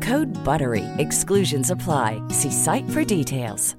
Code 0.00 0.32
BUTTERY. 0.44 0.84
Exclusions 0.98 1.70
apply. 1.70 2.22
See 2.28 2.50
site 2.50 2.88
for 2.90 3.04
details. 3.04 3.76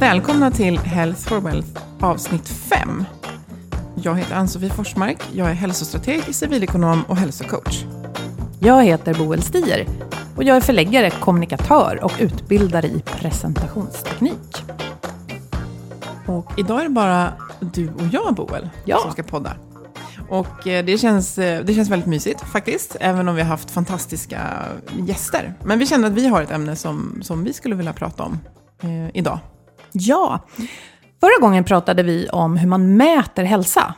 Välkomna 0.00 0.50
till 0.50 0.78
Health 0.78 1.28
for 1.28 1.40
Wealth 1.40 1.80
avsnitt 2.00 2.48
5. 2.48 3.15
Jag 4.02 4.14
heter 4.14 4.34
Ann-Sofie 4.34 4.70
Forsmark, 4.70 5.18
jag 5.32 5.50
är 5.50 5.54
hälsostrateg, 5.54 6.34
civilekonom 6.34 7.02
och 7.08 7.16
hälsocoach. 7.16 7.84
Jag 8.60 8.84
heter 8.84 9.14
Boel 9.14 9.42
Stier 9.42 9.86
och 10.36 10.44
jag 10.44 10.56
är 10.56 10.60
förläggare, 10.60 11.10
kommunikatör 11.10 12.00
och 12.02 12.12
utbildare 12.18 12.86
i 12.86 13.00
presentationsteknik. 13.06 14.56
Och 16.26 16.52
idag 16.58 16.80
är 16.80 16.84
det 16.84 16.90
bara 16.90 17.32
du 17.60 17.88
och 17.88 18.02
jag, 18.12 18.34
Boel, 18.34 18.68
Ja. 18.84 18.98
som 18.98 19.10
ska 19.12 19.22
podda. 19.22 19.52
Och 20.28 20.66
eh, 20.66 20.84
det 20.84 20.98
känns, 20.98 21.38
eh, 21.38 21.64
det 21.64 21.74
känns 21.74 21.88
väldigt 21.88 22.08
mysigt 22.08 22.40
faktiskt, 22.40 22.96
även 23.00 23.28
om 23.28 23.34
vi 23.34 23.42
har 23.42 23.48
haft 23.48 23.70
fantastiska 23.70 24.42
gäster. 25.06 25.54
Men 25.64 25.78
vi 25.78 25.86
kände 25.86 26.06
att 26.08 26.12
vi 26.14 26.26
har 26.28 26.42
ett 26.42 26.50
ämne 26.50 26.76
som, 26.76 27.18
som 27.22 27.44
vi 27.44 27.52
skulle 27.52 27.74
vilja 27.74 27.92
prata 27.92 28.22
om 28.22 28.38
eh, 28.82 29.16
idag. 29.16 29.38
Ja, 29.92 30.46
förra 31.20 31.40
gången 31.40 31.64
pratade 31.64 32.02
vi 32.02 32.28
om 32.28 32.56
hur 32.56 32.68
man 32.68 32.96
mäter 32.96 33.44
hälsa. 33.44 33.94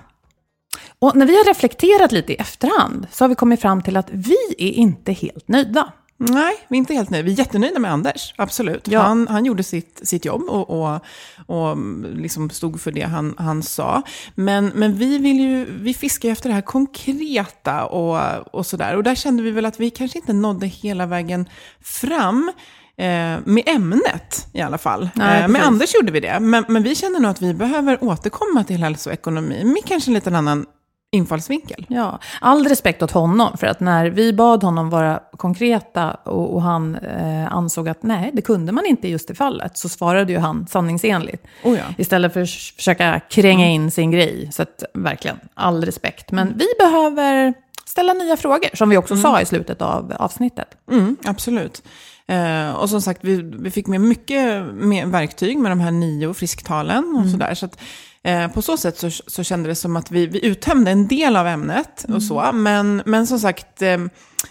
Och 0.98 1.16
när 1.16 1.26
vi 1.26 1.36
har 1.36 1.44
reflekterat 1.44 2.12
lite 2.12 2.32
i 2.32 2.36
efterhand 2.36 3.06
så 3.10 3.24
har 3.24 3.28
vi 3.28 3.34
kommit 3.34 3.60
fram 3.60 3.82
till 3.82 3.96
att 3.96 4.08
vi 4.10 4.36
är 4.58 4.72
inte 4.72 5.12
helt 5.12 5.48
nöjda. 5.48 5.92
Nej, 6.20 6.54
vi 6.68 6.76
är 6.76 6.78
inte 6.78 6.94
helt 6.94 7.10
nöjda. 7.10 7.26
Vi 7.26 7.32
är 7.32 7.38
jättenöjda 7.38 7.78
med 7.78 7.92
Anders, 7.92 8.34
absolut. 8.36 8.88
Ja. 8.88 9.00
Han, 9.00 9.28
han 9.28 9.44
gjorde 9.44 9.62
sitt, 9.62 10.00
sitt 10.02 10.24
jobb 10.24 10.42
och, 10.42 10.70
och, 10.70 11.00
och 11.46 11.76
liksom 12.14 12.50
stod 12.50 12.80
för 12.80 12.90
det 12.90 13.02
han, 13.02 13.34
han 13.38 13.62
sa. 13.62 14.02
Men, 14.34 14.72
men 14.74 14.94
vi, 14.94 15.18
vill 15.18 15.40
ju, 15.40 15.64
vi 15.64 15.94
fiskar 15.94 16.28
ju 16.28 16.32
efter 16.32 16.48
det 16.48 16.54
här 16.54 16.62
konkreta 16.62 17.86
och, 17.86 18.54
och 18.54 18.66
sådär. 18.66 18.96
Och 18.96 19.02
där 19.02 19.14
kände 19.14 19.42
vi 19.42 19.50
väl 19.50 19.66
att 19.66 19.80
vi 19.80 19.90
kanske 19.90 20.18
inte 20.18 20.32
nådde 20.32 20.66
hela 20.66 21.06
vägen 21.06 21.48
fram. 21.80 22.52
Eh, 22.98 23.38
med 23.44 23.62
ämnet 23.66 24.46
i 24.52 24.60
alla 24.60 24.78
fall. 24.78 25.08
Nej, 25.14 25.36
eh, 25.36 25.40
med 25.40 25.50
precis. 25.50 25.66
Anders 25.66 25.94
gjorde 25.94 26.12
vi 26.12 26.20
det. 26.20 26.40
Men, 26.40 26.64
men 26.68 26.82
vi 26.82 26.94
känner 26.94 27.20
nog 27.20 27.30
att 27.30 27.42
vi 27.42 27.54
behöver 27.54 28.04
återkomma 28.04 28.64
till 28.64 28.82
hälsoekonomi 28.82 29.64
med 29.64 29.84
kanske 29.84 30.10
en 30.10 30.14
liten 30.14 30.34
annan 30.34 30.66
infallsvinkel. 31.10 31.86
Ja, 31.88 32.18
all 32.40 32.68
respekt 32.68 33.02
åt 33.02 33.10
honom, 33.10 33.56
för 33.58 33.66
att 33.66 33.80
när 33.80 34.06
vi 34.06 34.32
bad 34.32 34.62
honom 34.62 34.90
vara 34.90 35.20
konkreta 35.36 36.10
och, 36.10 36.54
och 36.54 36.62
han 36.62 36.94
eh, 36.94 37.54
ansåg 37.54 37.88
att 37.88 38.02
nej, 38.02 38.30
det 38.32 38.42
kunde 38.42 38.72
man 38.72 38.86
inte 38.86 39.08
i 39.08 39.10
just 39.10 39.28
det 39.28 39.34
fallet, 39.34 39.78
så 39.78 39.88
svarade 39.88 40.32
ju 40.32 40.38
han 40.38 40.66
sanningsenligt. 40.66 41.46
Oh 41.64 41.76
ja. 41.76 41.84
Istället 41.98 42.32
för 42.32 42.42
att 42.42 42.50
försöka 42.50 43.20
kränga 43.30 43.68
in 43.68 43.90
sin 43.90 44.10
grej. 44.10 44.48
Så 44.52 44.62
att, 44.62 44.82
verkligen, 44.94 45.38
all 45.54 45.84
respekt. 45.84 46.30
Men 46.30 46.58
vi 46.58 46.66
behöver 46.78 47.54
ställa 47.84 48.12
nya 48.12 48.36
frågor, 48.36 48.76
som 48.76 48.88
vi 48.88 48.96
också 48.96 49.16
sa 49.16 49.40
i 49.40 49.46
slutet 49.46 49.82
av 49.82 50.12
avsnittet. 50.18 50.68
Mm, 50.90 51.16
absolut. 51.24 51.82
Eh, 52.28 52.70
och 52.70 52.90
som 52.90 53.02
sagt, 53.02 53.24
vi, 53.24 53.42
vi 53.42 53.70
fick 53.70 53.86
med 53.86 54.00
mycket 54.00 54.64
mer 54.74 55.06
verktyg 55.06 55.58
med 55.58 55.70
de 55.70 55.80
här 55.80 55.90
nio 55.90 56.34
frisktalen 56.34 57.16
och 57.24 57.30
sådär. 57.30 57.54
Så 57.54 57.66
att, 57.66 57.80
eh, 58.22 58.48
på 58.48 58.62
så 58.62 58.76
sätt 58.76 58.98
så, 58.98 59.10
så 59.10 59.42
kände 59.42 59.68
det 59.68 59.74
som 59.74 59.96
att 59.96 60.10
vi, 60.10 60.26
vi 60.26 60.46
uttömde 60.46 60.90
en 60.90 61.06
del 61.06 61.36
av 61.36 61.46
ämnet 61.46 62.06
och 62.08 62.22
så. 62.22 62.52
Men, 62.52 63.02
men 63.06 63.26
som 63.26 63.38
sagt, 63.38 63.82
eh, 63.82 63.98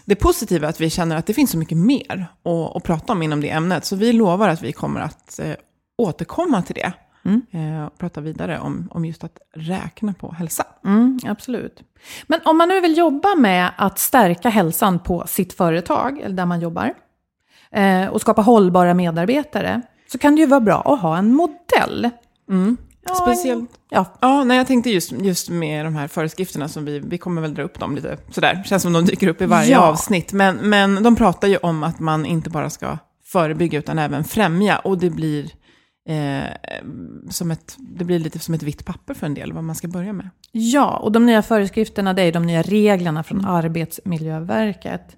det 0.06 0.16
positiva 0.16 0.68
är 0.68 0.70
att 0.70 0.82
vi 0.82 0.90
känner 0.90 1.16
att 1.16 1.26
det 1.26 1.34
finns 1.34 1.52
så 1.52 1.58
mycket 1.58 1.78
mer 1.78 2.28
att, 2.44 2.76
att 2.76 2.84
prata 2.84 3.14
om 3.14 3.22
inom 3.22 3.42
det 3.42 3.50
ämnet. 3.50 3.86
Så 3.86 3.96
vi 3.96 4.14
lovar 4.14 4.50
att 4.50 4.62
vi 4.62 4.72
kommer 4.72 5.02
att 5.02 5.40
eh, 5.40 5.54
återkomma 5.98 6.62
till 6.62 6.76
det. 6.76 6.94
Eh, 7.52 7.86
och 7.86 7.98
prata 7.98 8.22
vidare 8.22 8.60
om, 8.60 8.90
om 8.92 9.06
just 9.06 9.24
att 9.24 9.38
räkna 9.56 10.14
på 10.14 10.32
hälsa. 10.32 10.66
Mm, 10.86 11.20
absolut. 11.26 11.84
Men 12.28 12.40
om 12.46 12.58
man 12.58 12.70
nu 12.70 12.82
vill 12.82 12.98
jobba 12.98 13.36
med 13.36 13.72
att 13.78 14.00
stärka 14.00 14.50
hälsan 14.50 15.00
på 15.00 15.24
sitt 15.28 15.54
företag, 15.54 16.20
eller 16.20 16.36
där 16.36 16.46
man 16.46 16.60
jobbar, 16.60 16.94
eh, 17.72 18.08
och 18.08 18.22
skapa 18.22 18.42
hållbara 18.42 18.94
medarbetare, 18.94 19.82
så 20.12 20.18
kan 20.18 20.36
det 20.36 20.42
ju 20.42 20.48
vara 20.48 20.60
bra 20.62 20.82
att 20.82 21.02
ha 21.02 21.18
en 21.18 21.34
modell. 21.34 22.10
Ja, 23.10 23.16
Speciellt 23.16 23.70
Ja, 23.90 24.06
Ja, 24.22 24.44
nej, 24.44 24.58
jag 24.58 24.68
tänkte 24.68 24.90
just, 24.90 25.12
just 25.12 25.50
med 25.50 25.86
de 25.86 25.96
här 25.96 26.08
föreskrifterna 26.08 26.68
som 26.68 26.86
vi, 26.86 27.00
vi 27.00 27.18
kommer 27.18 27.42
väl 27.42 27.54
dra 27.54 27.64
upp 27.64 27.80
dem 27.80 27.96
lite 27.96 28.18
sådär. 28.32 28.64
Känns 28.66 28.84
som 28.84 28.94
de 28.94 29.06
dyker 29.06 29.28
upp 29.28 29.42
i 29.42 29.46
varje 29.46 29.72
Ja. 29.72 29.80
avsnitt. 29.80 30.34
Men, 30.34 30.56
men 30.58 31.04
de 31.04 31.16
pratar 31.16 31.48
ju 31.48 31.58
om 31.58 31.84
att 31.84 32.00
man 32.00 32.26
inte 32.26 32.50
bara 32.50 32.70
ska 32.70 32.98
förebygga 33.26 33.80
utan 33.80 34.00
även 34.00 34.24
främja. 34.24 34.80
Och 34.80 34.98
det 34.98 35.10
blir, 35.10 35.44
eh, 36.10 36.44
som 37.30 37.52
ett, 37.52 37.76
det 37.78 38.06
blir 38.06 38.20
lite 38.20 38.40
som 38.40 38.54
ett 38.54 38.64
vitt 38.64 38.86
papper 38.86 39.14
för 39.14 39.26
en 39.26 39.34
del 39.34 39.54
vad 39.54 39.64
man 39.64 39.76
ska 39.76 39.88
börja 39.88 40.14
med. 40.14 40.30
Ja, 40.52 40.98
och 40.98 41.12
de 41.12 41.26
nya 41.26 41.42
föreskrifterna 41.42 42.14
det 42.14 42.22
är 42.22 42.32
de 42.32 42.46
nya 42.46 42.62
reglerna 42.62 43.24
från 43.24 43.46
Arbetsmiljöverket. 43.46 45.18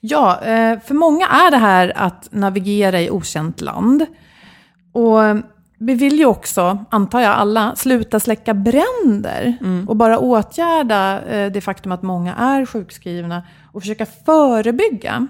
Ja, 0.00 0.40
eh, 0.40 0.80
för 0.80 0.94
många 0.94 1.26
är 1.26 1.50
det 1.50 1.56
här 1.56 1.92
att 1.96 2.28
navigera 2.30 3.00
i 3.00 3.10
okänt 3.10 3.60
land. 3.60 4.06
Och 4.92 5.18
vi 5.78 5.94
vill 5.94 6.18
ju 6.18 6.26
också, 6.26 6.84
antar 6.90 7.20
jag 7.20 7.32
alla, 7.32 7.76
sluta 7.76 8.20
släcka 8.20 8.54
bränder 8.54 9.56
och 9.88 9.96
bara 9.96 10.18
åtgärda 10.18 11.22
eh, 11.22 11.52
det 11.52 11.60
faktum 11.60 11.92
att 11.92 12.02
många 12.02 12.34
är 12.34 12.66
sjukskrivna 12.66 13.42
och 13.72 13.82
försöka 13.82 14.06
förebygga. 14.06 15.26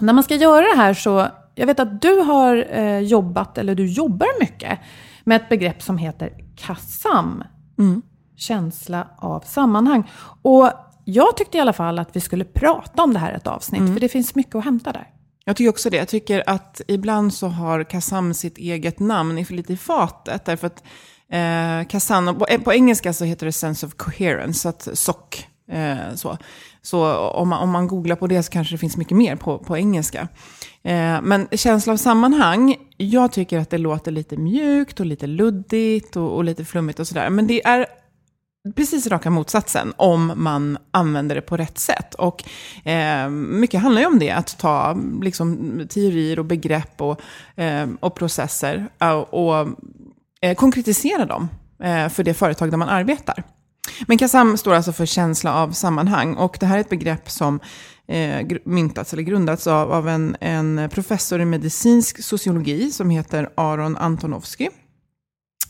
När 0.00 0.12
man 0.12 0.24
ska 0.24 0.34
göra 0.34 0.60
det 0.60 0.76
här 0.76 0.94
så, 0.94 1.26
jag 1.54 1.66
vet 1.66 1.80
att 1.80 2.02
du 2.02 2.20
har 2.20 2.66
eh, 2.70 2.98
jobbat, 2.98 3.58
eller 3.58 3.74
du 3.74 3.86
jobbar 3.86 4.40
mycket, 4.40 4.78
med 5.24 5.36
ett 5.36 5.48
begrepp 5.48 5.82
som 5.82 5.98
heter 5.98 6.30
KASAM. 6.56 7.44
Känsla 8.36 9.06
av 9.18 9.40
sammanhang. 9.40 10.10
Och 10.42 10.70
jag 11.08 11.36
tyckte 11.36 11.58
i 11.58 11.60
alla 11.60 11.72
fall 11.72 11.98
att 11.98 12.16
vi 12.16 12.20
skulle 12.20 12.44
prata 12.44 13.02
om 13.02 13.12
det 13.12 13.18
här 13.18 13.32
ett 13.32 13.46
avsnitt, 13.46 13.92
för 13.92 14.00
det 14.00 14.08
finns 14.08 14.34
mycket 14.34 14.54
att 14.54 14.64
hämta 14.64 14.92
där. 14.92 15.06
Jag 15.44 15.56
tycker 15.56 15.70
också 15.70 15.90
det. 15.90 15.96
Jag 15.96 16.08
tycker 16.08 16.42
att 16.46 16.80
ibland 16.88 17.34
så 17.34 17.48
har 17.48 17.84
Kazam 17.84 18.34
sitt 18.34 18.58
eget 18.58 19.00
namn 19.00 19.46
lite 19.50 19.72
i 19.72 19.76
fatet. 19.76 20.44
Därför 20.44 20.66
att 20.66 20.82
eh, 21.32 22.28
och 22.28 22.38
på, 22.38 22.46
på 22.64 22.72
engelska 22.72 23.12
så 23.12 23.24
heter 23.24 23.46
det 23.46 23.52
sense 23.52 23.86
of 23.86 23.94
coherence, 23.94 24.60
så 24.60 24.68
att 24.68 24.88
SOC 24.98 25.46
Eh, 25.68 26.14
så 26.14 26.38
så 26.82 27.16
om, 27.16 27.48
man, 27.48 27.62
om 27.62 27.70
man 27.70 27.88
googlar 27.88 28.16
på 28.16 28.26
det 28.26 28.42
så 28.42 28.52
kanske 28.52 28.74
det 28.74 28.78
finns 28.78 28.96
mycket 28.96 29.16
mer 29.16 29.36
på, 29.36 29.58
på 29.58 29.76
engelska. 29.76 30.28
Eh, 30.82 31.22
men 31.22 31.48
känsla 31.52 31.92
av 31.92 31.96
sammanhang, 31.96 32.76
jag 32.96 33.32
tycker 33.32 33.58
att 33.58 33.70
det 33.70 33.78
låter 33.78 34.10
lite 34.10 34.36
mjukt 34.36 35.00
och 35.00 35.06
lite 35.06 35.26
luddigt 35.26 36.16
och, 36.16 36.36
och 36.36 36.44
lite 36.44 36.64
flummigt 36.64 37.00
och 37.00 37.06
sådär. 37.08 37.30
Men 37.30 37.46
det 37.46 37.66
är 37.66 37.86
precis 38.74 39.06
raka 39.06 39.30
motsatsen 39.30 39.92
om 39.96 40.32
man 40.36 40.78
använder 40.90 41.34
det 41.34 41.40
på 41.40 41.56
rätt 41.56 41.78
sätt. 41.78 42.14
Och 42.14 42.44
eh, 42.88 43.28
mycket 43.30 43.82
handlar 43.82 44.00
ju 44.00 44.06
om 44.06 44.18
det, 44.18 44.30
att 44.30 44.58
ta 44.58 44.96
liksom, 45.22 45.80
teorier 45.88 46.38
och 46.38 46.44
begrepp 46.44 47.00
och, 47.00 47.20
eh, 47.56 47.88
och 48.00 48.14
processer 48.14 48.88
och, 48.98 49.48
och 49.48 49.68
eh, 50.40 50.54
konkretisera 50.54 51.26
dem 51.26 51.48
eh, 51.82 52.08
för 52.08 52.24
det 52.24 52.34
företag 52.34 52.70
där 52.70 52.78
man 52.78 52.88
arbetar. 52.88 53.42
Men 54.06 54.18
KASAM 54.18 54.56
står 54.56 54.74
alltså 54.74 54.92
för 54.92 55.06
känsla 55.06 55.54
av 55.54 55.72
sammanhang 55.72 56.34
och 56.34 56.56
det 56.60 56.66
här 56.66 56.76
är 56.76 56.80
ett 56.80 56.88
begrepp 56.88 57.30
som 57.30 57.60
eh, 58.08 58.46
myntats 58.64 59.12
eller 59.12 59.22
grundats 59.22 59.66
av, 59.66 59.92
av 59.92 60.08
en, 60.08 60.36
en 60.40 60.88
professor 60.92 61.40
i 61.40 61.44
medicinsk 61.44 62.24
sociologi 62.24 62.90
som 62.90 63.10
heter 63.10 63.48
Aron 63.54 63.96
Antonovsky. 63.96 64.68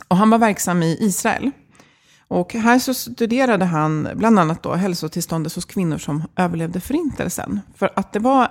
Och 0.09 0.17
han 0.17 0.31
var 0.31 0.39
verksam 0.39 0.83
i 0.83 0.97
Israel. 1.01 1.51
Och 2.29 2.55
här 2.55 2.79
så 2.79 2.95
studerade 2.95 3.65
han 3.65 4.09
bland 4.15 4.39
annat 4.39 4.63
då 4.63 4.75
hälsotillståndet 4.75 5.55
hos 5.55 5.65
kvinnor 5.65 5.99
som 5.99 6.23
överlevde 6.37 6.81
förintelsen. 6.81 7.61
För 7.75 7.91
att 7.97 8.13
det 8.13 8.19
var 8.19 8.43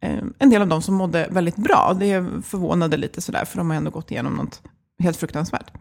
eh, 0.00 0.24
en 0.38 0.50
del 0.50 0.62
av 0.62 0.68
dem 0.68 0.82
som 0.82 0.94
mådde 0.94 1.28
väldigt 1.30 1.56
bra. 1.56 1.96
Det 2.00 2.24
förvånade 2.44 2.96
lite 2.96 3.20
sådär, 3.20 3.44
för 3.44 3.58
de 3.58 3.70
har 3.70 3.76
ändå 3.76 3.90
gått 3.90 4.10
igenom 4.10 4.34
något 4.34 4.62
helt 4.98 5.16
fruktansvärt. 5.16 5.72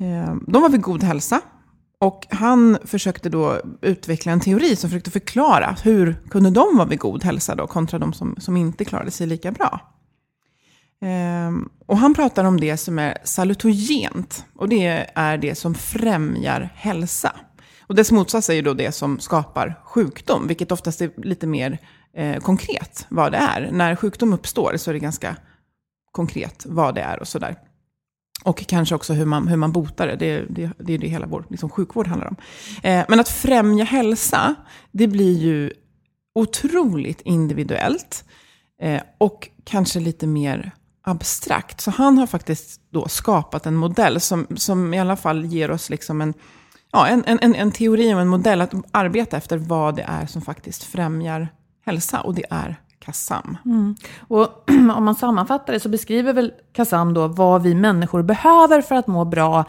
Eh, 0.00 0.34
de 0.46 0.62
var 0.62 0.68
vid 0.68 0.82
god 0.82 1.02
hälsa. 1.02 1.40
Och 2.00 2.26
han 2.30 2.78
försökte 2.84 3.28
då 3.28 3.60
utveckla 3.80 4.32
en 4.32 4.40
teori 4.40 4.76
som 4.76 4.90
försökte 4.90 5.10
förklara 5.10 5.76
hur 5.82 6.16
kunde 6.30 6.50
de 6.50 6.76
vara 6.76 6.88
vid 6.88 6.98
god 6.98 7.24
hälsa 7.24 7.54
då, 7.54 7.66
kontra 7.66 7.98
de 7.98 8.12
som, 8.12 8.36
som 8.38 8.56
inte 8.56 8.84
klarade 8.84 9.10
sig 9.10 9.26
lika 9.26 9.52
bra. 9.52 9.80
Eh, 11.02 11.37
Ehm, 11.48 11.68
och 11.86 11.98
han 11.98 12.14
pratar 12.14 12.44
om 12.44 12.60
det 12.60 12.76
som 12.76 12.98
är 12.98 13.18
salutogent. 13.24 14.44
Och 14.54 14.68
det 14.68 15.06
är 15.14 15.38
det 15.38 15.54
som 15.54 15.74
främjar 15.74 16.70
hälsa. 16.74 17.36
Och 17.80 17.94
dess 17.94 18.12
motsats 18.12 18.50
är 18.50 18.54
ju 18.54 18.62
då 18.62 18.74
det 18.74 18.92
som 18.92 19.20
skapar 19.20 19.80
sjukdom, 19.84 20.46
vilket 20.46 20.72
oftast 20.72 21.00
är 21.00 21.10
lite 21.16 21.46
mer 21.46 21.78
eh, 22.14 22.36
konkret 22.40 23.06
vad 23.08 23.32
det 23.32 23.38
är. 23.38 23.70
När 23.72 23.96
sjukdom 23.96 24.32
uppstår 24.32 24.76
så 24.76 24.90
är 24.90 24.92
det 24.92 25.00
ganska 25.00 25.36
konkret 26.12 26.66
vad 26.68 26.94
det 26.94 27.00
är 27.00 27.20
och 27.20 27.28
sådär. 27.28 27.56
Och 28.44 28.66
kanske 28.66 28.94
också 28.94 29.12
hur 29.12 29.24
man, 29.24 29.48
hur 29.48 29.56
man 29.56 29.72
botar 29.72 30.06
det. 30.06 30.16
Det, 30.16 30.44
det, 30.48 30.70
det 30.78 30.92
är 30.92 30.98
det 30.98 31.08
hela 31.08 31.26
vår 31.26 31.44
liksom, 31.50 31.70
sjukvård 31.70 32.06
handlar 32.06 32.28
om. 32.28 32.36
Eh, 32.82 33.04
men 33.08 33.20
att 33.20 33.28
främja 33.28 33.84
hälsa, 33.84 34.54
det 34.92 35.06
blir 35.06 35.38
ju 35.38 35.72
otroligt 36.34 37.20
individuellt. 37.20 38.24
Eh, 38.82 39.02
och 39.18 39.48
kanske 39.64 40.00
lite 40.00 40.26
mer 40.26 40.72
abstrakt. 41.08 41.80
Så 41.80 41.90
han 41.90 42.18
har 42.18 42.26
faktiskt 42.26 42.80
då 42.90 43.08
skapat 43.08 43.66
en 43.66 43.76
modell 43.76 44.20
som, 44.20 44.46
som 44.56 44.94
i 44.94 45.00
alla 45.00 45.16
fall 45.16 45.44
ger 45.44 45.70
oss 45.70 45.90
liksom 45.90 46.20
en, 46.20 46.34
ja, 46.92 47.06
en, 47.06 47.24
en, 47.26 47.54
en 47.54 47.72
teori 47.72 48.14
och 48.14 48.20
en 48.20 48.28
modell 48.28 48.60
att 48.60 48.74
arbeta 48.90 49.36
efter 49.36 49.56
vad 49.56 49.96
det 49.96 50.02
är 50.02 50.26
som 50.26 50.42
faktiskt 50.42 50.84
främjar 50.84 51.48
hälsa. 51.86 52.20
Och 52.20 52.34
det 52.34 52.44
är 52.50 52.76
KASAM. 53.08 53.56
Mm. 53.64 53.96
Och 54.20 54.70
om 54.96 55.04
man 55.04 55.14
sammanfattar 55.14 55.72
det 55.72 55.80
så 55.80 55.88
beskriver 55.88 56.32
väl 56.32 56.52
KASAM 56.72 57.14
då 57.14 57.28
vad 57.28 57.62
vi 57.62 57.74
människor 57.74 58.22
behöver 58.22 58.82
för 58.82 58.94
att 58.94 59.06
må 59.06 59.24
bra 59.24 59.64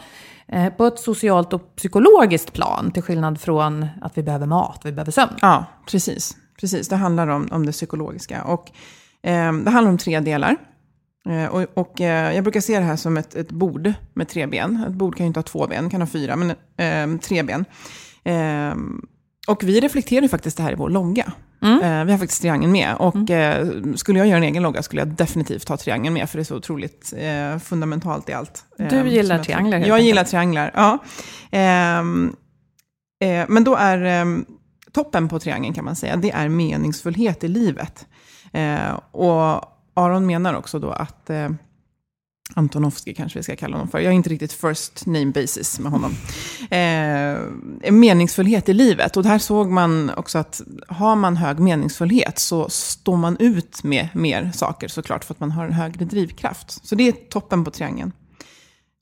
eh, 0.48 0.72
på 0.72 0.86
ett 0.86 0.98
socialt 0.98 1.52
och 1.52 1.76
psykologiskt 1.76 2.52
plan, 2.52 2.90
till 2.90 3.02
skillnad 3.02 3.40
från 3.40 3.86
att 4.00 4.18
vi 4.18 4.22
behöver 4.22 4.46
mat, 4.46 4.80
vi 4.84 4.92
behöver 4.92 5.12
sömn. 5.12 5.32
Ja, 5.40 5.64
precis. 5.86 6.36
precis. 6.60 6.88
Det 6.88 6.96
handlar 6.96 7.28
om, 7.28 7.48
om 7.52 7.66
det 7.66 7.72
psykologiska. 7.72 8.44
Och, 8.44 8.70
eh, 9.22 9.52
det 9.52 9.70
handlar 9.70 9.90
om 9.90 9.98
tre 9.98 10.20
delar. 10.20 10.56
Eh, 11.30 11.46
och, 11.46 11.66
och 11.74 12.00
eh, 12.00 12.34
jag 12.34 12.44
brukar 12.44 12.60
se 12.60 12.78
det 12.78 12.84
här 12.84 12.96
som 12.96 13.16
ett, 13.16 13.34
ett 13.34 13.50
bord 13.50 13.92
med 14.14 14.28
tre 14.28 14.46
ben. 14.46 14.84
Ett 14.88 14.94
bord 14.94 15.16
kan 15.16 15.26
ju 15.26 15.28
inte 15.28 15.38
ha 15.38 15.44
två 15.44 15.66
ben, 15.66 15.90
kan 15.90 16.00
ha 16.00 16.08
fyra, 16.08 16.36
men 16.36 16.50
eh, 16.76 17.20
tre 17.20 17.42
ben. 17.42 17.64
Eh, 18.24 18.74
och 19.48 19.64
vi 19.64 19.80
reflekterar 19.80 20.22
ju 20.22 20.28
faktiskt 20.28 20.56
det 20.56 20.62
här 20.62 20.72
i 20.72 20.74
vår 20.74 20.90
logga. 20.90 21.32
Mm. 21.62 21.82
Eh, 21.82 22.04
vi 22.04 22.12
har 22.12 22.18
faktiskt 22.18 22.40
triangeln 22.40 22.72
med. 22.72 22.94
Och 22.98 23.30
mm. 23.30 23.88
eh, 23.88 23.94
skulle 23.94 24.18
jag 24.18 24.28
göra 24.28 24.36
en 24.36 24.44
egen 24.44 24.62
logga 24.62 24.82
skulle 24.82 25.00
jag 25.00 25.08
definitivt 25.08 25.66
ta 25.66 25.76
triangeln 25.76 26.14
med, 26.14 26.30
för 26.30 26.38
det 26.38 26.42
är 26.42 26.44
så 26.44 26.56
otroligt 26.56 27.14
fundamentalt 27.62 28.28
i 28.28 28.32
allt. 28.32 28.64
du 28.76 28.84
eh, 28.84 29.06
gillar 29.06 29.38
trianglar 29.38 29.78
Jag, 29.78 29.88
jag 29.88 30.00
gillar 30.00 30.24
trianglar, 30.24 30.70
ja. 30.74 30.98
Ehm, 31.50 32.36
eh, 33.24 33.44
men 33.48 33.64
då 33.64 33.76
är 33.76 34.04
ehm, 34.04 34.44
toppen 34.92 35.28
på 35.28 35.38
triangeln 35.38 35.74
kan 35.74 35.84
man 35.84 35.96
säga, 35.96 36.16
det 36.16 36.30
är 36.30 36.48
meningsfullhet 36.48 37.44
i 37.44 37.48
livet. 37.48 38.06
Och 39.10 39.64
Aron 40.00 40.26
menar 40.26 40.54
också 40.54 40.78
då 40.78 40.90
att 40.90 41.30
eh, 41.30 41.48
Antonovsky 42.54 43.14
kanske 43.14 43.38
vi 43.38 43.42
ska 43.42 43.56
kalla 43.56 43.76
honom 43.76 43.88
för. 43.88 43.98
Jag 43.98 44.12
är 44.12 44.16
inte 44.16 44.30
riktigt 44.30 44.52
first 44.52 45.06
name 45.06 45.26
basis 45.26 45.80
med 45.80 45.92
honom. 45.92 46.14
Eh, 46.70 47.92
meningsfullhet 47.92 48.68
i 48.68 48.72
livet. 48.72 49.16
Och 49.16 49.24
här 49.24 49.38
såg 49.38 49.70
man 49.70 50.10
också 50.10 50.38
att 50.38 50.60
har 50.88 51.16
man 51.16 51.36
hög 51.36 51.58
meningsfullhet 51.58 52.38
så 52.38 52.68
står 52.68 53.16
man 53.16 53.36
ut 53.40 53.82
med 53.82 54.08
mer 54.14 54.50
saker 54.54 54.88
såklart 54.88 55.24
för 55.24 55.34
att 55.34 55.40
man 55.40 55.50
har 55.50 55.64
en 55.64 55.72
högre 55.72 56.04
drivkraft. 56.04 56.86
Så 56.86 56.94
det 56.94 57.08
är 57.08 57.12
toppen 57.12 57.64
på 57.64 57.70
triangeln. 57.70 58.12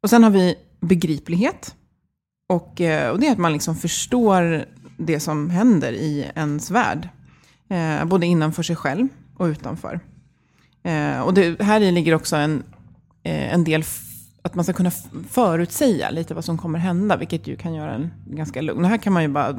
Och 0.03 0.11
sen 0.11 0.25
har 0.25 0.31
vi 0.31 0.55
begriplighet. 0.81 1.75
Och, 2.49 2.81
eh, 2.81 3.11
och 3.11 3.21
det 3.21 3.27
är 3.27 3.33
att 3.33 3.39
man 3.39 3.53
liksom 3.53 3.77
förstår 3.77 4.65
det 4.97 5.21
som 5.21 5.51
händer 5.51 5.93
i 5.93 6.31
ens 6.35 6.71
värld. 6.71 7.09
Eh, 7.71 8.05
både 8.05 8.27
innanför 8.27 8.63
sig 8.63 8.77
själv 8.77 9.09
och 9.37 9.45
utanför. 9.45 10.01
Eh, 10.83 11.21
och 11.21 11.35
det, 11.35 11.63
här 11.63 11.81
i 11.81 11.93
ligger 11.93 12.15
också 12.15 12.37
en 12.37 12.63
eh, 13.23 13.55
en 13.55 13.65
del 13.65 13.85
att 14.43 14.55
man 14.55 14.65
ska 14.65 14.73
kunna 14.73 14.91
förutsäga 15.31 16.11
lite 16.11 16.35
vad 16.35 16.45
som 16.45 16.59
kommer 16.59 16.79
hända, 16.79 17.17
vilket 17.17 17.47
ju 17.47 17.57
kan 17.57 17.75
göra 17.75 17.95
en 17.95 18.11
ganska 18.27 18.61
lugn. 18.61 18.85
Och 18.85 18.91
här 18.91 18.97
kan 18.97 19.13
man 19.13 19.23
ju 19.23 19.29
bara 19.29 19.59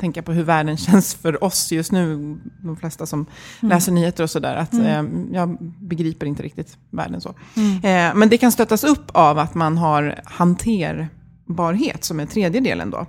tänka 0.00 0.22
på 0.22 0.32
hur 0.32 0.42
världen 0.42 0.76
känns 0.86 1.14
för 1.14 1.44
oss 1.44 1.72
just 1.72 1.92
nu, 1.92 2.36
de 2.62 2.76
flesta 2.76 3.06
som 3.06 3.26
mm. 3.60 3.70
läser 3.70 3.92
nyheter 3.92 4.22
och 4.22 4.30
sådär, 4.30 4.56
att 4.56 4.72
mm. 4.72 4.86
eh, 4.86 5.36
jag 5.36 5.58
begriper 5.80 6.26
inte 6.26 6.42
riktigt 6.42 6.78
världen 6.90 7.20
så. 7.20 7.34
Mm. 7.56 7.76
Eh, 7.76 8.14
men 8.18 8.28
det 8.28 8.38
kan 8.38 8.52
stöttas 8.52 8.84
upp 8.84 9.10
av 9.12 9.38
att 9.38 9.54
man 9.54 9.78
har 9.78 10.20
hanterbarhet, 10.24 12.04
som 12.04 12.20
är 12.20 12.26
tredje 12.26 12.60
delen 12.60 12.90
då. 12.90 13.06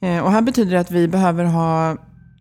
Eh, 0.00 0.24
och 0.24 0.32
här 0.32 0.40
betyder 0.40 0.72
det 0.72 0.80
att 0.80 0.90
vi 0.90 1.08
behöver 1.08 1.44
ha 1.44 1.96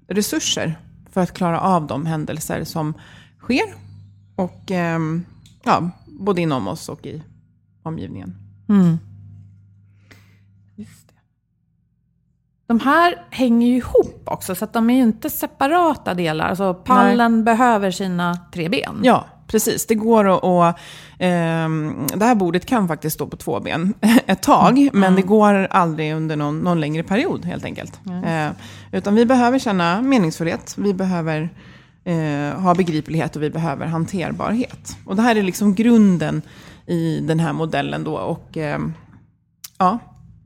resurser 0.08 0.80
för 1.12 1.22
att 1.22 1.34
klara 1.34 1.60
av 1.60 1.88
de 1.88 2.06
händelser 2.06 2.64
som 2.64 2.94
sker. 3.40 3.86
Och 4.36 4.72
ehm, 4.72 5.26
ja, 5.64 5.90
både 6.06 6.42
inom 6.42 6.68
oss 6.68 6.90
och 6.90 7.06
i 7.06 7.24
omgivningen. 7.84 8.36
Mm. 8.70 8.98
Just 10.76 11.08
det. 11.08 11.14
De 12.68 12.80
här 12.80 13.26
hänger 13.30 13.68
ju 13.68 13.76
ihop 13.76 14.22
också, 14.26 14.56
så 14.56 14.66
att 14.66 14.74
de 14.74 14.90
är 14.90 14.96
ju 14.96 15.02
inte 15.02 15.30
separata 15.30 16.14
delar. 16.14 16.50
Alltså 16.50 16.74
pallen 16.74 17.36
Nej. 17.36 17.44
behöver 17.44 17.92
sina 17.92 18.40
tre 18.54 18.70
ben. 18.70 19.00
Ja, 19.04 19.26
precis. 19.48 19.86
Det 19.86 19.96
går 19.96 20.30
att... 20.30 20.44
Och, 20.44 20.66
eh, 21.24 21.70
det 22.16 22.26
här 22.26 22.36
bordet 22.36 22.66
kan 22.66 22.88
faktiskt 22.88 23.14
stå 23.14 23.28
på 23.28 23.38
två 23.38 23.60
ben 23.60 23.94
ett 24.26 24.44
tag, 24.44 24.78
mm. 24.78 25.00
men 25.00 25.16
det 25.16 25.22
går 25.22 25.54
aldrig 25.54 26.14
under 26.14 26.36
någon, 26.36 26.60
någon 26.60 26.80
längre 26.80 27.04
period 27.04 27.46
helt 27.46 27.66
enkelt. 27.66 28.00
Mm. 28.06 28.24
Eh, 28.24 28.56
utan 28.92 29.16
vi 29.16 29.26
behöver 29.26 29.60
känna 29.60 30.02
meningsfullhet. 30.02 30.76
Vi 30.78 30.94
behöver 30.94 31.50
eh, 32.06 32.62
ha 32.62 32.76
begriplighet 32.76 33.36
och 33.36 33.44
vi 33.44 33.50
behöver 33.50 33.86
hanterbarhet. 33.86 34.98
Och 35.06 35.16
det 35.16 35.22
här 35.22 35.36
är 35.36 35.44
liksom 35.44 35.76
grunden 35.76 36.42
i 36.86 37.20
den 37.20 37.40
här 37.40 37.54
modellen 37.54 38.04
då. 38.04 38.18
Och 38.18 38.58
eh, 38.58 38.80
ja, 39.78 40.00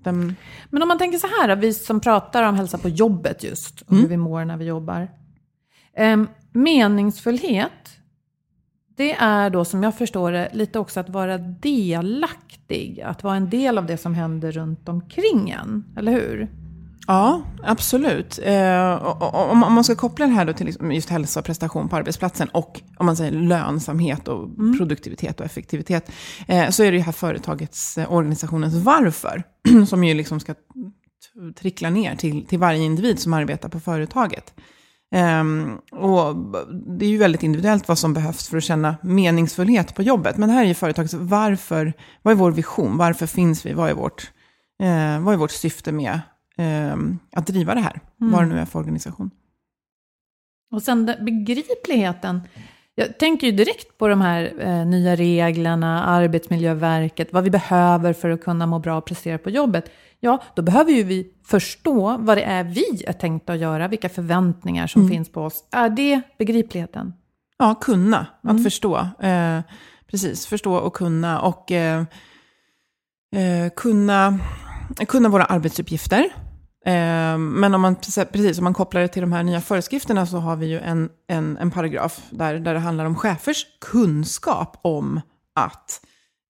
den... 0.03 0.35
Men 0.69 0.81
om 0.81 0.87
man 0.87 0.97
tänker 0.97 1.17
så 1.17 1.27
här, 1.27 1.55
vi 1.55 1.73
som 1.73 1.99
pratar 1.99 2.43
om 2.43 2.55
hälsa 2.55 2.77
på 2.77 2.89
jobbet 2.89 3.43
just, 3.43 3.81
och 3.81 3.91
mm. 3.91 4.01
hur 4.01 4.09
vi 4.09 4.17
mår 4.17 4.45
när 4.45 4.57
vi 4.57 4.65
jobbar. 4.65 5.07
Eh, 5.93 6.17
meningsfullhet, 6.51 7.99
det 8.97 9.13
är 9.13 9.49
då 9.49 9.65
som 9.65 9.83
jag 9.83 9.97
förstår 9.97 10.31
det 10.31 10.49
lite 10.53 10.79
också 10.79 10.99
att 10.99 11.09
vara 11.09 11.37
delaktig. 11.37 13.01
Att 13.05 13.23
vara 13.23 13.35
en 13.35 13.49
del 13.49 13.77
av 13.77 13.85
det 13.85 13.97
som 13.97 14.13
händer 14.13 14.51
runt 14.51 14.89
omkring 14.89 15.49
en, 15.49 15.85
eller 15.97 16.11
hur? 16.11 16.49
Ja, 17.09 17.41
absolut. 17.63 18.39
Eh, 18.43 19.03
om, 19.33 19.63
om 19.63 19.73
man 19.73 19.83
ska 19.83 19.95
koppla 19.95 20.25
det 20.25 20.31
här 20.31 20.45
då 20.45 20.53
till 20.53 20.65
liksom 20.65 20.91
just 20.91 21.09
hälsa 21.09 21.39
och 21.39 21.45
prestation 21.45 21.89
på 21.89 21.95
arbetsplatsen 21.95 22.47
och 22.47 22.81
om 22.97 23.05
man 23.05 23.15
säger 23.15 23.31
lönsamhet 23.31 24.27
och 24.27 24.43
mm. 24.43 24.77
produktivitet 24.77 25.39
och 25.39 25.45
effektivitet, 25.45 26.11
eh, 26.47 26.69
så 26.69 26.83
är 26.83 26.91
det 26.91 26.97
ju 26.97 27.03
här 27.03 27.11
företagets, 27.11 27.97
eh, 27.97 28.13
organisationens 28.13 28.75
varför, 28.75 29.43
som 29.87 30.03
ju 30.03 30.13
liksom 30.13 30.39
ska 30.39 30.55
trickla 31.55 31.89
ner 31.89 32.15
till, 32.15 32.45
till 32.45 32.59
varje 32.59 32.83
individ 32.83 33.19
som 33.19 33.33
arbetar 33.33 33.69
på 33.69 33.79
företaget. 33.79 34.53
Um, 35.15 35.79
och 35.91 36.35
det 36.97 37.05
är 37.05 37.09
ju 37.09 37.17
väldigt 37.17 37.43
individuellt 37.43 37.87
vad 37.87 37.97
som 37.97 38.13
behövs 38.13 38.49
för 38.49 38.57
att 38.57 38.63
känna 38.63 38.95
meningsfullhet 39.03 39.95
på 39.95 40.03
jobbet. 40.03 40.37
Men 40.37 40.49
det 40.49 40.55
här 40.55 40.63
är 40.63 40.67
ju 40.67 40.73
företagets 40.73 41.13
varför, 41.13 41.93
vad 42.21 42.31
är 42.31 42.35
vår 42.35 42.51
vision? 42.51 42.97
Varför 42.97 43.25
finns 43.25 43.65
vi? 43.65 43.73
Vad 43.73 43.89
är 43.89 43.93
vårt, 43.93 44.31
eh, 44.83 45.19
vad 45.19 45.33
är 45.33 45.37
vårt 45.37 45.51
syfte 45.51 45.91
med 45.91 46.19
eh, 46.59 46.95
att 47.35 47.47
driva 47.47 47.75
det 47.75 47.81
här, 47.81 47.99
Mm. 48.21 48.33
vad 48.33 48.43
det 48.43 48.47
nu 48.47 48.59
är 48.59 48.65
för 48.65 48.79
organisation. 48.79 49.31
Och 50.71 50.81
sen 50.81 51.05
begripligheten. 51.05 52.41
Jag 52.95 53.19
tänker 53.19 53.47
ju 53.47 53.53
direkt 53.53 53.97
på 53.97 54.07
de 54.07 54.21
här 54.21 54.53
eh, 54.59 54.85
nya 54.85 55.15
reglerna, 55.15 56.03
Arbetsmiljöverket, 56.05 57.33
vad 57.33 57.43
vi 57.43 57.49
behöver 57.49 58.13
för 58.13 58.29
att 58.29 58.43
kunna 58.43 58.65
må 58.65 58.79
bra 58.79 58.97
och 58.97 59.05
prestera 59.05 59.37
på 59.37 59.49
jobbet. 59.49 59.91
Ja, 60.19 60.41
då 60.55 60.61
behöver 60.61 60.91
ju 60.91 61.03
vi 61.03 61.33
förstå 61.45 62.17
vad 62.19 62.37
det 62.37 62.43
är 62.43 62.63
vi 62.63 63.03
är 63.07 63.13
tänkta 63.13 63.53
att 63.53 63.59
göra, 63.59 63.87
vilka 63.87 64.09
förväntningar 64.09 64.87
som 64.87 65.01
Mm. 65.01 65.11
finns 65.11 65.31
på 65.31 65.41
oss. 65.43 65.63
Är 65.71 65.89
det 65.89 66.21
begripligheten? 66.37 67.13
Ja, 67.57 67.75
kunna, 67.75 68.25
Mm. 68.43 68.55
att 68.55 68.63
förstå. 68.63 68.97
Eh, 69.19 69.59
precis, 70.07 70.45
förstå 70.47 70.75
och 70.75 70.93
kunna. 70.93 71.41
Och 71.41 71.71
eh, 71.71 71.99
eh, 73.35 73.69
kunna, 73.75 74.39
kunna 75.07 75.29
våra 75.29 75.43
arbetsuppgifter. 75.45 76.29
Eh, 76.89 77.37
men 77.37 77.75
om 77.75 77.81
man, 77.81 77.95
precis, 78.31 78.57
om 78.57 78.63
man 78.63 78.73
kopplar 78.73 79.01
det 79.01 79.07
till 79.07 79.21
de 79.21 79.31
här 79.31 79.43
nya 79.43 79.61
föreskrifterna 79.61 80.25
så 80.25 80.37
har 80.37 80.55
vi 80.55 80.65
ju 80.65 80.79
en, 80.79 81.09
en, 81.27 81.57
en 81.57 81.71
paragraf 81.71 82.21
där, 82.29 82.59
där 82.59 82.73
det 82.73 82.79
handlar 82.79 83.05
om 83.05 83.15
chefers 83.15 83.65
kunskap 83.81 84.79
om 84.81 85.21
att 85.55 86.01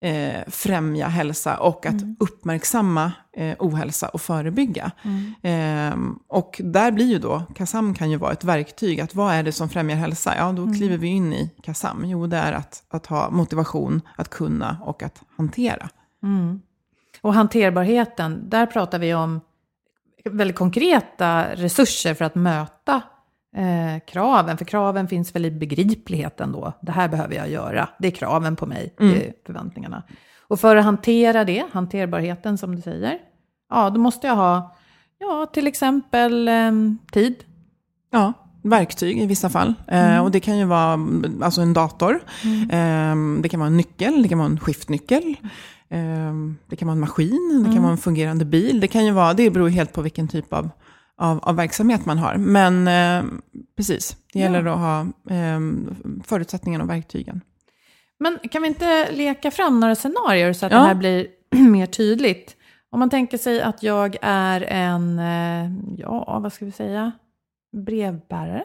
eh, 0.01 0.41
främja 0.47 1.07
hälsa 1.07 1.57
och 1.57 1.85
att 1.85 1.95
uppmärksamma 2.19 3.11
eh, 3.37 3.55
ohälsa 3.59 4.09
och 4.09 4.21
förebygga. 4.21 4.91
Eh, 5.41 5.97
och 6.27 6.61
där 6.63 6.91
blir 6.91 7.05
ju 7.05 7.19
då, 7.19 7.43
KASAM 7.55 7.93
kan 7.93 8.11
ju 8.11 8.17
vara 8.17 8.31
ett 8.31 8.43
verktyg. 8.43 9.01
Att 9.01 9.15
vad 9.15 9.33
är 9.33 9.43
det 9.43 9.51
som 9.51 9.69
främjar 9.69 9.97
hälsa? 9.97 10.33
Ja, 10.37 10.51
då 10.51 10.73
kliver 10.73 10.97
vi 10.97 11.07
in 11.07 11.33
i 11.33 11.51
KASAM. 11.63 12.05
Jo, 12.05 12.27
det 12.27 12.37
är 12.37 12.53
att, 12.53 12.83
att 12.89 13.05
ha 13.05 13.29
motivation, 13.29 14.01
att 14.15 14.29
kunna 14.29 14.77
och 14.85 15.03
att 15.03 15.21
hantera. 15.37 15.89
Och 17.21 17.33
hanterbarheten, 17.33 18.49
där 18.49 18.65
pratar 18.65 18.99
vi 18.99 19.13
om 19.13 19.41
väldigt 20.25 20.57
konkreta 20.57 21.55
resurser 21.55 22.13
för 22.13 22.25
att 22.25 22.35
möta 22.35 23.01
eh, 23.55 24.05
kraven. 24.07 24.57
För 24.57 24.65
kraven 24.65 25.07
finns 25.07 25.35
väl 25.35 25.45
i 25.45 25.51
begripligheten 25.51 26.51
då. 26.51 26.73
Det 26.81 26.91
här 26.91 27.09
behöver 27.09 27.35
jag 27.35 27.49
göra. 27.49 27.89
Det 27.99 28.07
är 28.07 28.11
kraven 28.11 28.55
på 28.55 28.65
mig, 28.65 28.93
det 28.97 29.27
är 29.27 29.33
förväntningarna. 29.45 30.03
Och 30.47 30.59
för 30.59 30.75
att 30.75 30.85
hantera 30.85 31.43
det, 31.43 31.65
hanterbarheten 31.71 32.57
som 32.57 32.75
du 32.75 32.81
säger, 32.81 33.17
ja 33.69 33.89
då 33.89 33.99
måste 33.99 34.27
jag 34.27 34.35
ha, 34.35 34.75
ja 35.17 35.45
till 35.53 35.67
exempel 35.67 36.47
eh, 36.47 36.71
tid. 37.11 37.35
Ja, 38.11 38.33
verktyg 38.63 39.21
i 39.21 39.25
vissa 39.25 39.49
fall. 39.49 39.73
Eh, 39.87 40.19
och 40.23 40.31
det 40.31 40.39
kan 40.39 40.57
ju 40.57 40.65
vara 40.65 40.93
mm, 40.93 41.43
alltså 41.43 41.61
en 41.61 41.73
dator, 41.73 42.19
eh, 42.71 43.15
det 43.41 43.49
kan 43.49 43.59
vara 43.59 43.67
en 43.67 43.77
nyckel, 43.77 44.23
det 44.23 44.29
kan 44.29 44.37
vara 44.37 44.49
en 44.49 44.59
skiftnyckel. 44.59 45.35
Eh, 45.91 46.33
det 46.67 46.75
kan 46.75 46.87
vara 46.87 46.93
en 46.95 46.99
maskin, 46.99 47.63
det 47.67 47.73
kan 47.73 47.81
vara 47.83 47.91
en 47.91 47.97
fungerande 47.97 48.45
bil. 48.45 48.79
Det, 48.79 48.87
kan 48.87 49.05
ju 49.05 49.11
vara, 49.11 49.33
det 49.33 49.49
beror 49.49 49.69
helt 49.69 49.93
på 49.93 50.01
vilken 50.01 50.27
typ 50.27 50.53
av, 50.53 50.69
av, 51.17 51.39
av 51.43 51.55
verksamhet 51.55 52.05
man 52.05 52.17
har. 52.17 52.35
Men 52.37 52.87
eh, 52.87 53.31
precis, 53.77 54.17
det 54.33 54.39
gäller 54.39 54.65
att 54.65 54.77
ha 54.79 55.01
eh, 55.35 55.59
förutsättningarna 56.23 56.83
och 56.83 56.89
verktygen. 56.89 57.41
Men 58.19 58.37
kan 58.51 58.61
vi 58.61 58.67
inte 58.67 59.11
leka 59.11 59.51
fram 59.51 59.79
några 59.79 59.95
scenarier 59.95 60.53
så 60.53 60.65
att 60.65 60.71
Ja. 60.71 60.77
det 60.79 60.85
här 60.85 60.95
blir 60.95 61.27
mer 61.69 61.85
tydligt? 61.85 62.55
Om 62.91 62.99
man 62.99 63.09
tänker 63.09 63.37
sig 63.37 63.61
att 63.61 63.83
jag 63.83 64.15
är 64.21 64.61
en, 64.61 65.19
eh, 65.19 65.71
ja 65.97 66.39
vad 66.43 66.53
ska 66.53 66.65
vi 66.65 66.71
säga, 66.71 67.11
brevbärare. 67.85 68.63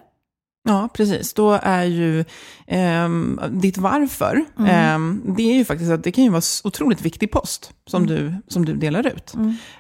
Ja, 0.67 0.89
precis. 0.95 1.35
Då 1.35 1.53
är 1.63 1.85
ju 1.85 2.25
ehm, 2.67 3.41
ditt 3.51 3.79
varför, 3.79 4.45
ehm, 4.69 5.35
det 5.37 5.43
är 5.43 5.55
ju 5.55 5.65
faktiskt 5.65 5.91
att 5.91 6.05
det 6.05 6.13
kan 6.13 6.25
ju 6.25 6.31
vara 6.31 6.43
otroligt 6.65 7.03
viktig 7.03 7.31
post 7.31 7.73
som, 7.91 8.07
du, 8.07 8.35
som 8.49 8.65
du 8.65 8.75
delar 8.75 9.07
ut. 9.07 9.35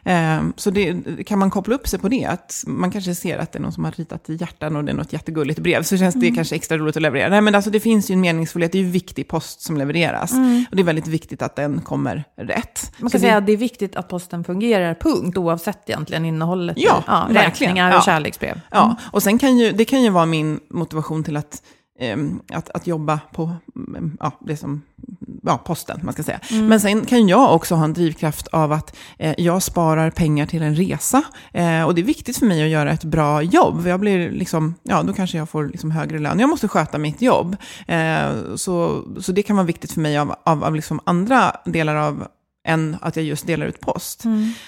Ehm, 0.04 0.52
så 0.56 0.70
det, 0.70 0.94
kan 1.26 1.38
man 1.38 1.50
koppla 1.50 1.74
upp 1.74 1.88
sig 1.88 1.98
på 1.98 2.08
det, 2.08 2.24
att 2.24 2.64
man 2.66 2.90
kanske 2.90 3.14
ser 3.14 3.38
att 3.38 3.52
det 3.52 3.58
är 3.58 3.60
någon 3.60 3.72
som 3.72 3.84
har 3.84 3.92
ritat 3.92 4.30
i 4.30 4.34
hjärtan 4.36 4.76
och 4.76 4.84
det 4.84 4.92
är 4.92 4.96
något 4.96 5.12
jättegulligt 5.12 5.58
brev, 5.60 5.82
så 5.82 5.96
känns 5.96 6.14
det 6.14 6.30
kanske 6.30 6.54
extra 6.54 6.78
roligt 6.78 6.96
att 6.96 7.02
leverera. 7.02 7.28
Nej, 7.28 7.40
men 7.40 7.54
alltså 7.54 7.70
det 7.70 7.80
finns 7.80 8.10
ju 8.10 8.12
en 8.12 8.20
meningsfullhet, 8.20 8.72
det 8.72 8.78
är 8.78 8.82
ju 8.82 8.88
viktig 8.90 9.28
post 9.28 9.60
som 9.60 9.76
levereras. 9.76 10.32
Och 10.70 10.76
det 10.76 10.82
är 10.82 10.84
väldigt 10.84 11.06
viktigt 11.06 11.42
att 11.42 11.56
den 11.56 11.80
kommer 11.80 12.24
rätt. 12.36 12.92
Man 12.98 13.10
Så 13.10 13.14
kan 13.14 13.20
det- 13.20 13.26
säga 13.26 13.36
att 13.36 13.46
det 13.46 13.52
är 13.52 13.56
viktigt 13.56 13.96
att 13.96 14.08
posten 14.08 14.44
fungerar, 14.44 14.94
punkt, 14.94 15.38
oavsett 15.38 15.88
egentligen 15.90 16.24
innehållet. 16.24 16.76
Ja, 16.78 17.02
ja 17.06 17.28
räkningar 17.30 17.88
och 17.90 17.96
Ja. 17.96 18.02
kärleksbrev. 18.02 18.60
Ja, 18.70 18.96
och 19.12 19.22
sen 19.22 19.38
kan 19.38 19.58
ju, 19.58 19.72
det 19.72 19.84
kan 19.84 20.02
ju 20.02 20.10
vara 20.10 20.26
min 20.26 20.60
motivation 20.70 21.24
till 21.24 21.36
att, 21.36 21.62
ehm, 22.00 22.40
att, 22.52 22.70
att 22.70 22.86
jobba 22.86 23.20
på 23.32 23.52
mm, 23.76 24.16
ja, 24.20 24.32
det 24.40 24.56
som, 24.56 24.82
ja, 25.46 25.58
posten, 25.58 26.00
man 26.02 26.12
ska 26.12 26.22
säga. 26.22 26.40
Men 26.50 26.80
sen 26.80 27.06
kan 27.06 27.28
jag 27.28 27.54
också 27.54 27.74
ha 27.74 27.84
en 27.84 27.92
drivkraft 27.92 28.46
av 28.46 28.72
att 28.72 28.96
eh, 29.18 29.34
jag 29.38 29.62
sparar 29.62 30.10
pengar 30.10 30.46
till 30.46 30.62
en 30.62 30.74
resa. 30.74 31.22
Eh, 31.52 31.82
och 31.82 31.94
det 31.94 32.00
är 32.00 32.04
viktigt 32.04 32.38
för 32.38 32.46
mig 32.46 32.62
att 32.62 32.68
göra 32.68 32.92
ett 32.92 33.04
bra 33.04 33.42
jobb. 33.42 33.86
Jag 33.86 34.00
blir 34.00 34.30
liksom, 34.30 34.74
ja, 34.82 35.02
då 35.02 35.12
kanske 35.12 35.38
jag 35.38 35.48
får 35.48 35.68
liksom 35.68 35.90
högre 35.90 36.18
lön. 36.18 36.40
Jag 36.40 36.50
måste 36.50 36.68
sköta 36.68 36.98
mitt 36.98 37.22
jobb. 37.22 37.56
Eh, 37.86 38.54
så, 38.56 39.04
så 39.20 39.32
det 39.32 39.42
kan 39.42 39.56
vara 39.56 39.66
viktigt 39.66 39.92
för 39.92 40.00
mig 40.00 40.18
av, 40.18 40.34
av, 40.44 40.64
av 40.64 40.74
liksom 40.74 41.00
andra 41.04 41.56
delar 41.64 41.96
av 41.96 42.26
än 42.66 42.96
att 43.00 43.16
jag 43.16 43.24
just 43.24 43.46
delar 43.46 43.66
ut 43.66 43.80
post. 43.80 44.24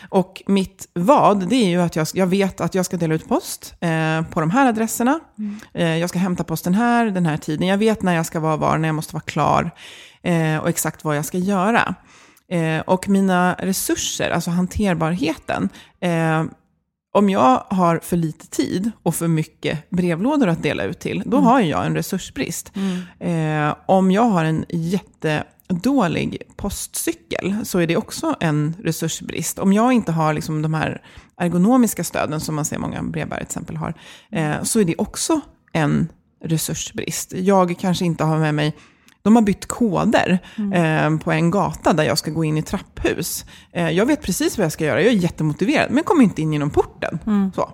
Och 0.09 0.43
mitt 0.47 0.89
vad, 0.95 1.49
det 1.49 1.57
är 1.57 1.69
ju 1.69 1.83
att 1.83 1.97
jag, 1.97 2.07
jag 2.15 2.27
vet 2.27 2.61
att 2.61 2.75
jag 2.75 2.87
ska 2.87 2.97
dela 2.97 3.15
ut 3.15 3.29
post 3.29 3.75
eh, 3.81 4.23
på 4.23 4.41
de 4.41 4.51
här 4.51 4.69
adresserna. 4.69 5.21
Eh, 5.75 5.97
jag 5.97 6.11
ska 6.11 6.19
hämta 6.19 6.45
posten 6.45 6.75
här, 6.75 7.07
den 7.07 7.27
här 7.27 7.37
tiden. 7.37 7.67
Jag 7.69 7.79
vet 7.79 8.03
när 8.03 8.15
jag 8.15 8.27
ska 8.27 8.41
vara 8.41 8.57
var, 8.57 8.79
när 8.79 8.89
jag 8.89 8.95
måste 8.95 9.15
vara 9.15 9.23
klar 9.23 9.71
eh, 10.27 10.59
och 10.59 10.69
exakt 10.69 11.05
vad 11.05 11.17
jag 11.17 11.25
ska 11.25 11.39
göra. 11.39 11.95
Eh, 12.49 12.81
och 12.81 13.09
mina 13.09 13.57
resurser, 13.59 14.31
alltså 14.31 14.51
hanterbarheten, 14.51 15.69
eh, 16.01 16.45
om 17.13 17.31
jag 17.31 17.65
har 17.69 17.99
för 18.03 18.17
lite 18.17 18.47
tid 18.47 18.91
och 19.03 19.15
för 19.15 19.29
mycket 19.29 19.91
brevlådor 19.91 20.49
att 20.49 20.63
dela 20.63 20.85
ut 20.85 21.01
till, 21.01 21.23
då 21.27 21.37
har 21.37 21.61
ju 21.61 21.67
jag 21.67 21.87
en 21.87 21.95
resursbrist. 21.95 22.73
Eh, 23.19 23.75
om 23.87 24.11
jag 24.11 24.23
har 24.23 24.45
en 24.45 24.65
jättedålig 24.69 26.43
postcykel 26.57 27.57
så 27.65 27.79
är 27.79 27.87
det 27.87 27.97
också 27.97 28.37
en 28.41 28.77
resursbrist. 28.83 29.59
Om 29.59 29.73
jag 29.73 29.93
inte 29.93 30.13
har 30.13 30.35
liksom 30.35 30.63
de 30.63 30.75
här 30.75 31.03
ergonomiska 31.37 32.05
stöden 32.05 32.41
som 32.41 32.55
man 32.55 32.65
ser 32.65 32.79
många 32.79 33.03
brevbärare 33.03 33.45
till 33.45 33.49
exempel 33.49 33.77
har, 33.77 33.95
eh, 34.33 34.63
så 34.63 34.81
är 34.81 34.85
det 34.85 34.95
också 34.99 35.41
en 35.73 36.09
resursbrist. 36.45 37.33
Jag 37.37 37.79
kanske 37.79 38.05
inte 38.05 38.25
har 38.25 38.39
med 38.39 38.55
mig 38.55 38.75
de 39.27 39.37
har 39.37 39.43
bytt 39.43 39.67
koder 39.67 40.39
eh, 40.75 41.19
på 41.19 41.33
en 41.33 41.51
gata 41.51 41.93
där 41.93 42.05
jag 42.05 42.19
ska 42.19 42.31
gå 42.31 42.45
in 42.45 42.59
i 42.59 42.63
trapphus. 42.63 43.45
Eh, 43.73 43.91
jag 43.91 44.07
vet 44.07 44.23
precis 44.23 44.59
vad 44.59 44.65
jag 44.65 44.73
ska 44.73 44.85
göra, 44.85 45.03
jag 45.03 45.13
är 45.13 45.17
jättemotiverad, 45.17 45.91
men 45.91 46.05
kommer 46.05 46.25
inte 46.25 46.43
in 46.43 46.53
genom 46.53 46.71
porten. 46.71 47.19
Så, 47.55 47.71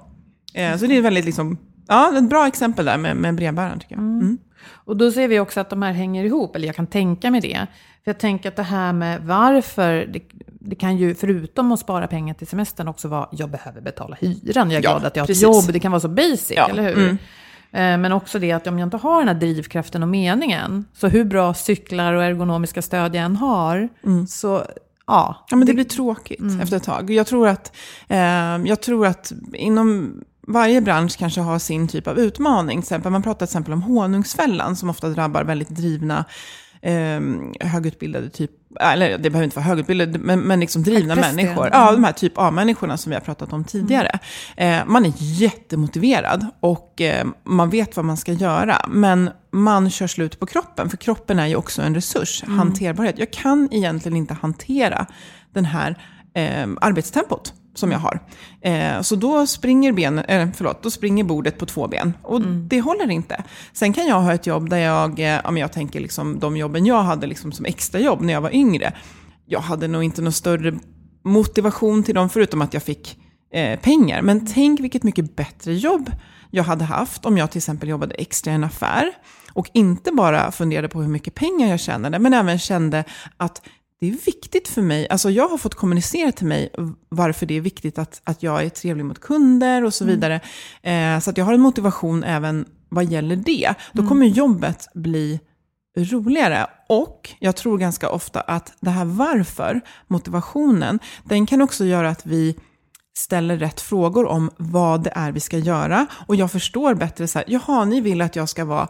eh, 0.54 0.76
så 0.76 0.86
det 0.86 0.96
är 0.96 1.02
väldigt 1.02 1.24
liksom, 1.24 1.58
ja, 1.88 2.18
ett 2.18 2.28
bra 2.28 2.46
exempel 2.46 2.84
där 2.84 2.98
med, 2.98 3.16
med 3.16 3.34
brevbäraren 3.34 3.80
tycker 3.80 3.94
jag. 3.94 4.02
Mm. 4.04 4.38
Och 4.84 4.96
då 4.96 5.12
ser 5.12 5.28
vi 5.28 5.40
också 5.40 5.60
att 5.60 5.70
de 5.70 5.82
här 5.82 5.92
hänger 5.92 6.24
ihop, 6.24 6.56
eller 6.56 6.66
jag 6.66 6.76
kan 6.76 6.86
tänka 6.86 7.30
mig 7.30 7.40
det. 7.40 7.66
För 8.04 8.10
jag 8.10 8.18
tänker 8.18 8.48
att 8.48 8.56
det 8.56 8.62
här 8.62 8.92
med 8.92 9.20
varför, 9.22 10.06
det, 10.12 10.22
det 10.60 10.74
kan 10.74 10.96
ju 10.96 11.14
förutom 11.14 11.72
att 11.72 11.80
spara 11.80 12.06
pengar 12.06 12.34
till 12.34 12.46
semestern 12.46 12.88
också 12.88 13.08
vara, 13.08 13.28
jag 13.32 13.50
behöver 13.50 13.80
betala 13.80 14.16
hyran, 14.20 14.70
jag 14.70 14.78
är 14.78 14.84
Ja, 14.84 14.90
glad 14.90 15.04
att 15.04 15.16
jag 15.16 15.22
har 15.22 15.26
precis. 15.26 15.42
ett 15.44 15.54
jobb, 15.54 15.72
det 15.72 15.80
kan 15.80 15.92
vara 15.92 16.00
så 16.00 16.08
basic, 16.08 16.52
Ja, 16.56 16.68
eller 16.68 16.94
hur? 16.94 17.16
Mm. 17.72 17.92
Eh, 17.92 17.98
Men 18.02 18.12
också 18.12 18.38
det 18.38 18.52
att 18.52 18.66
om 18.66 18.78
jag 18.78 18.86
inte 18.86 18.96
har 18.96 19.18
den 19.18 19.28
här 19.28 19.34
drivkraften 19.34 20.02
och 20.02 20.08
meningen, 20.08 20.84
så 20.92 21.08
hur 21.08 21.24
bra 21.24 21.54
cyklar 21.54 22.14
och 22.14 22.24
ergonomiska 22.24 22.82
stöd 22.82 23.14
jag 23.14 23.24
än 23.24 23.36
har, 23.36 23.88
så 24.28 24.62
ja. 25.06 25.24
Mm. 25.26 25.44
Ja, 25.50 25.56
men 25.56 25.66
det 25.66 25.74
blir 25.74 25.84
tråkigt 25.84 26.40
efter 26.62 26.76
ett 26.76 26.84
tag. 26.84 27.10
Jag 27.10 27.26
tror, 27.26 27.48
att, 27.48 27.76
eh, 28.08 28.18
jag 28.64 28.82
tror 28.82 29.06
att 29.06 29.32
inom 29.54 30.14
varje 30.46 30.80
bransch 30.80 31.18
kanske 31.18 31.40
har 31.40 31.58
sin 31.58 31.88
typ 31.88 32.06
av 32.06 32.18
utmaning. 32.18 32.78
Till 32.78 32.84
exempel, 32.84 33.12
man 33.12 33.22
pratar 33.22 33.46
till 33.46 33.52
exempel 33.52 33.72
om 33.72 33.82
honungsfällan 33.82 34.76
som 34.76 34.90
ofta 34.90 35.08
drabbar 35.08 35.44
väldigt 35.44 35.68
drivna 35.68 36.24
eh, 36.82 37.20
högutbildade 37.60 38.30
typ, 38.30 38.50
eller 38.80 39.18
det 39.18 39.30
behöver 39.30 39.44
inte 39.44 39.56
vara 39.56 39.66
högutbildade, 39.66 40.18
men, 40.18 40.40
men 40.40 40.60
liksom 40.60 40.82
drivna 40.82 41.14
människor. 41.14 41.68
Ja, 41.72 41.92
de 41.92 42.04
här 42.04 42.12
typ 42.12 42.32
A-människorna 42.36 42.96
som 42.96 43.10
vi 43.10 43.16
har 43.16 43.20
pratat 43.20 43.52
om 43.52 43.64
tidigare. 43.64 44.18
Eh, 44.56 44.80
man 44.86 45.06
är 45.06 45.12
jättemotiverad 45.16 46.46
och 46.60 47.00
eh, 47.00 47.26
man 47.44 47.70
vet 47.70 47.96
vad 47.96 48.04
man 48.04 48.16
ska 48.16 48.32
göra. 48.32 48.84
Men 48.88 49.30
man 49.50 49.90
kör 49.90 50.06
slut 50.06 50.40
på 50.40 50.46
kroppen, 50.46 50.90
för 50.90 50.96
kroppen 50.96 51.38
är 51.38 51.46
ju 51.46 51.56
också 51.56 51.82
en 51.82 51.94
resurs, 51.94 52.44
hanterbarhet. 52.46 53.18
Jag 53.18 53.30
kan 53.30 53.68
egentligen 53.72 54.16
inte 54.16 54.34
hantera 54.34 55.06
den 55.54 55.64
här 55.64 55.98
eh, 56.34 56.68
arbetstempot 56.80 57.52
som 57.74 57.92
jag 57.92 57.98
har. 57.98 58.20
Eh, 58.60 59.00
så 59.00 59.16
då 59.16 59.46
springer, 59.46 59.92
ben, 59.92 60.18
eh, 60.18 60.48
förlåt, 60.54 60.82
då 60.82 60.90
springer 60.90 61.24
bordet 61.24 61.58
på 61.58 61.66
två 61.66 61.88
ben. 61.88 62.14
Och 62.22 62.40
det 62.42 62.80
håller 62.80 63.10
inte. 63.10 63.44
Sen 63.72 63.92
kan 63.92 64.06
jag 64.06 64.20
ha 64.20 64.34
ett 64.34 64.46
jobb 64.46 64.70
där 64.70 64.78
jag, 64.78 65.18
eh, 65.18 65.40
ja, 65.44 65.50
men 65.50 65.56
jag 65.56 65.72
tänker 65.72 66.00
liksom 66.00 66.38
de 66.38 66.56
jobben 66.56 66.86
jag 66.86 67.02
hade 67.02 67.26
liksom 67.26 67.52
som 67.52 67.64
extrajobb 67.64 68.20
när 68.20 68.32
jag 68.32 68.40
var 68.40 68.54
yngre. 68.54 68.92
Jag 69.46 69.60
hade 69.60 69.88
nog 69.88 70.04
inte 70.04 70.22
någon 70.22 70.32
större 70.32 70.78
motivation 71.24 72.02
till 72.02 72.14
dem, 72.14 72.30
förutom 72.30 72.62
att 72.62 72.74
jag 72.74 72.82
fick 72.82 73.18
eh, 73.52 73.80
pengar. 73.80 74.22
Men 74.22 74.46
tänk 74.46 74.80
vilket 74.80 75.02
mycket 75.02 75.36
bättre 75.36 75.74
jobb 75.74 76.10
jag 76.50 76.64
hade 76.64 76.84
haft 76.84 77.26
om 77.26 77.38
jag 77.38 77.50
till 77.50 77.58
exempel 77.58 77.88
jobbade 77.88 78.14
extra 78.14 78.52
i 78.52 78.54
en 78.54 78.64
affär. 78.64 79.12
Och 79.52 79.70
inte 79.74 80.12
bara 80.12 80.52
funderade 80.52 80.88
på 80.88 81.00
hur 81.00 81.08
mycket 81.08 81.34
pengar 81.34 81.68
jag 81.68 81.80
tjänade, 81.80 82.18
men 82.18 82.34
även 82.34 82.58
kände 82.58 83.04
att 83.36 83.62
det 84.02 84.08
är 84.08 84.12
viktigt 84.26 84.68
för 84.68 84.82
mig, 84.82 85.08
alltså 85.08 85.30
jag 85.30 85.48
har 85.48 85.58
fått 85.58 85.74
kommunicera 85.74 86.32
till 86.32 86.46
mig 86.46 86.70
varför 87.08 87.46
det 87.46 87.56
är 87.56 87.60
viktigt 87.60 87.98
att, 87.98 88.20
att 88.24 88.42
jag 88.42 88.64
är 88.64 88.68
trevlig 88.68 89.04
mot 89.04 89.20
kunder 89.20 89.84
och 89.84 89.94
så 89.94 90.04
vidare. 90.04 90.40
Eh, 90.82 91.20
så 91.20 91.30
att 91.30 91.36
jag 91.36 91.44
har 91.44 91.54
en 91.54 91.60
motivation 91.60 92.24
även 92.24 92.64
vad 92.88 93.04
gäller 93.04 93.36
det. 93.36 93.74
Då 93.92 94.08
kommer 94.08 94.26
jobbet 94.26 94.88
bli 94.94 95.40
roligare. 95.96 96.66
Och 96.88 97.30
jag 97.38 97.56
tror 97.56 97.78
ganska 97.78 98.08
ofta 98.08 98.40
att 98.40 98.72
det 98.80 98.90
här 98.90 99.04
varför, 99.04 99.80
motivationen, 100.06 100.98
den 101.24 101.46
kan 101.46 101.62
också 101.62 101.84
göra 101.84 102.10
att 102.10 102.26
vi 102.26 102.56
ställer 103.14 103.56
rätt 103.56 103.80
frågor 103.80 104.26
om 104.26 104.50
vad 104.56 105.02
det 105.02 105.12
är 105.14 105.32
vi 105.32 105.40
ska 105.40 105.58
göra. 105.58 106.06
Och 106.26 106.36
jag 106.36 106.52
förstår 106.52 106.94
bättre 106.94 107.28
så 107.28 107.38
här, 107.38 107.46
jaha, 107.48 107.84
ni 107.84 108.00
vill 108.00 108.22
att 108.22 108.36
jag 108.36 108.48
ska 108.48 108.64
vara 108.64 108.88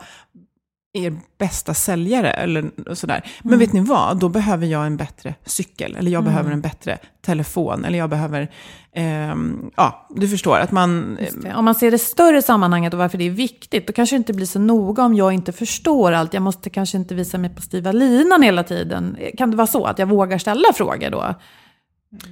er 0.95 1.21
bästa 1.39 1.75
säljare 1.75 2.31
eller 2.31 2.95
sådär. 2.95 3.31
Men 3.43 3.55
mm. 3.55 3.61
vet 3.61 3.73
ni 3.73 3.81
vad, 3.81 4.17
då 4.17 4.29
behöver 4.29 4.67
jag 4.67 4.87
en 4.87 4.97
bättre 4.97 5.35
cykel, 5.45 5.97
eller 5.97 6.11
jag 6.11 6.21
mm. 6.21 6.33
behöver 6.33 6.53
en 6.53 6.61
bättre 6.61 6.99
telefon, 7.21 7.85
eller 7.85 7.99
jag 7.99 8.11
behöver, 8.11 8.51
eh, 8.93 9.35
ja, 9.77 10.07
du 10.11 10.29
förstår 10.29 10.59
att 10.59 10.73
man... 10.73 11.19
Om 11.55 11.65
man 11.65 11.75
ser 11.75 11.91
det 11.91 11.99
större 11.99 12.43
sammanhanget 12.43 12.93
och 12.93 12.99
varför 12.99 13.19
det 13.19 13.25
är 13.25 13.31
viktigt, 13.31 13.87
då 13.87 13.93
kanske 13.93 14.17
det 14.17 14.19
inte 14.19 14.33
blir 14.33 14.47
så 14.47 14.59
noga 14.59 15.03
om 15.03 15.15
jag 15.15 15.33
inte 15.33 15.53
förstår 15.53 16.13
allt. 16.13 16.35
Jag 16.35 16.43
måste 16.43 16.71
kanske 16.71 16.97
inte 16.97 17.15
visa 17.15 17.39
mig 17.39 17.51
på 17.55 17.63
styva 17.63 17.93
linan 17.93 18.43
hela 18.43 18.63
tiden. 18.65 19.17
Kan 19.39 19.51
det 19.51 19.57
vara 19.57 19.67
så 19.67 19.85
att 19.85 19.99
jag 19.99 20.07
vågar 20.07 20.39
ställa 20.39 20.73
frågor 20.73 21.11
då? 21.11 21.35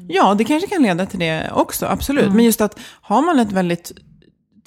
Ja, 0.08 0.34
det 0.34 0.44
kanske 0.44 0.68
kan 0.68 0.82
leda 0.82 1.06
till 1.06 1.18
det 1.18 1.50
också, 1.54 1.86
absolut. 1.86 2.24
Mm. 2.24 2.36
Men 2.36 2.44
just 2.44 2.60
att 2.60 2.78
har 3.00 3.22
man 3.22 3.38
ett 3.38 3.52
väldigt 3.52 3.92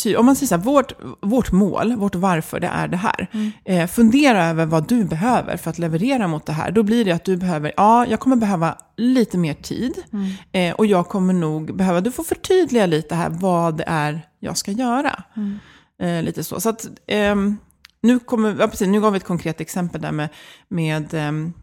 om 0.05 0.25
man 0.25 0.35
säger 0.35 0.47
så 0.47 0.55
här, 0.55 0.63
vårt, 0.63 0.93
vårt 1.21 1.51
mål, 1.51 1.95
vårt 1.95 2.15
varför, 2.15 2.59
det 2.59 2.67
är 2.67 2.87
det 2.87 2.97
här. 2.97 3.29
Mm. 3.31 3.51
Eh, 3.65 3.87
fundera 3.87 4.45
över 4.45 4.65
vad 4.65 4.87
du 4.87 5.03
behöver 5.05 5.57
för 5.57 5.69
att 5.69 5.79
leverera 5.79 6.27
mot 6.27 6.45
det 6.45 6.53
här. 6.53 6.71
Då 6.71 6.83
blir 6.83 7.05
det 7.05 7.11
att 7.11 7.25
du 7.25 7.37
behöver, 7.37 7.73
ja, 7.77 8.05
jag 8.07 8.19
kommer 8.19 8.35
behöva 8.35 8.77
lite 8.97 9.37
mer 9.37 9.53
tid. 9.53 9.93
Mm. 10.13 10.31
Eh, 10.51 10.75
och 10.75 10.85
jag 10.85 11.07
kommer 11.07 11.33
nog 11.33 11.75
behöva, 11.75 12.01
du 12.01 12.11
får 12.11 12.23
förtydliga 12.23 12.85
lite 12.85 13.15
här 13.15 13.29
vad 13.29 13.77
det 13.77 13.85
är 13.87 14.21
jag 14.39 14.57
ska 14.57 14.71
göra. 14.71 15.23
Mm. 15.35 15.59
Eh, 16.01 16.23
lite 16.23 16.43
så. 16.43 16.59
Så 16.59 16.69
att, 16.69 16.87
ehm, 17.07 17.57
nu, 18.01 18.19
kommer, 18.19 18.55
ja, 18.59 18.67
precis, 18.67 18.87
nu 18.87 19.01
gav 19.01 19.13
vi 19.13 19.17
ett 19.17 19.23
konkret 19.23 19.61
exempel 19.61 20.01
där 20.01 20.11
med, 20.11 20.29
med 20.67 21.13
ehm, 21.13 21.53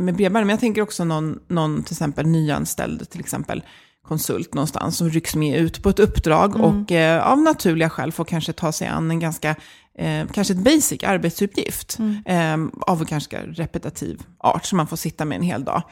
med 0.00 0.14
brevbärare, 0.14 0.44
men 0.44 0.52
jag 0.52 0.60
tänker 0.60 0.82
också 0.82 1.04
någon, 1.04 1.38
någon 1.48 1.82
till 1.82 1.94
exempel 1.94 2.26
nyanställd, 2.26 3.10
till 3.10 3.20
exempel 3.20 3.62
konsult 4.08 4.54
någonstans 4.54 4.96
som 4.96 5.10
rycks 5.10 5.34
med 5.34 5.60
ut 5.60 5.82
på 5.82 5.88
ett 5.88 5.98
uppdrag 5.98 6.54
mm. 6.54 6.60
och 6.60 6.92
eh, 6.92 7.26
av 7.26 7.38
naturliga 7.38 7.90
skäl 7.90 8.12
får 8.12 8.24
kanske 8.24 8.52
ta 8.52 8.72
sig 8.72 8.88
an 8.88 9.10
en 9.10 9.20
ganska, 9.20 9.50
eh, 9.98 10.26
kanske 10.32 10.54
ett 10.54 10.60
basic 10.60 11.04
arbetsuppgift 11.04 11.98
mm. 11.98 12.22
eh, 12.26 12.70
av 12.80 13.04
ganska 13.04 13.42
repetitiv 13.42 14.22
art 14.38 14.64
som 14.64 14.76
man 14.76 14.86
får 14.86 14.96
sitta 14.96 15.24
med 15.24 15.36
en 15.36 15.42
hel 15.42 15.64
dag. 15.64 15.82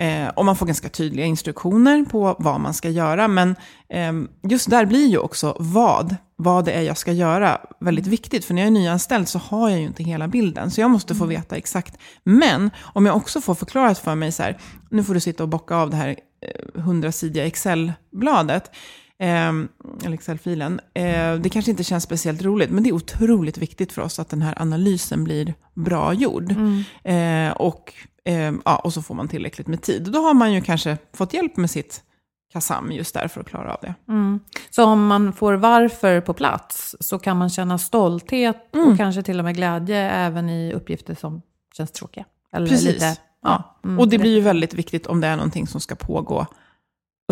Eh, 0.00 0.28
och 0.28 0.44
man 0.44 0.56
får 0.56 0.66
ganska 0.66 0.88
tydliga 0.88 1.26
instruktioner 1.26 2.04
på 2.04 2.36
vad 2.38 2.60
man 2.60 2.74
ska 2.74 2.88
göra. 2.88 3.28
Men 3.28 3.56
eh, 3.88 4.12
just 4.42 4.70
där 4.70 4.86
blir 4.86 5.06
ju 5.06 5.18
också 5.18 5.56
vad, 5.58 6.16
vad 6.36 6.64
det 6.64 6.72
är 6.72 6.82
jag 6.82 6.98
ska 6.98 7.12
göra 7.12 7.60
väldigt 7.80 8.06
viktigt. 8.06 8.44
För 8.44 8.54
när 8.54 8.62
jag 8.62 8.66
är 8.66 8.70
nyanställd 8.70 9.28
så 9.28 9.38
har 9.38 9.70
jag 9.70 9.78
ju 9.78 9.86
inte 9.86 10.02
hela 10.02 10.28
bilden. 10.28 10.70
Så 10.70 10.80
jag 10.80 10.90
måste 10.90 11.14
få 11.14 11.24
mm. 11.24 11.36
veta 11.36 11.56
exakt. 11.56 11.98
Men 12.24 12.70
om 12.80 13.06
jag 13.06 13.16
också 13.16 13.40
får 13.40 13.54
förklarat 13.54 13.98
för 13.98 14.14
mig 14.14 14.32
så 14.32 14.42
här, 14.42 14.58
nu 14.90 15.04
får 15.04 15.14
du 15.14 15.20
sitta 15.20 15.42
och 15.42 15.48
bocka 15.48 15.76
av 15.76 15.90
det 15.90 15.96
här 15.96 16.16
hundrasidiga 16.74 17.46
Excel-bladet, 17.46 18.70
eh, 19.18 19.48
eller 20.04 20.12
Excel-filen. 20.12 20.80
Eh, 20.94 21.34
det 21.34 21.48
kanske 21.52 21.70
inte 21.70 21.84
känns 21.84 22.04
speciellt 22.04 22.42
roligt, 22.42 22.70
men 22.70 22.82
det 22.82 22.90
är 22.90 22.94
otroligt 22.94 23.58
viktigt 23.58 23.92
för 23.92 24.02
oss 24.02 24.18
att 24.18 24.28
den 24.28 24.42
här 24.42 24.62
analysen 24.62 25.24
blir 25.24 25.54
bra 25.74 26.12
gjord. 26.12 26.52
Mm. 26.52 26.84
Eh, 27.04 27.52
och, 27.52 27.92
eh, 28.24 28.52
ja, 28.64 28.76
och 28.76 28.92
så 28.92 29.02
får 29.02 29.14
man 29.14 29.28
tillräckligt 29.28 29.66
med 29.66 29.82
tid. 29.82 30.12
Då 30.12 30.20
har 30.20 30.34
man 30.34 30.52
ju 30.52 30.60
kanske 30.60 30.98
fått 31.14 31.34
hjälp 31.34 31.56
med 31.56 31.70
sitt 31.70 32.02
KASAM 32.52 32.92
just 32.92 33.14
där 33.14 33.28
för 33.28 33.40
att 33.40 33.48
klara 33.48 33.74
av 33.74 33.78
det. 33.82 33.94
Mm. 34.08 34.40
Så 34.70 34.84
om 34.84 35.06
man 35.06 35.32
får 35.32 35.54
varför 35.54 36.20
på 36.20 36.34
plats 36.34 36.96
så 37.00 37.18
kan 37.18 37.36
man 37.36 37.50
känna 37.50 37.78
stolthet 37.78 38.74
mm. 38.74 38.88
och 38.88 38.96
kanske 38.96 39.22
till 39.22 39.38
och 39.38 39.44
med 39.44 39.56
glädje 39.56 40.10
även 40.10 40.50
i 40.50 40.72
uppgifter 40.72 41.14
som 41.14 41.42
känns 41.76 41.92
tråkiga? 41.92 42.24
Eller 42.52 42.66
Precis. 42.66 42.92
Lite 42.92 43.16
Ja. 43.42 43.76
Mm, 43.84 43.98
och 43.98 44.08
det 44.08 44.18
blir 44.18 44.34
ju 44.34 44.40
väldigt 44.40 44.74
viktigt 44.74 45.06
om 45.06 45.20
det 45.20 45.26
är 45.26 45.36
någonting 45.36 45.66
som 45.66 45.80
ska 45.80 45.94
pågå 45.94 46.46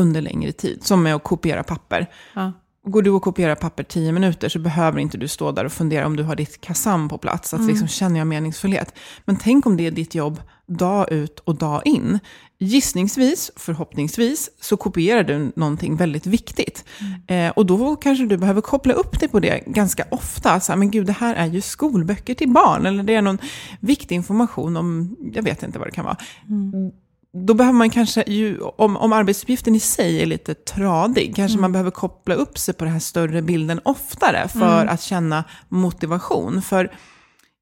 under 0.01 0.21
längre 0.21 0.53
tid. 0.53 0.85
Som 0.85 1.03
med 1.03 1.15
att 1.15 1.25
kopiera 1.25 1.63
papper. 1.63 2.07
Ja. 2.35 2.53
Går 2.89 3.03
du 3.03 3.11
och 3.11 3.23
kopierar 3.23 3.55
papper 3.55 3.83
tio 3.83 4.13
minuter 4.13 4.49
så 4.49 4.59
behöver 4.59 4.99
inte 4.99 5.19
du 5.19 5.29
stå 5.29 5.53
där 5.53 5.65
och 5.65 5.73
fundera 5.73 6.07
om 6.07 6.17
du 6.17 6.23
har 6.23 6.37
ditt 6.37 6.61
kasam 6.61 7.09
på 7.09 7.19
plats. 7.19 7.55
Att 7.55 7.59
mm. 7.59 7.71
liksom, 7.71 7.89
känner 7.89 8.19
jag 8.19 8.27
meningsfullhet? 8.27 8.95
Men 9.25 9.37
tänk 9.37 9.67
om 9.67 9.77
det 9.77 9.87
är 9.87 9.91
ditt 9.91 10.15
jobb 10.15 10.41
dag 10.67 11.13
ut 11.13 11.39
och 11.39 11.55
dag 11.55 11.83
in. 11.85 12.19
Gissningsvis, 12.59 13.51
förhoppningsvis, 13.57 14.51
så 14.61 14.77
kopierar 14.77 15.23
du 15.23 15.53
någonting 15.57 15.97
väldigt 15.97 16.27
viktigt. 16.27 16.85
Mm. 17.27 17.47
Eh, 17.47 17.53
och 17.53 17.67
då 17.67 17.97
kanske 17.97 18.27
du 18.27 18.37
behöver 18.37 18.61
koppla 18.61 18.95
upp 18.95 19.21
dig 19.21 19.29
på 19.29 19.41
det 19.41 19.63
ganska 19.67 20.05
ofta. 20.11 20.61
Så 20.61 20.73
här, 20.73 20.79
men 20.79 20.91
gud, 20.91 21.07
det 21.07 21.13
här 21.13 21.35
är 21.35 21.47
ju 21.47 21.61
skolböcker 21.61 22.35
till 22.35 22.49
barn. 22.49 22.87
Eller 22.87 23.03
det 23.03 23.15
är 23.15 23.23
någon 23.23 23.39
viktig 23.81 24.15
information 24.15 24.77
om, 24.77 25.17
jag 25.33 25.43
vet 25.43 25.63
inte 25.63 25.79
vad 25.79 25.89
det 25.89 25.93
kan 25.93 26.05
vara. 26.05 26.17
Mm 26.49 26.91
då 27.33 27.55
behöver 27.55 27.79
man 27.79 27.91
kanske, 27.91 28.25
ju, 28.27 28.61
om, 28.61 28.97
om 28.97 29.13
arbetsuppgiften 29.13 29.75
i 29.75 29.81
sig 29.81 30.23
är 30.23 30.27
lite 30.27 30.55
tradig, 30.55 31.37
kanske 31.37 31.55
mm. 31.55 31.61
man 31.61 31.73
behöver 31.73 31.91
koppla 31.91 32.35
upp 32.35 32.59
sig 32.59 32.75
på 32.75 32.85
den 32.85 32.93
här 32.93 33.01
större 33.01 33.43
bilden 33.43 33.81
oftare 33.85 34.49
för 34.49 34.81
mm. 34.81 34.95
att 34.95 35.03
känna 35.03 35.45
motivation. 35.69 36.63
För 36.63 36.85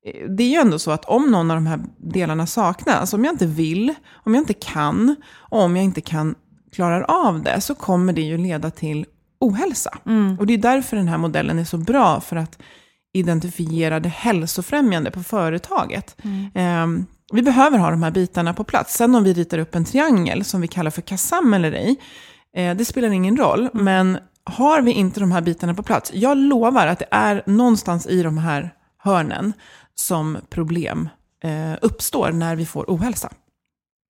eh, 0.07 0.31
det 0.31 0.43
är 0.43 0.49
ju 0.49 0.57
ändå 0.57 0.79
så 0.79 0.91
att 0.91 1.05
om 1.05 1.31
någon 1.31 1.51
av 1.51 1.57
de 1.57 1.67
här 1.67 1.81
delarna 1.99 2.47
saknas, 2.47 3.15
om 3.15 3.25
jag 3.25 3.35
inte 3.35 3.47
vill, 3.47 3.95
om 4.25 4.35
jag 4.35 4.43
inte 4.43 4.55
kan, 4.55 5.17
och 5.35 5.61
om 5.61 5.77
jag 5.77 5.85
inte 5.85 6.01
kan 6.01 6.35
klarar 6.73 7.03
av 7.03 7.43
det, 7.43 7.61
så 7.61 7.75
kommer 7.75 8.13
det 8.13 8.21
ju 8.21 8.39
leda 8.39 8.71
till 8.71 9.07
ohälsa. 9.41 9.99
Mm. 10.07 10.39
Och 10.39 10.47
det 10.47 10.55
är 10.55 10.59
därför 10.59 10.97
den 10.97 11.09
här 11.09 11.19
modellen 11.19 11.59
är 11.59 11.65
så 11.65 11.79
bra, 11.79 12.21
för 12.21 12.37
att 12.37 12.59
identifiera 13.13 14.01
det 14.01 14.09
hälsofrämjande 14.09 15.11
på 15.11 15.23
företaget. 15.23 16.17
Mm. 16.25 17.07
Vi 17.33 17.43
behöver 17.43 17.79
ha 17.79 17.91
de 17.91 18.03
här 18.03 18.11
bitarna 18.11 18.55
på 18.55 18.65
plats. 18.65 18.95
Sen 18.95 19.15
om 19.15 19.25
vi 19.25 19.33
ritar 19.33 19.59
upp 19.59 19.75
en 19.75 19.85
triangel 19.85 20.45
som 20.45 20.61
vi 20.61 20.69
kallar 20.69 20.91
för 20.91 21.03
kassam 21.03 21.55
eller 21.55 21.73
ej, 21.73 21.97
eh, 22.57 22.77
det 22.77 22.85
spelar 22.85 23.09
ingen 23.09 23.37
roll. 23.37 23.61
Mm. 23.61 23.85
Men 23.85 24.19
har 24.45 24.83
vi 24.83 24.93
inte 24.93 25.21
de 25.21 25.33
här 25.33 25.41
bitarna 25.41 25.75
på 25.75 25.83
plats, 25.83 26.11
jag 26.15 26.37
lovar 26.37 26.87
att 26.87 26.99
det 26.99 27.09
är 27.11 27.43
någonstans 27.47 28.07
i 28.07 28.23
de 28.23 28.39
här 28.39 28.75
hörnen 28.99 29.53
som 29.95 30.39
problem 30.49 31.09
eh, 31.45 31.79
uppstår 31.83 32.33
när 32.33 32.57
vi 32.57 32.67
får 32.67 32.85
ohälsa. 32.89 33.33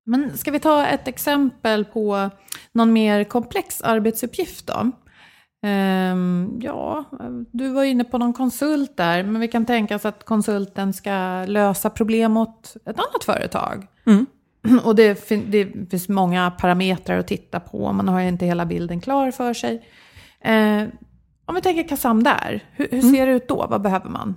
Men 0.06 0.38
ska 0.38 0.50
vi 0.50 0.60
ta 0.60 0.86
ett 0.86 1.08
exempel 1.08 1.84
på 1.84 2.30
någon 2.72 2.92
mer 2.92 3.24
komplex 3.24 3.82
arbetsuppgift 3.82 4.66
då? 4.66 4.92
Um, 5.66 6.60
ja, 6.62 7.04
du 7.52 7.68
var 7.68 7.84
inne 7.84 8.04
på 8.04 8.18
någon 8.18 8.32
konsult 8.32 8.96
där, 8.96 9.22
men 9.22 9.40
vi 9.40 9.48
kan 9.48 9.66
tänka 9.66 9.96
oss 9.96 10.04
att 10.04 10.24
konsulten 10.24 10.92
ska 10.92 11.44
lösa 11.44 11.90
problem 11.90 12.36
åt 12.36 12.76
ett 12.76 12.98
annat 12.98 13.24
företag. 13.24 13.86
Mm. 14.06 14.26
Och 14.84 14.94
det, 14.94 15.28
det, 15.28 15.90
finns 15.90 16.08
många 16.08 16.50
parametrar 16.50 17.18
att 17.18 17.26
titta 17.26 17.60
på, 17.60 17.92
man 17.92 18.08
har 18.08 18.20
inte 18.20 18.46
hela 18.46 18.66
bilden 18.66 19.00
klar 19.00 19.30
för 19.30 19.54
sig. 19.54 19.74
Uh, 20.48 20.88
om 21.44 21.54
vi 21.54 21.60
tänker 21.60 21.88
Kasam 21.88 22.22
där, 22.22 22.64
hur, 22.72 22.88
hur 22.90 22.98
mm. 22.98 23.14
ser 23.14 23.22
mm. 23.22 23.28
det 23.28 23.34
ut 23.34 23.48
då? 23.48 23.66
Vad 23.70 23.82
behöver 23.82 24.10
man? 24.10 24.34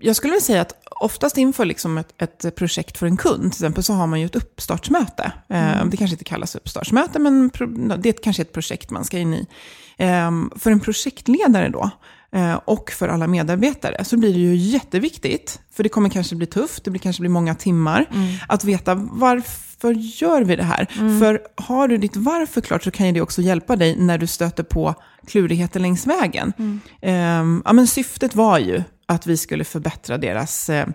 jag 0.00 0.16
skulle 0.16 0.30
vilja 0.30 0.44
säga 0.44 0.60
att 0.60 0.74
oftast 1.00 1.38
inför 1.38 1.64
liksom 1.64 1.98
ett, 1.98 2.44
ett, 2.44 2.54
projekt 2.56 2.98
för 2.98 3.06
en 3.06 3.16
kund, 3.16 3.42
till 3.42 3.48
exempel, 3.48 3.82
så 3.82 3.92
har 3.92 4.06
man 4.06 4.20
ju 4.20 4.26
ett 4.26 4.36
uppstartsmöte. 4.36 5.32
Eh, 5.48 5.76
mm. 5.76 5.90
Det 5.90 5.96
kanske 5.96 6.14
inte 6.14 6.24
kallas 6.24 6.54
uppstartsmöte, 6.54 7.18
men 7.18 7.50
det 7.98 8.08
är 8.08 8.22
kanske 8.22 8.42
ett 8.42 8.52
projekt 8.52 8.90
man 8.90 9.04
ska 9.04 9.18
in 9.18 9.34
i. 9.34 9.46
Ehm, 9.98 10.50
för 10.56 10.70
en 10.70 10.80
projektledare 10.80 11.68
då, 11.68 11.90
eh, 12.32 12.54
och 12.54 12.90
för 12.90 13.08
alla 13.08 13.26
medarbetare, 13.26 14.04
så 14.04 14.16
blir 14.16 14.32
det 14.32 14.38
ju 14.38 14.54
jätteviktigt, 14.54 15.60
för 15.72 15.82
det 15.82 15.88
kommer 15.88 16.08
kanske 16.08 16.36
bli 16.36 16.46
tufft, 16.46 16.84
det 16.84 16.90
blir 16.90 17.00
kanske 17.00 17.20
blir 17.20 17.30
många 17.30 17.54
timmar, 17.54 18.06
mm. 18.14 18.34
att 18.48 18.64
veta 18.64 18.94
varför 18.94 19.92
gör 19.92 20.42
vi 20.42 20.56
det 20.56 20.62
här? 20.62 20.86
Mm. 20.98 21.20
För 21.20 21.40
har 21.56 21.88
du 21.88 21.98
ditt 21.98 22.16
varför 22.16 22.60
klart 22.60 22.84
så 22.84 22.90
kan 22.90 23.06
ju 23.06 23.12
det 23.12 23.20
också 23.20 23.42
hjälpa 23.42 23.76
dig 23.76 23.96
när 23.96 24.18
du 24.18 24.26
stöter 24.26 24.62
på 24.62 24.94
klurigheter 25.26 25.80
längs 25.80 26.06
vägen. 26.06 26.52
Mm. 26.58 26.80
Um, 27.40 27.62
ja, 27.64 27.72
men 27.72 27.86
syftet 27.86 28.34
var 28.34 28.58
ju 28.58 28.82
att 29.06 29.26
vi 29.26 29.36
skulle 29.36 29.64
förbättra 29.64 30.18
deras, 30.18 30.70
eh, 30.70 30.86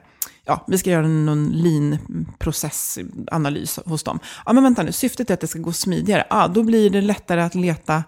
ja, 0.46 0.66
vi 0.68 0.78
ska 0.78 0.90
göra 0.90 1.08
någon 1.08 1.52
lean-processanalys 1.52 3.80
hos 3.86 4.04
dem. 4.04 4.20
Ja, 4.46 4.54
men 4.54 4.64
vänta 4.64 4.84
nu, 4.84 4.92
syftet 4.92 5.30
är 5.30 5.34
att 5.34 5.42
det 5.42 5.48
ska 5.48 5.60
gå 5.60 5.72
smidigare. 5.72 6.28
Ja, 6.30 6.48
då 6.48 6.64
blir 6.64 6.90
det 6.90 7.02
lättare 7.02 7.42
att 7.42 7.56
leta, 7.56 8.04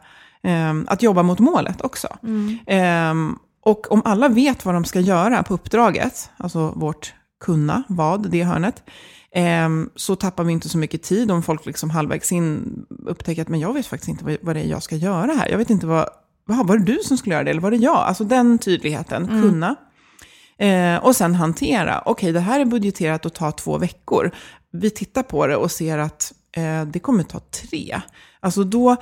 att 0.88 1.04
jobba 1.04 1.24
mot 1.24 1.40
målet 1.40 1.82
också. 1.82 2.08
Mm. 2.24 2.60
Eh, 2.68 3.36
och 3.66 3.92
om 3.92 4.02
alla 4.06 4.28
vet 4.28 4.66
vad 4.66 4.76
de 4.76 4.86
ska 4.86 5.00
göra 5.00 5.44
på 5.44 5.54
uppdraget, 5.54 6.30
alltså 6.38 6.74
vårt 6.76 7.14
kunna, 7.46 7.84
vad, 7.88 8.30
det 8.30 8.44
hörnet, 8.44 8.84
eh, 9.32 9.70
så 9.96 10.16
tappar 10.16 10.44
vi 10.44 10.54
inte 10.54 10.70
så 10.70 10.78
mycket 10.78 11.04
tid 11.04 11.32
om 11.32 11.44
folk 11.44 11.66
liksom 11.66 11.90
halvvägs 11.90 12.32
in 12.32 12.86
upptäcker 13.06 13.42
att 13.42 13.50
men 13.50 13.60
jag 13.60 13.74
vet 13.74 13.86
faktiskt 13.86 14.10
inte 14.10 14.26
vad, 14.26 14.38
vad 14.42 14.56
det 14.56 14.62
är 14.62 14.68
jag 14.68 14.84
ska 14.84 14.96
göra 14.96 15.32
här. 15.32 15.50
Jag 15.50 15.58
vet 15.58 15.70
inte 15.70 15.88
vad, 15.88 16.10
vad 16.46 16.68
var 16.68 16.78
det 16.78 16.86
du 16.86 17.00
som 17.04 17.18
skulle 17.18 17.36
göra 17.36 17.44
det 17.44 17.52
eller 17.52 17.62
var 17.62 17.72
det 17.72 17.78
jag? 17.78 17.96
Alltså 17.96 18.24
den 18.24 18.58
tydligheten, 18.60 19.30
mm. 19.30 19.42
kunna. 19.42 19.76
Eh, 20.58 21.06
och 21.06 21.16
sen 21.16 21.36
hantera. 21.36 22.00
Okej, 22.00 22.12
okay, 22.12 22.32
det 22.32 22.40
här 22.40 22.60
är 22.60 22.66
budgeterat 22.66 23.26
att 23.26 23.34
ta 23.34 23.52
två 23.52 23.78
veckor. 23.78 24.32
vi 24.72 24.90
tittar 24.90 25.24
på 25.24 25.48
det 25.48 25.56
och 25.56 25.72
ser 25.72 25.98
att 25.98 26.34
eh, 26.58 26.86
det 26.86 27.00
kommer 27.00 27.24
ta 27.24 27.40
tre. 27.40 28.02
Alltså 28.40 28.64
då 28.64 28.96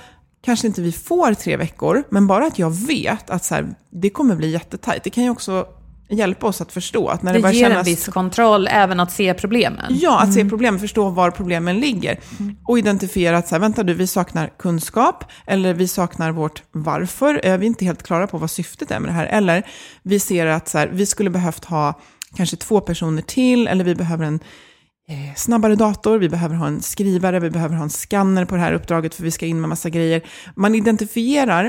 kanske 0.46 0.68
inte 0.68 0.82
vi 0.82 0.92
får 0.92 1.34
tre 1.34 1.58
veckor, 1.58 2.04
men 2.10 2.28
bara 2.28 2.46
att 2.46 2.60
jag 2.60 2.70
vet 2.70 3.30
att 3.30 3.44
så 3.44 3.56
här, 3.56 3.76
det 3.90 4.10
kommer 4.10 4.36
bli 4.36 4.52
jättetajt. 4.52 5.04
Det 5.04 5.10
kan 5.10 5.24
ju 5.24 5.30
också 5.30 5.66
hjälpa 6.10 6.48
oss 6.48 6.62
att 6.62 6.72
förstå 6.72 7.08
att 7.08 7.24
när 7.24 7.34
det, 7.34 7.40
Det 7.40 7.42
börjar 7.42 7.54
ger 7.54 7.70
kännas... 7.70 7.88
en 7.88 7.94
viss 7.94 8.08
kontroll, 8.08 8.68
även 8.72 9.00
att 9.00 9.12
se 9.12 9.34
problemen. 9.34 9.86
Ja, 9.90 10.22
att 10.22 10.34
se 10.34 10.50
problemen, 10.50 10.80
förstå 10.80 11.10
var 11.10 11.32
problemen 11.32 11.80
ligger. 11.80 12.20
Mm. 12.40 12.56
Och 12.68 12.80
identifiera 12.80 13.38
att, 13.38 13.48
så 13.48 13.56
här, 13.56 13.60
vänta 13.60 13.84
du, 13.84 13.94
vi 13.94 14.08
saknar 14.08 14.52
kunskap, 14.60 15.24
eller 15.46 15.74
vi 15.74 15.88
saknar 15.88 16.32
vårt 16.32 16.64
varför, 16.72 17.34
vi 17.44 17.50
är 17.50 17.64
inte 17.64 17.86
helt 17.86 18.04
klara 18.04 18.28
på 18.28 18.38
vad 18.38 18.52
syftet 18.52 18.92
är 18.92 19.00
med 19.00 19.10
det 19.10 19.14
här. 19.14 19.26
Eller 19.26 19.68
vi 20.02 20.20
ser 20.20 20.46
att 20.46 20.70
så 20.70 20.78
här, 20.78 20.88
vi 20.88 21.06
skulle 21.06 21.30
behövt 21.30 21.66
ha 21.66 22.00
kanske 22.36 22.56
två 22.56 22.80
personer 22.80 23.22
till, 23.22 23.68
eller 23.68 23.84
vi 23.84 23.96
behöver 23.96 24.26
en 24.26 24.40
snabbare 25.36 25.76
dator, 25.76 26.18
vi 26.18 26.30
behöver 26.30 26.56
ha 26.56 26.68
en 26.68 26.82
skrivare, 26.82 27.39
vi 27.39 27.50
behöver 27.50 27.76
ha 27.76 27.84
en 27.84 27.89
skanner 27.89 28.46
på 28.46 28.56
det 28.56 28.62
här 28.62 28.74
uppdraget 28.74 29.16
för 29.16 29.24
vi 29.24 29.32
ska 29.32 29.46
in 29.46 29.62
med 29.62 29.70
massa 29.70 29.89
grejer. 29.89 30.22
Man 30.56 30.76
identifierar 30.76 31.66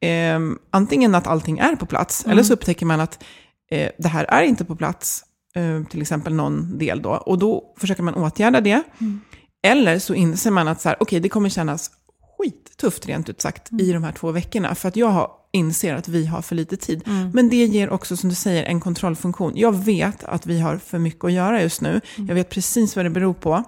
eh, 0.00 0.40
antingen 0.70 1.14
att 1.14 1.26
allting 1.26 1.58
är 1.58 1.76
på 1.76 1.86
plats, 1.86 2.26
eller 2.26 2.42
så 2.42 2.52
upptäcker 2.52 2.86
man 2.86 3.00
att 3.00 3.24
eh, 3.70 3.90
det 3.98 4.08
här 4.08 4.24
är 4.24 4.42
inte 4.42 4.64
på 4.64 4.76
plats, 4.76 5.24
eh, 5.54 5.84
till 5.84 6.02
exempel 6.02 6.34
någon 6.34 6.78
del 6.78 7.02
då, 7.02 7.10
och 7.10 7.38
då 7.38 7.74
försöker 7.78 8.02
man 8.02 8.14
åtgärda 8.14 8.60
det. 8.60 8.82
Eller 9.66 9.98
så 9.98 10.14
inser 10.14 10.50
man 10.50 10.68
att 10.68 10.80
så 10.80 10.88
här, 10.88 10.96
okej, 11.00 11.20
det 11.20 11.28
kommer 11.28 11.48
kännas 11.48 11.90
skittufft 12.38 13.06
rent 13.06 13.28
ut 13.28 13.40
sagt 13.40 13.72
i 13.72 13.92
de 13.92 14.04
här 14.04 14.12
två 14.12 14.30
veckorna, 14.32 14.74
för 14.74 14.88
att 14.88 14.96
jag 14.96 15.08
har, 15.08 15.30
inser 15.54 15.94
att 15.94 16.08
vi 16.08 16.26
har 16.26 16.42
för 16.42 16.54
lite 16.54 16.76
tid. 16.76 17.08
Men 17.32 17.48
det 17.48 17.56
ger 17.64 17.90
också, 17.90 18.16
som 18.16 18.28
du 18.28 18.34
säger, 18.34 18.64
en 18.64 18.80
kontrollfunktion. 18.80 19.52
Jag 19.54 19.72
vet 19.84 20.24
att 20.24 20.46
vi 20.46 20.60
har 20.60 20.76
för 20.78 20.98
mycket 20.98 21.24
att 21.24 21.32
göra 21.32 21.62
just 21.62 21.80
nu. 21.80 22.00
Jag 22.16 22.34
vet 22.34 22.50
precis 22.50 22.96
vad 22.96 23.04
det 23.04 23.10
beror 23.10 23.34
på. 23.34 23.64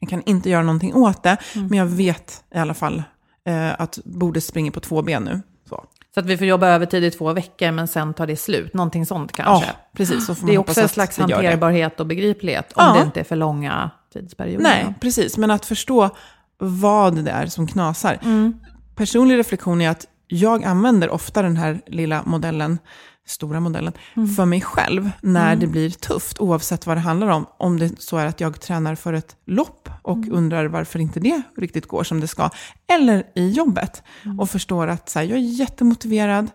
Jag 0.00 0.10
kan 0.10 0.22
inte 0.22 0.50
göra 0.50 0.62
någonting 0.62 0.94
åt 0.94 1.22
det, 1.22 1.36
men 1.54 1.72
jag 1.78 1.86
vet 1.86 2.44
i 2.54 2.58
alla 2.58 2.74
fall 2.74 3.02
eh, 3.46 3.80
att 3.80 3.98
bordet 4.04 4.44
springer 4.44 4.70
på 4.70 4.80
två 4.80 5.02
ben 5.02 5.22
nu. 5.24 5.42
Så. 5.68 5.84
Så 6.14 6.20
att 6.20 6.26
vi 6.26 6.36
får 6.38 6.46
jobba 6.46 6.68
övertid 6.68 7.04
i 7.04 7.10
två 7.10 7.32
veckor, 7.32 7.70
men 7.70 7.88
sen 7.88 8.14
tar 8.14 8.26
det 8.26 8.36
slut. 8.36 8.74
Någonting 8.74 9.06
sånt 9.06 9.32
kanske. 9.32 9.66
Ja, 9.66 9.72
precis. 9.96 10.26
Så 10.26 10.34
får 10.34 10.42
man 10.42 10.48
det 10.50 10.54
är 10.54 10.58
också 10.58 10.80
en 10.80 10.88
slags 10.88 11.18
hanterbarhet 11.18 12.00
och 12.00 12.06
begriplighet, 12.06 12.72
om 12.72 12.84
Ja. 12.86 12.94
det 12.94 13.02
inte 13.06 13.20
är 13.20 13.24
för 13.24 13.36
långa 13.36 13.90
tidsperioder. 14.12 14.62
Nej, 14.62 14.94
precis. 15.00 15.36
Men 15.36 15.50
att 15.50 15.66
förstå 15.66 16.10
vad 16.58 17.24
det 17.24 17.30
är 17.30 17.46
som 17.46 17.66
knasar. 17.66 18.18
Mm. 18.22 18.54
Personlig 18.96 19.38
reflektion 19.38 19.80
är 19.80 19.90
att 19.90 20.06
jag 20.30 20.64
använder 20.64 21.10
ofta 21.10 21.42
den 21.42 21.56
här 21.56 21.80
lilla 21.86 22.22
modellen, 22.26 22.78
stora 23.26 23.60
modellen, 23.60 23.92
Mm. 24.16 24.28
för 24.28 24.44
mig 24.44 24.60
själv 24.60 25.10
när 25.22 25.56
det 25.56 25.66
blir 25.66 25.90
tufft, 25.90 26.38
oavsett 26.40 26.86
vad 26.86 26.96
det 26.96 27.00
handlar 27.00 27.28
om. 27.28 27.46
Om 27.58 27.78
det 27.78 28.02
så 28.02 28.16
är 28.16 28.26
att 28.26 28.40
jag 28.40 28.60
tränar 28.60 28.94
för 28.94 29.12
ett 29.12 29.36
lopp 29.46 29.88
och 30.02 30.16
Mm. 30.16 30.32
undrar 30.34 30.66
varför 30.66 30.98
inte 30.98 31.20
det 31.20 31.42
riktigt 31.56 31.86
går 31.86 32.04
som 32.04 32.20
det 32.20 32.28
ska. 32.28 32.50
Eller 32.92 33.24
i 33.34 33.50
jobbet 33.50 34.02
Mm. 34.24 34.40
och 34.40 34.50
förstår 34.50 34.88
att 34.88 35.08
så 35.08 35.18
här, 35.18 35.26
jag 35.26 35.36
är 35.38 35.42
jättemotiverad, 35.42 36.50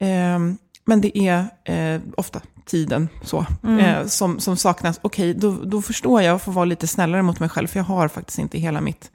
ehm, 0.00 0.58
men 0.84 1.00
det 1.00 1.18
är 1.18 1.44
eh, 1.64 2.00
ofta 2.16 2.40
tiden 2.66 3.08
så, 3.24 3.46
Mm. 3.64 3.78
eh, 3.78 4.06
som, 4.06 4.40
som 4.40 4.56
saknas. 4.56 5.00
Okej, 5.02 5.34
då, 5.34 5.52
då 5.64 5.82
förstår 5.82 6.22
jag 6.22 6.34
och 6.34 6.42
får 6.42 6.52
vara 6.52 6.64
lite 6.64 6.86
snällare 6.86 7.22
mot 7.22 7.40
mig 7.40 7.48
själv, 7.48 7.66
för 7.66 7.78
jag 7.78 7.84
har 7.84 8.08
faktiskt 8.08 8.38
inte 8.38 8.58
hela 8.58 8.80
mitt 8.80 9.10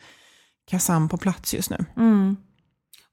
kasam 0.67 1.09
på 1.09 1.17
plats 1.17 1.53
just 1.53 1.69
nu. 1.69 1.85
Mm. 1.97 2.37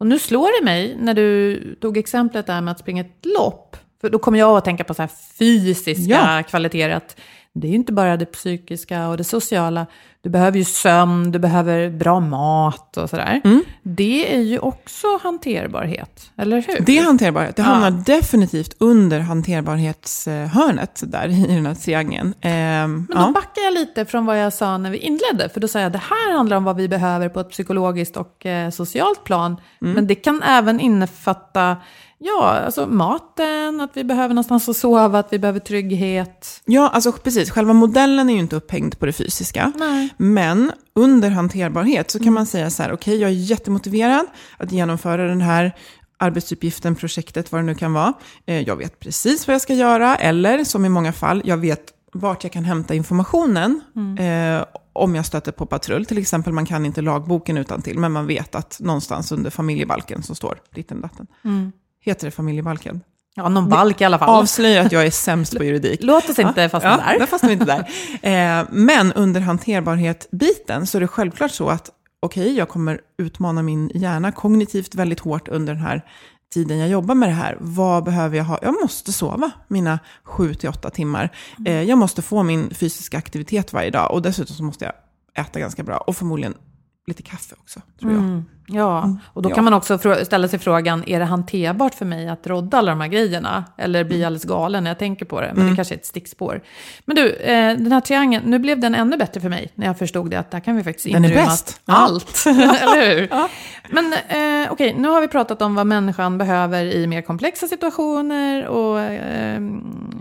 Och 0.02 0.08
nu 0.08 0.18
slår 0.18 0.60
det 0.60 0.64
mig, 0.64 0.96
när 1.00 1.14
du 1.14 1.74
tog 1.80 1.96
exemplet 1.96 2.46
där 2.46 2.60
med 2.60 2.72
att 2.72 2.78
springa 2.78 3.00
ett 3.00 3.26
lopp, 3.38 3.76
för 4.00 4.10
då 4.10 4.18
kommer 4.18 4.38
jag 4.38 4.56
att 4.56 4.64
tänka 4.64 4.84
på 4.84 4.94
så 4.94 5.02
här 5.02 5.10
fysiska 5.38 6.02
Ja. 6.36 6.42
kvaliteter, 6.42 6.90
att 6.90 7.16
det 7.52 7.66
är 7.66 7.68
ju 7.68 7.76
inte 7.76 7.92
bara 7.92 8.16
det 8.16 8.26
psykiska 8.26 9.08
och 9.08 9.16
det 9.16 9.24
sociala, 9.24 9.86
du 10.22 10.30
behöver 10.30 10.58
ju 10.58 10.64
sömn, 10.64 11.32
du 11.32 11.38
behöver 11.38 11.90
bra 11.90 12.20
mat 12.20 12.96
och 12.96 13.10
sådär. 13.10 13.40
Mm. 13.44 13.62
Det 13.82 14.34
är 14.34 14.40
ju 14.40 14.58
också 14.58 15.06
hanterbarhet, 15.22 16.30
eller 16.38 16.56
hur? 16.56 16.80
Det 16.86 16.98
är 16.98 17.02
hanterbarhet. 17.04 17.56
Det 17.56 17.62
Ja. 17.62 17.66
hamnar 17.68 17.90
definitivt 17.90 18.76
under 18.78 19.20
hanterbarhetshörnet 19.20 21.02
där 21.06 21.28
i 21.28 21.46
den 21.54 21.66
här 21.66 21.74
triangeln. 21.74 22.34
Ehm, 22.40 23.06
Men 23.08 23.16
då 23.16 23.22
ja. 23.22 23.30
backar 23.34 23.62
jag 23.62 23.74
lite 23.74 24.04
från 24.04 24.26
vad 24.26 24.38
jag 24.40 24.52
sa 24.52 24.78
när 24.78 24.90
vi 24.90 24.98
inledde, 24.98 25.48
för 25.48 25.60
då 25.60 25.68
sa 25.68 25.78
jag 25.78 25.86
att 25.86 25.92
det 25.92 25.98
här 26.10 26.32
handlar 26.36 26.56
om 26.56 26.64
vad 26.64 26.76
vi 26.76 26.88
behöver 26.88 27.28
på 27.28 27.40
ett 27.40 27.50
psykologiskt 27.50 28.16
och 28.16 28.46
eh, 28.46 28.70
socialt 28.70 29.24
plan, 29.24 29.56
Mm. 29.82 29.94
men 29.94 30.06
det 30.06 30.14
kan 30.14 30.42
även 30.42 30.80
innefatta 30.80 31.76
Ja, 32.24 32.48
alltså 32.48 32.86
maten, 32.86 33.80
att 33.80 33.90
vi 33.94 34.04
behöver 34.04 34.28
någonstans 34.34 34.68
att 34.68 34.76
sova, 34.76 35.18
att 35.18 35.32
vi 35.32 35.38
behöver 35.38 35.60
trygghet. 35.60 36.62
ja, 36.64 36.88
alltså 36.88 37.12
precis. 37.12 37.50
Själva 37.50 37.72
modellen 37.72 38.28
är 38.30 38.34
ju 38.34 38.40
inte 38.40 38.56
upphängd 38.56 38.98
på 38.98 39.06
det 39.06 39.12
fysiska. 39.12 39.72
Nej. 39.76 40.08
Men 40.16 40.72
under 40.94 41.30
hanterbarhet 41.30 42.10
så 42.10 42.18
kan 42.18 42.32
man 42.32 42.46
säga 42.46 42.70
så 42.70 42.82
här, 42.82 42.92
okej, 42.92 43.16
jag 43.16 43.30
är 43.30 43.34
jättemotiverad 43.34 44.26
att 44.56 44.72
genomföra 44.72 45.28
den 45.28 45.40
här 45.40 45.72
arbetsuppgiften, 46.18 46.94
projektet, 46.94 47.52
vad 47.52 47.60
det 47.60 47.66
nu 47.66 47.74
kan 47.74 47.92
vara. 47.92 48.12
Eh, 48.46 48.60
Jag 48.60 48.76
vet 48.76 49.00
precis 49.00 49.46
vad 49.46 49.54
jag 49.54 49.60
ska 49.62 49.74
göra, 49.74 50.16
eller 50.16 50.64
som 50.64 50.84
i 50.84 50.88
många 50.88 51.12
fall, 51.12 51.42
jag 51.44 51.56
vet 51.56 51.82
vart 52.12 52.42
jag 52.44 52.52
kan 52.52 52.64
hämta 52.64 52.94
informationen 52.94 53.80
eh, 54.18 54.64
om 54.92 55.14
jag 55.14 55.26
stöter 55.26 55.52
på 55.52 55.66
patrull. 55.66 56.06
Till 56.06 56.18
exempel, 56.18 56.52
man 56.52 56.66
kan 56.66 56.86
inte 56.86 57.00
lagboken 57.02 57.56
utan 57.58 57.82
till, 57.82 57.98
men 57.98 58.12
man 58.12 58.26
vet 58.26 58.54
att 58.54 58.76
någonstans 58.80 59.32
under 59.32 59.50
familjebalken 59.50 60.22
så 60.22 60.34
står 60.34 60.58
ditten 60.74 61.00
datten. 61.00 61.26
Heter 62.02 62.26
det 62.26 62.30
familjebalken? 62.30 63.00
Ja, 63.34 63.48
någon 63.48 63.68
balk 63.68 64.00
i 64.00 64.04
alla 64.04 64.18
fall. 64.18 64.28
Avslöjar 64.28 64.86
att 64.86 64.92
jag 64.92 65.06
är 65.06 65.10
sämst 65.10 65.58
på 65.58 65.64
juridik. 65.64 66.00
Låt 66.02 66.30
oss 66.30 66.38
inte 66.38 66.68
fastna 66.68 66.90
ja, 66.90 67.12
där. 67.12 67.18
där 67.18 67.26
fastnar 67.26 67.48
vi 67.48 67.52
inte 67.52 67.64
där. 67.64 67.88
Eh, 68.22 68.66
men 68.70 69.12
under 69.12 69.40
hanterbarhet-biten 69.40 70.86
så 70.86 70.98
är 70.98 71.00
det 71.00 71.08
självklart 71.08 71.50
så 71.50 71.68
att 71.68 71.90
okej, 72.20 72.56
jag 72.56 72.68
kommer 72.68 73.00
utmana 73.18 73.62
min 73.62 73.90
hjärna 73.94 74.32
kognitivt 74.32 74.94
väldigt 74.94 75.20
hårt 75.20 75.48
under 75.48 75.74
den 75.74 75.82
här 75.82 76.02
tiden 76.52 76.78
jag 76.78 76.88
jobbar 76.88 77.14
med 77.14 77.28
det 77.28 77.32
här. 77.32 77.56
Vad 77.60 78.04
behöver 78.04 78.36
jag 78.36 78.44
ha? 78.44 78.58
Jag 78.62 78.74
måste 78.82 79.12
sova 79.12 79.50
mina 79.68 79.98
sju 80.24 80.54
till 80.54 80.68
åtta 80.68 80.90
timmar. 80.90 81.30
Eh, 81.66 81.82
jag 81.82 81.98
måste 81.98 82.22
få 82.22 82.42
min 82.42 82.70
fysiska 82.74 83.18
aktivitet 83.18 83.72
varje 83.72 83.90
dag 83.90 84.10
och 84.12 84.22
dessutom 84.22 84.56
så 84.56 84.64
måste 84.64 84.84
jag 84.84 84.94
äta 85.46 85.60
ganska 85.60 85.82
bra 85.82 85.96
och 85.96 86.16
förmodligen 86.16 86.54
lite 87.06 87.22
kaffe 87.22 87.54
också, 87.58 87.80
tror 88.00 88.12
jag. 88.12 88.42
Ja, 88.72 89.16
och 89.32 89.42
då 89.42 89.50
Ja. 89.50 89.54
kan 89.54 89.64
man 89.64 89.72
också 89.74 89.98
ställa 90.24 90.48
sig 90.48 90.58
frågan, 90.58 91.02
är 91.06 91.18
det 91.18 91.24
hanterbart 91.24 91.94
för 91.94 92.04
mig 92.04 92.28
att 92.28 92.46
rodda 92.46 92.78
alla 92.78 92.90
de 92.90 93.00
här 93.00 93.08
grejerna? 93.08 93.64
Eller 93.78 94.00
Mm. 94.00 94.08
blir 94.08 94.18
jag 94.20 94.26
alldeles 94.26 94.44
galen 94.44 94.84
när 94.84 94.90
jag 94.90 94.98
tänker 94.98 95.24
på 95.24 95.40
det? 95.40 95.52
Men 95.54 95.70
det 95.70 95.76
kanske 95.76 95.94
är 95.94 95.98
ett 95.98 96.06
stickspår. 96.06 96.60
Men 97.04 97.16
du, 97.16 97.32
eh, 97.34 97.76
den 97.76 97.92
här 97.92 98.00
triangeln, 98.00 98.44
nu 98.50 98.58
blev 98.58 98.80
den 98.80 98.94
ännu 98.94 99.16
bättre 99.16 99.40
för 99.40 99.48
mig 99.48 99.70
när 99.74 99.86
jag 99.86 99.98
förstod 99.98 100.30
det, 100.30 100.36
att 100.38 100.50
där 100.50 100.60
kan 100.60 100.76
vi 100.76 100.84
faktiskt 100.84 101.06
inrymma 101.06 101.44
bäst. 101.44 101.80
Ja. 101.84 101.94
allt. 101.94 102.44
Eller 102.46 103.16
hur? 103.16 103.28
Men 103.94 104.12
eh, 104.12 104.72
okej, 104.72 104.94
nu 104.98 105.08
har 105.08 105.20
vi 105.20 105.28
pratat 105.28 105.62
om 105.62 105.74
vad 105.74 105.86
människan 105.86 106.38
behöver 106.38 106.84
i 106.84 107.06
mer 107.06 107.22
komplexa 107.22 107.66
situationer 107.66 108.66
och 108.66 109.00
eh, 109.00 109.60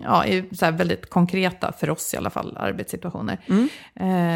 ja, 0.03 0.25
i 0.25 0.49
så 0.55 0.65
här 0.65 0.71
väldigt 0.71 1.09
konkreta, 1.09 1.71
för 1.79 1.89
oss 1.89 2.13
i 2.13 2.17
alla 2.17 2.29
fall, 2.29 2.57
arbetssituationer. 2.59 3.37
Mm. 3.47 3.69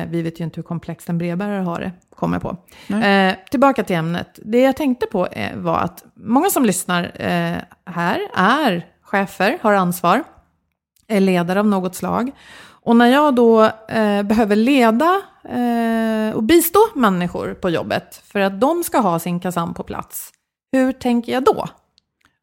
Eh, 0.04 0.10
vi 0.12 0.22
vet 0.22 0.40
ju 0.40 0.44
inte 0.44 0.56
hur 0.56 0.64
komplext 0.64 1.10
en 1.10 1.18
brevbärare 1.18 1.64
har 1.64 1.80
det, 1.80 1.92
kommer 2.16 2.36
jag 2.36 2.42
på. 2.42 2.58
Eh, 2.96 3.34
tillbaka 3.52 3.84
till 3.84 3.96
ämnet. 4.06 4.40
Det 4.44 4.62
jag 4.62 4.76
tänkte 4.76 5.06
på 5.06 5.28
eh, 5.28 5.58
var 5.58 5.80
att 5.80 6.04
många 6.14 6.50
som 6.50 6.66
lyssnar 6.66 7.04
eh, 7.04 7.58
här 7.86 8.20
är 8.36 8.86
chefer, 9.02 9.58
har 9.62 9.74
ansvar, 9.74 10.24
är 11.08 11.20
ledare 11.20 11.60
av 11.60 11.68
något 11.68 11.96
slag. 11.96 12.32
Och 12.86 12.96
när 12.96 13.08
jag 13.08 13.36
då 13.36 13.64
eh, 13.88 14.24
behöver 14.24 14.56
leda 14.56 15.22
eh, 15.44 16.36
och 16.36 16.44
bistå 16.44 16.80
människor 16.96 17.54
på 17.54 17.70
jobbet 17.70 18.22
för 18.26 18.40
att 18.40 18.62
de 18.62 18.84
ska 18.84 18.98
ha 18.98 19.20
sin 19.20 19.40
kasam 19.40 19.74
på 19.74 19.84
plats, 19.84 20.32
hur 20.72 20.92
tänker 20.92 21.32
jag 21.32 21.44
då? 21.44 21.68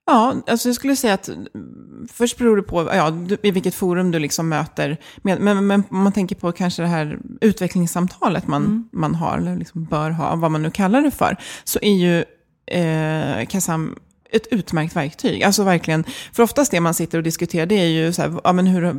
Ja, 0.07 0.43
alltså 0.47 0.69
jag 0.69 0.77
skulle 0.77 0.97
säga 0.97 1.15
att 1.15 1.29
mm, 1.29 2.09
först 2.13 2.39
beror 2.39 2.57
det 2.57 2.63
på 2.63 2.83
ja, 2.83 3.13
i 3.43 3.51
vilket 3.51 3.75
forum 3.75 4.11
du 4.11 4.19
liksom 4.19 4.49
möter. 4.49 4.97
Med, 5.17 5.41
men, 5.41 5.67
men 5.67 5.83
om 5.91 6.03
man 6.03 6.13
tänker 6.13 6.37
på 6.37 6.53
kanske 6.53 6.83
det 6.83 6.89
här 6.89 7.19
utvecklingssamtalet 7.41 8.47
man, 8.47 8.89
man 8.93 9.15
har, 9.15 9.39
eller 9.39 9.57
liksom 9.57 9.85
bör 9.85 10.11
ha, 10.11 10.37
vad 10.37 10.51
man 10.51 10.63
nu 10.63 10.71
kallar 10.71 11.03
det 11.03 11.11
för, 11.11 11.37
så 11.65 11.79
är 11.83 11.95
ju 11.95 12.25
eh, 12.67 13.47
Kasam 13.47 13.97
ett 14.31 14.47
utmärkt 14.51 14.97
verktyg. 14.97 15.43
Alltså 15.43 15.65
verkligen, 15.65 16.05
för 16.33 16.43
oftast 16.43 16.71
det 16.71 16.81
man 16.81 16.95
sitter 16.95 17.19
och 17.19 17.25
diskuterar, 17.25 17.67
det 17.67 17.75
är 17.75 17.87
ju 17.89 18.13
så 18.13 18.23
här, 18.23 18.41
ja 18.45 18.53
men 18.53 18.67
hur, 18.67 18.95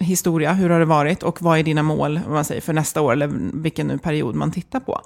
historia, 0.00 0.52
hur 0.52 0.70
har 0.70 0.78
det 0.78 0.84
varit 0.84 1.22
och 1.22 1.42
vad 1.42 1.58
är 1.58 1.62
dina 1.62 1.82
mål 1.82 2.20
vad 2.24 2.34
man 2.34 2.44
säger, 2.44 2.60
för 2.60 2.72
nästa 2.72 3.00
år 3.00 3.12
eller 3.12 3.30
vilken 3.62 3.86
nu 3.86 3.98
period 3.98 4.34
man 4.34 4.50
tittar 4.50 4.80
på. 4.80 5.00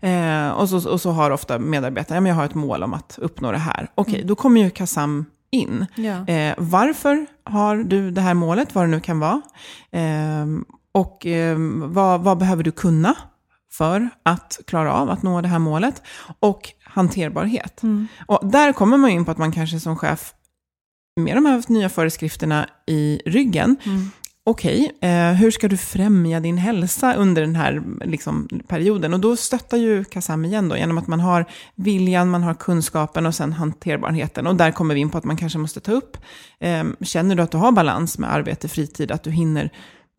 Eh, 0.00 0.48
och, 0.48 0.68
så, 0.68 0.90
och 0.90 1.00
så 1.00 1.10
har 1.10 1.30
ofta 1.30 1.58
medarbetare, 1.58 2.16
ja, 2.16 2.20
men 2.20 2.30
jag 2.30 2.36
har 2.36 2.44
ett 2.44 2.54
mål 2.54 2.82
om 2.82 2.94
att 2.94 3.18
uppnå 3.22 3.52
det 3.52 3.58
här. 3.58 3.88
Okej, 3.94 4.22
då 4.24 4.34
kommer 4.34 4.60
ju 4.60 4.70
Kasam 4.70 5.24
in. 5.50 5.86
Ja. 5.94 6.26
Eh, 6.26 6.54
varför 6.58 7.26
har 7.44 7.76
du 7.76 8.10
det 8.10 8.20
här 8.20 8.34
målet, 8.34 8.74
vad 8.74 8.84
det 8.84 8.88
nu 8.88 9.00
kan 9.00 9.18
vara? 9.18 9.42
Eh, 9.90 10.46
och 10.92 11.26
eh, 11.26 11.56
vad, 11.82 12.20
vad 12.20 12.38
behöver 12.38 12.62
du 12.62 12.70
kunna 12.70 13.14
för 13.72 14.08
att 14.22 14.60
klara 14.66 14.92
av 14.92 15.10
att 15.10 15.22
nå 15.22 15.40
det 15.40 15.48
här 15.48 15.58
målet? 15.58 16.02
Och 16.40 16.68
hanterbarhet. 16.84 17.82
Och 18.26 18.50
där 18.50 18.72
kommer 18.72 18.96
man 18.96 19.10
in 19.10 19.24
på 19.24 19.30
att 19.30 19.38
man 19.38 19.52
kanske 19.52 19.80
som 19.80 19.96
chef 19.96 20.34
med 21.20 21.36
de 21.36 21.46
här 21.46 21.62
nya 21.68 21.88
föreskrifterna 21.88 22.68
i 22.86 23.20
ryggen 23.26 23.76
okej, 24.44 24.92
eh, 25.00 25.32
hur 25.32 25.50
ska 25.50 25.68
du 25.68 25.76
främja 25.76 26.40
din 26.40 26.58
hälsa 26.58 27.14
under 27.14 27.42
den 27.42 27.56
här 27.56 27.82
liksom, 28.04 28.48
perioden? 28.68 29.14
Och 29.14 29.20
då 29.20 29.36
stöttar 29.36 29.76
ju 29.76 30.04
Kasam 30.04 30.44
igen 30.44 30.68
då, 30.68 30.76
genom 30.76 30.98
att 30.98 31.06
man 31.06 31.20
har 31.20 31.44
viljan, 31.74 32.30
man 32.30 32.42
har 32.42 32.54
kunskapen 32.54 33.26
och 33.26 33.34
sen 33.34 33.52
hanterbarheten. 33.52 34.46
Och 34.46 34.56
där 34.56 34.70
kommer 34.70 34.94
vi 34.94 35.00
in 35.00 35.10
på 35.10 35.18
att 35.18 35.24
man 35.24 35.36
kanske 35.36 35.58
måste 35.58 35.80
ta 35.80 35.92
upp, 35.92 36.16
eh, 36.60 36.84
känner 37.00 37.34
du 37.34 37.42
att 37.42 37.50
du 37.50 37.58
har 37.58 37.72
balans 37.72 38.18
med 38.18 38.32
arbete, 38.32 38.68
fritid, 38.68 39.10
att 39.10 39.22
du 39.22 39.30
hinner 39.30 39.70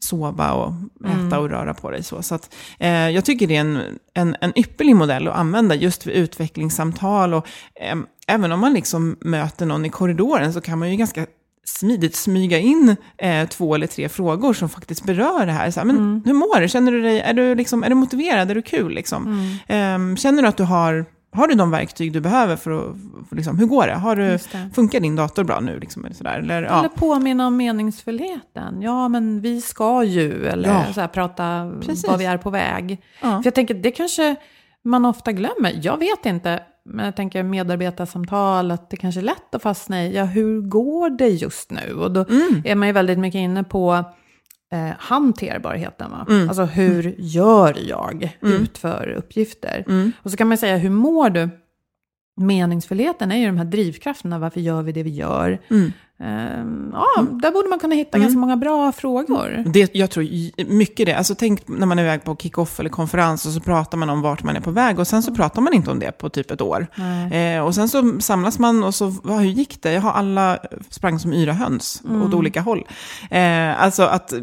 sova 0.04 0.52
och 0.52 0.74
äta 1.06 1.40
och 1.40 1.50
röra 1.50 1.74
på 1.74 1.92
dig. 1.92 2.04
Så, 2.04 2.22
så 2.22 2.36
att, 2.36 2.56
eh, 2.80 3.10
jag 3.10 3.26
tycker 3.26 3.48
det 3.48 3.56
är 3.56 3.62
en, 3.62 3.82
en, 4.14 4.36
en 4.42 4.60
ypperlig 4.60 4.96
modell 4.96 5.28
att 5.28 5.36
använda 5.36 5.76
just 5.76 6.08
vid 6.08 6.16
utvecklingssamtal. 6.16 7.34
Och, 7.34 7.48
eh, 7.76 7.96
även 8.28 8.52
om 8.52 8.60
man 8.60 8.74
liksom 8.74 9.16
möter 9.22 9.66
någon 9.66 9.86
i 9.86 9.90
korridoren 9.90 10.54
så 10.54 10.62
kan 10.62 10.80
man 10.80 10.92
ju 10.92 10.96
ganska 10.98 11.26
smidigt 11.66 12.16
smyga 12.16 12.58
in 12.60 12.96
eh, 13.18 13.48
två 13.48 13.76
eller 13.76 13.88
tre 13.88 14.10
frågor 14.10 14.54
som 14.54 14.70
faktiskt 14.70 15.04
berör 15.04 15.46
det 15.46 15.52
här. 15.52 15.72
Så 15.72 15.80
här, 15.80 15.88
men 15.88 15.98
Mm. 15.98 16.22
Hur 16.26 16.34
mår 16.34 16.60
du? 16.60 16.68
Känner 16.68 16.92
du 16.92 17.02
dig, 17.02 17.20
är, 17.20 17.34
du 17.34 17.56
liksom, 17.56 17.84
är 17.84 17.90
du 17.90 17.96
motiverad? 17.96 18.52
Är 18.52 18.56
du 18.56 18.62
kul? 18.62 18.94
Liksom? 18.94 19.50
Mm. 19.68 20.12
Eh, 20.12 20.16
känner 20.16 20.42
du 20.42 20.48
att 20.48 20.58
du 20.58 20.64
har, 20.64 21.06
har 21.36 21.48
du 21.48 21.54
de 21.56 21.72
verktyg 21.72 22.14
du 22.14 22.20
behöver 22.22 22.56
för 22.56 22.72
att, 22.72 22.96
för 23.30 23.36
liksom, 23.36 23.60
hur 23.60 23.66
går 23.66 23.88
det? 23.88 23.94
Har 23.94 24.16
du, 24.16 24.24
det. 24.28 24.70
funkar 24.76 25.00
din 25.00 25.16
dator 25.16 25.44
bra 25.44 25.60
nu? 25.60 25.80
Liksom, 25.80 26.06
eller 26.06 26.16
sådär? 26.16 26.40
Eller, 26.40 26.62
ja. 26.64 26.80
Eller 26.80 26.90
påminna 26.90 27.48
om 27.48 27.58
meningsfullheten. 27.58 28.82
Ja, 28.82 29.08
men 29.08 29.42
vi 29.42 29.62
ska 29.62 30.04
ju. 30.04 30.46
Eller 30.48 30.70
Ja. 30.70 30.94
så 30.94 31.02
här, 31.02 31.08
prata 31.08 31.72
Precis. 31.82 32.08
vad 32.08 32.20
vi 32.20 32.26
är 32.26 32.38
på 32.38 32.50
väg. 32.50 33.02
Ja. 33.22 33.28
För 33.30 33.46
jag 33.46 33.56
tänker, 33.56 33.74
det 33.74 33.92
kanske 33.92 34.36
man 34.84 35.06
ofta 35.06 35.32
glömmer. 35.32 35.80
Jag 35.82 35.98
vet 35.98 36.26
inte. 36.26 36.60
Men 36.86 37.06
jag 37.06 37.16
tänker 37.16 37.44
medarbetarsamtal, 37.44 38.72
att 38.72 38.90
det 38.90 38.98
kanske 38.98 39.22
är 39.22 39.24
lätt 39.24 39.56
att 39.56 39.62
fastna 39.62 40.04
i, 40.06 40.16
ja 40.16 40.24
hur 40.24 40.62
går 40.62 41.10
det 41.10 41.28
just 41.30 41.72
nu? 41.72 41.94
Och 41.94 42.12
då 42.12 42.26
Mm. 42.30 42.62
är 42.66 42.76
man 42.76 42.88
ju 42.88 42.92
väldigt 42.94 43.20
mycket 43.20 43.40
inne 43.40 43.64
på 43.64 43.94
eh, 44.74 44.90
hanterbarheten. 45.00 46.12
Va? 46.12 46.26
Mm. 46.30 46.50
Alltså 46.50 46.64
hur 46.64 47.16
gör 47.18 47.78
jag 47.90 48.38
utför 48.42 49.08
uppgifter? 49.18 49.84
Mm. 49.88 50.12
Och 50.24 50.32
så 50.32 50.38
kan 50.38 50.48
man 50.48 50.58
säga, 50.58 50.78
hur 50.78 50.90
mår 50.90 51.30
du? 51.30 51.50
Meningsfullheten 52.42 53.32
är 53.32 53.38
ju 53.38 53.46
de 53.46 53.58
här 53.58 53.66
drivkrafterna, 53.66 54.40
varför 54.40 54.60
gör 54.60 54.82
vi 54.82 54.92
det 54.92 55.04
vi 55.04 55.10
gör? 55.10 55.62
Mm. 56.24 56.60
Ehm, 56.60 56.90
ja, 56.94 57.22
där 57.42 57.52
borde 57.52 57.70
man 57.70 57.80
kunna 57.80 57.96
hitta 57.96 58.20
ganska 58.20 58.40
många 58.40 58.58
bra 58.58 58.92
frågor. 58.92 59.64
Det, 59.68 59.96
jag 59.96 60.10
tror 60.10 60.28
mycket 60.74 61.06
det. 61.06 61.14
Alltså 61.14 61.36
tänk 61.36 61.68
när 61.68 61.86
man 61.88 62.00
är 62.00 62.04
iväg 62.04 62.24
på 62.24 62.36
kick-off 62.36 62.80
eller 62.80 62.90
konferens 62.90 63.46
och 63.46 63.52
så 63.52 63.60
pratar 63.60 63.98
man 63.98 64.10
om 64.10 64.22
vart 64.22 64.44
man 64.44 64.56
är 64.56 64.62
på 64.62 64.72
väg 64.72 65.00
och 65.00 65.08
sen 65.08 65.24
så 65.24 65.36
pratar 65.36 65.62
man 65.62 65.74
inte 65.74 65.92
om 65.92 66.00
det 66.00 66.12
på 66.12 66.30
typ 66.30 66.52
ett 66.52 66.62
år. 66.62 66.88
Eh, 67.32 67.60
och 67.66 67.76
sen 67.76 67.90
så 67.90 68.20
samlas 68.20 68.60
man 68.60 68.84
och 68.84 68.96
så, 68.96 69.16
vad, 69.24 69.38
hur 69.40 69.50
gick 69.50 69.82
det? 69.82 69.94
Jag 69.94 70.02
har 70.02 70.12
alla 70.12 70.58
sprang 70.90 71.20
som 71.20 71.34
yra 71.34 71.54
höns 71.54 72.02
Mm. 72.06 72.22
åt 72.22 72.34
olika 72.34 72.62
håll. 72.62 72.88
Eh, 73.32 73.84
alltså 73.84 74.04
att, 74.04 74.34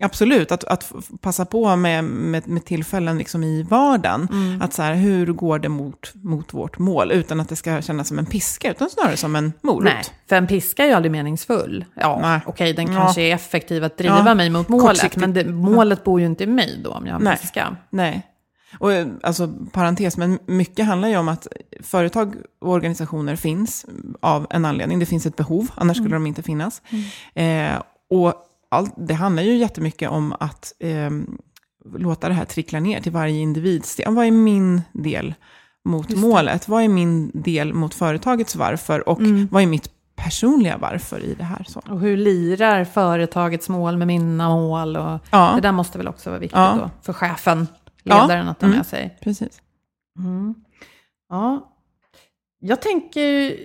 absolut, 0.00 0.52
att, 0.52 0.64
att 0.64 0.92
passa 1.20 1.44
på 1.44 1.76
med, 1.76 2.04
med, 2.04 2.48
med 2.48 2.64
tillfällen 2.64 3.18
liksom 3.18 3.44
i 3.44 3.62
vardagen. 3.62 4.28
Mm. 4.32 4.62
Att 4.62 4.72
så 4.72 4.82
här, 4.82 4.94
hur 4.94 5.26
går 5.26 5.58
det 5.58 5.68
mot, 5.68 6.12
mot 6.14 6.54
vårt 6.54 6.78
mål? 6.78 7.12
Utan 7.12 7.40
att 7.40 7.48
det 7.48 7.56
ska 7.56 7.82
kännas 7.82 8.08
som 8.08 8.18
en 8.18 8.26
piska, 8.26 8.70
utan 8.70 8.90
snarare 8.90 9.16
som 9.16 9.36
en 9.36 9.52
morot. 9.62 9.84
Nej, 9.84 10.04
för 10.28 10.36
en 10.36 10.46
piska 10.46 10.82
är 10.84 10.88
ju 10.88 10.92
aldrig 10.94 11.12
meningsfull. 11.26 11.84
Ja, 11.94 12.18
Nej. 12.22 12.40
okej, 12.46 12.72
den 12.72 12.86
Ja. 12.92 12.92
kanske 13.00 13.22
är 13.22 13.34
effektiv 13.34 13.84
att 13.84 13.98
driva 13.98 14.22
Ja, 14.26 14.34
mig 14.34 14.50
mot 14.50 14.68
målet, 14.68 14.86
kortsiktigt. 14.86 15.16
men 15.20 15.32
det, 15.32 15.44
målet 15.44 16.04
bor 16.04 16.20
ju 16.20 16.26
inte 16.26 16.44
i 16.44 16.46
mig 16.46 16.80
då 16.84 16.90
om 16.90 17.06
jag 17.06 17.22
Nej. 17.22 17.36
piska. 17.36 17.76
Nej. 17.90 18.22
Och 18.78 18.92
eh, 18.92 19.06
alltså, 19.22 19.48
parentes, 19.72 20.16
men 20.16 20.38
mycket 20.46 20.86
handlar 20.86 21.08
ju 21.08 21.16
om 21.16 21.28
att 21.28 21.46
företag 21.82 22.34
och 22.60 22.70
organisationer 22.72 23.36
finns 23.36 23.86
av 24.20 24.46
en 24.50 24.64
anledning. 24.64 24.98
Det 24.98 25.06
finns 25.06 25.26
ett 25.26 25.36
behov, 25.36 25.68
annars 25.74 25.96
skulle 25.96 26.14
de 26.16 26.26
inte 26.26 26.42
finnas. 26.42 26.82
Eh, 27.34 27.82
och 28.10 28.34
allt, 28.70 28.94
det 28.96 29.14
handlar 29.14 29.42
ju 29.42 29.56
jättemycket 29.56 30.10
om 30.10 30.34
att 30.40 30.72
eh, 30.78 31.10
låta 31.98 32.28
det 32.28 32.34
här 32.34 32.44
trickla 32.44 32.80
ner 32.80 33.00
till 33.00 33.12
varje 33.12 33.38
individs 33.40 33.96
del. 33.96 34.14
Vad 34.14 34.26
är 34.26 34.30
min 34.30 34.82
del 34.92 35.34
mot 35.84 36.10
målet? 36.16 36.68
Vad 36.68 36.82
är 36.82 36.88
min 36.88 37.30
del 37.34 37.74
mot 37.74 37.94
företagets 37.94 38.56
varför? 38.56 39.08
Och 39.08 39.18
vad 39.50 39.62
är 39.62 39.66
mitt 39.66 39.90
personliga 40.16 40.76
varför 40.78 41.20
i 41.20 41.34
det 41.34 41.44
här? 41.44 41.64
Så. 41.68 41.80
Och 41.90 42.00
hur 42.00 42.16
lirar 42.16 42.84
företagets 42.84 43.68
mål 43.68 43.96
med 43.96 44.06
mina 44.06 44.48
mål? 44.48 44.96
Och 44.96 45.18
Ja. 45.30 45.52
Det 45.54 45.60
där 45.60 45.72
måste 45.72 45.98
väl 45.98 46.08
också 46.08 46.30
vara 46.30 46.40
viktigt 46.40 46.56
Ja. 46.58 46.78
då, 46.80 46.90
för 47.02 47.12
chefen, 47.12 47.68
Ja. 48.02 48.22
ledaren, 48.22 48.48
att 48.48 48.58
ta 48.60 48.66
med 48.66 48.74
Mm. 48.74 48.84
sig. 48.84 49.18
Precis. 49.22 49.60
Mm. 50.18 50.54
Ja. 51.28 51.72
Jag 52.60 52.82
tänker 52.82 53.56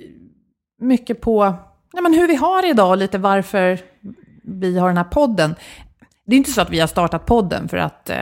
mycket 0.81 1.21
på 1.21 1.53
ja, 1.93 2.01
men 2.01 2.13
hur 2.13 2.27
vi 2.27 2.35
har 2.35 2.61
det 2.61 2.67
idag 2.67 2.89
och 2.89 2.97
lite 2.97 3.17
varför 3.17 3.79
vi 4.43 4.77
har 4.79 4.87
den 4.87 4.97
här 4.97 5.03
podden. 5.03 5.55
Det 6.25 6.35
är 6.35 6.37
inte 6.37 6.51
så 6.51 6.61
att 6.61 6.69
vi 6.69 6.79
har 6.79 6.87
startat 6.87 7.25
podden 7.25 7.67
för 7.69 7.77
att 7.77 8.09
eh, 8.09 8.17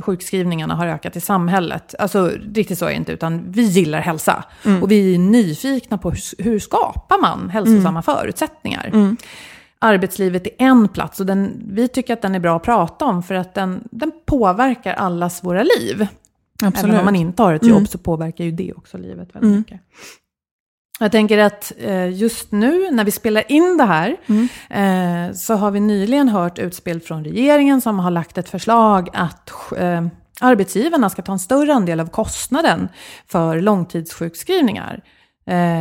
sjukskrivningarna 0.00 0.74
har 0.74 0.86
ökat 0.86 1.16
i 1.16 1.20
samhället. 1.20 1.94
Alltså 1.98 2.30
riktigt 2.54 2.78
så 2.78 2.84
är 2.84 2.88
det 2.88 2.94
inte, 2.96 3.12
utan 3.12 3.52
vi 3.52 3.62
gillar 3.62 4.00
hälsa. 4.00 4.44
Och 4.82 4.90
vi 4.90 5.14
är 5.14 5.18
nyfikna 5.18 5.98
på 5.98 6.10
hur, 6.10 6.42
hur 6.42 6.58
skapar 6.58 7.20
man 7.20 7.50
hälsosamma 7.50 8.02
förutsättningar. 8.02 9.16
Arbetslivet 9.78 10.46
är 10.46 10.50
en 10.58 10.88
plats 10.88 11.20
och 11.20 11.26
den, 11.26 11.62
vi 11.68 11.88
tycker 11.88 12.12
att 12.12 12.22
den 12.22 12.34
är 12.34 12.38
bra 12.40 12.56
att 12.56 12.62
prata 12.62 13.04
om 13.04 13.22
för 13.22 13.34
att 13.34 13.54
den, 13.54 13.88
den 13.90 14.12
påverkar 14.26 14.94
allas 14.94 15.44
våra 15.44 15.62
liv. 15.62 16.06
Absolut. 16.62 16.84
Även 16.84 16.98
om 16.98 17.04
man 17.04 17.16
inte 17.16 17.42
har 17.42 17.54
ett 17.54 17.62
jobb 17.66 17.76
Mm. 17.76 17.86
så 17.86 17.98
påverkar 17.98 18.44
ju 18.44 18.50
det 18.50 18.72
också 18.72 18.98
livet 18.98 19.28
väldigt 19.32 19.58
mycket. 19.58 19.80
Jag 21.04 21.12
tänker 21.12 21.38
att 21.38 21.72
eh, 21.78 22.08
just 22.08 22.52
nu 22.52 22.90
när 22.90 23.04
vi 23.04 23.10
spelar 23.10 23.52
in 23.52 23.76
det 23.76 23.84
här 23.84 24.16
Mm. 24.26 24.48
eh, 24.70 25.34
så 25.34 25.54
har 25.54 25.70
vi 25.70 25.80
nyligen 25.80 26.28
hört 26.28 26.58
utspel 26.58 27.00
från 27.00 27.24
regeringen 27.24 27.80
som 27.80 27.98
har 27.98 28.10
lagt 28.10 28.38
ett 28.38 28.48
förslag 28.48 29.08
att 29.12 29.50
eh, 29.76 30.06
arbetsgivarna 30.40 31.10
ska 31.10 31.22
ta 31.22 31.32
en 31.32 31.38
större 31.38 31.74
andel 31.74 32.00
av 32.00 32.06
kostnaden 32.06 32.88
för 33.26 33.60
långtidssjukskrivningar. 33.60 35.00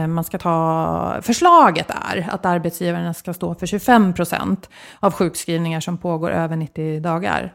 Man 0.08 0.24
ska 0.24 0.38
ta, 0.38 1.20
förslaget 1.22 1.90
är 1.90 2.30
att 2.32 2.46
arbetsgivarna 2.46 3.14
ska 3.14 3.34
stå 3.34 3.56
för 3.56 3.66
25 3.66 4.14
procent 4.14 4.70
av 5.00 5.14
sjukskrivningar 5.14 5.80
som 5.80 5.98
pågår 5.98 6.32
över 6.32 6.56
90 6.56 7.00
dagar. 7.00 7.54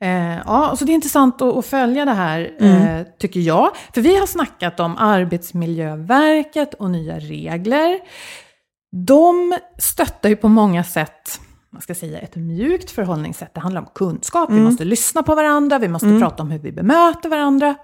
Eh, 0.00 0.38
ja, 0.46 0.76
så 0.78 0.84
det 0.84 0.92
är 0.92 0.94
intressant 0.94 1.42
att, 1.42 1.56
att 1.56 1.66
följa 1.66 2.04
det 2.04 2.12
här, 2.12 2.52
eh, 2.58 3.06
tycker 3.18 3.40
jag. 3.40 3.70
För 3.94 4.00
vi 4.00 4.18
har 4.18 4.26
snackat 4.26 4.80
om 4.80 4.96
Arbetsmiljöverket 4.98 6.74
och 6.74 6.90
nya 6.90 7.18
regler. 7.18 7.98
De 9.06 9.58
stöttar 9.78 10.28
ju 10.28 10.36
på 10.36 10.48
många 10.48 10.84
sätt, 10.84 11.40
man 11.70 11.82
ska 11.82 11.94
säga 11.94 12.18
ett 12.18 12.36
mjukt 12.36 12.90
förhållningssätt. 12.90 13.54
Det 13.54 13.60
handlar 13.60 13.80
om 13.80 13.88
kunskap, 13.94 14.50
vi 14.50 14.60
måste 14.60 14.84
lyssna 14.84 15.22
på 15.22 15.34
varandra, 15.34 15.78
vi 15.78 15.88
måste 15.88 16.18
prata 16.20 16.42
om 16.42 16.50
hur 16.50 16.58
vi 16.58 16.72
bemöter 16.72 17.28
varandra. 17.28 17.74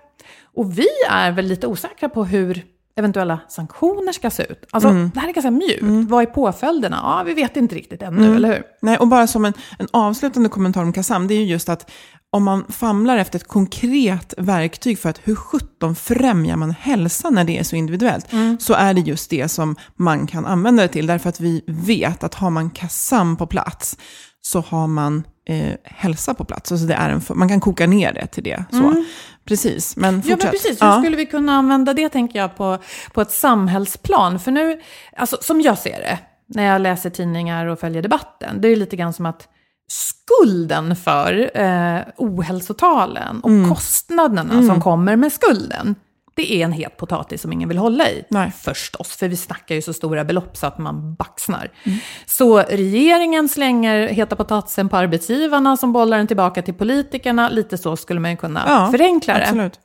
Och 0.54 0.78
vi 0.78 0.88
är 1.10 1.32
väl 1.32 1.46
lite 1.46 1.66
osäkra 1.66 2.08
på 2.08 2.24
hur 2.24 2.64
eventuella 2.96 3.40
sanktioner 3.48 4.12
ska 4.12 4.30
se 4.30 4.42
ut. 4.42 4.66
Alltså, 4.70 4.88
det 5.14 5.20
här 5.20 5.28
är 5.28 5.32
ganska 5.32 5.50
mjukt. 5.50 6.10
Vad 6.10 6.22
är 6.22 6.26
påföljderna? 6.26 7.00
Ja, 7.02 7.22
vi 7.26 7.34
vet 7.34 7.56
inte 7.56 7.74
riktigt 7.74 8.02
ännu, 8.02 8.36
eller 8.36 8.48
hur? 8.48 8.62
Nej, 8.82 8.98
och 8.98 9.08
bara 9.08 9.26
som 9.26 9.44
en, 9.44 9.52
en 9.78 9.88
avslutande 9.92 10.48
kommentar 10.48 10.82
om 10.82 10.92
Kasam, 10.92 11.26
det 11.26 11.34
är 11.34 11.38
ju 11.38 11.44
just 11.44 11.68
att 11.68 11.90
om 12.30 12.44
man 12.44 12.64
famlar 12.68 13.16
efter 13.16 13.38
ett 13.38 13.48
konkret 13.48 14.34
verktyg 14.38 14.98
för 14.98 15.10
att 15.10 15.20
hur 15.24 15.34
sjutton 15.34 15.94
främjar 15.96 16.56
man 16.56 16.70
hälsa 16.70 17.30
när 17.30 17.44
det 17.44 17.58
är 17.58 17.62
så 17.62 17.76
individuellt, 17.76 18.26
så 18.58 18.74
är 18.74 18.94
det 18.94 19.00
just 19.00 19.30
det 19.30 19.48
som 19.48 19.76
man 19.96 20.26
kan 20.26 20.46
använda 20.46 20.82
det 20.82 20.88
till. 20.88 21.06
Därför 21.06 21.28
att 21.28 21.40
vi 21.40 21.64
vet 21.66 22.24
att 22.24 22.34
har 22.34 22.50
man 22.50 22.70
Kasam 22.70 23.36
på 23.36 23.46
plats 23.46 23.96
så 24.40 24.60
har 24.60 24.86
man 24.86 25.24
eh, 25.48 25.74
hälsa 25.84 26.34
på 26.34 26.44
plats. 26.44 26.72
Alltså 26.72 26.86
det 26.86 26.94
är 26.94 27.10
en, 27.10 27.20
man 27.34 27.48
kan 27.48 27.60
koka 27.60 27.86
ner 27.86 28.12
det 28.12 28.26
till 28.26 28.44
det. 28.44 28.64
Så. 28.70 29.04
Precis, 29.44 29.96
men 29.96 30.14
fortsätt. 30.22 30.30
Ja, 30.30 30.36
men 30.46 30.50
precis. 30.52 30.82
Hur 30.82 31.00
skulle 31.02 31.16
vi 31.16 31.26
kunna 31.26 31.52
använda 31.52 31.94
det, 31.94 32.08
tänker 32.08 32.38
jag, 32.38 32.56
på, 32.56 32.78
på 33.12 33.20
ett 33.20 33.30
samhällsplan? 33.30 34.40
För 34.40 34.50
nu, 34.50 34.80
alltså, 35.16 35.38
som 35.40 35.60
jag 35.60 35.78
ser 35.78 35.98
det, 36.00 36.18
när 36.46 36.62
jag 36.64 36.80
läser 36.80 37.10
tidningar 37.10 37.66
och 37.66 37.80
följer 37.80 38.02
debatten, 38.02 38.60
det 38.60 38.68
är 38.68 38.76
lite 38.76 38.96
grann 38.96 39.12
som 39.12 39.26
att 39.26 39.48
skulden 39.88 40.96
för 40.96 41.50
eh, 41.60 42.00
ohälsotalen 42.16 43.40
och 43.40 43.50
Mm. 43.50 43.68
kostnaderna 43.70 44.62
som 44.66 44.80
kommer 44.80 45.16
med 45.16 45.32
skulden, 45.32 45.94
det 46.36 46.54
är 46.54 46.64
en 46.64 46.72
het 46.72 46.96
potatis 46.96 47.42
som 47.42 47.52
ingen 47.52 47.68
vill 47.68 47.78
hålla 47.78 48.10
i. 48.10 48.24
Nej. 48.28 48.52
Förstås, 48.62 49.16
för 49.16 49.28
vi 49.28 49.36
snackar 49.36 49.74
ju 49.74 49.82
så 49.82 49.92
stora 49.92 50.24
belopp 50.24 50.56
så 50.56 50.66
att 50.66 50.78
man 50.78 51.14
baxnar. 51.14 51.70
Mm. 51.84 51.98
Så 52.26 52.58
regeringen 52.58 53.48
slänger 53.48 54.08
heta 54.08 54.36
potatisen 54.36 54.88
på 54.88 54.96
arbetsgivarna 54.96 55.76
som 55.76 55.92
bollar 55.92 56.18
den 56.18 56.26
tillbaka 56.26 56.62
till 56.62 56.74
politikerna. 56.74 57.48
Lite 57.48 57.78
så 57.78 57.96
skulle 57.96 58.20
man 58.20 58.30
ju 58.30 58.36
kunna 58.36 58.64
Ja, 58.66 58.88
förenkla 58.90 59.34
det. 59.34 59.42
Absolut. 59.42 59.80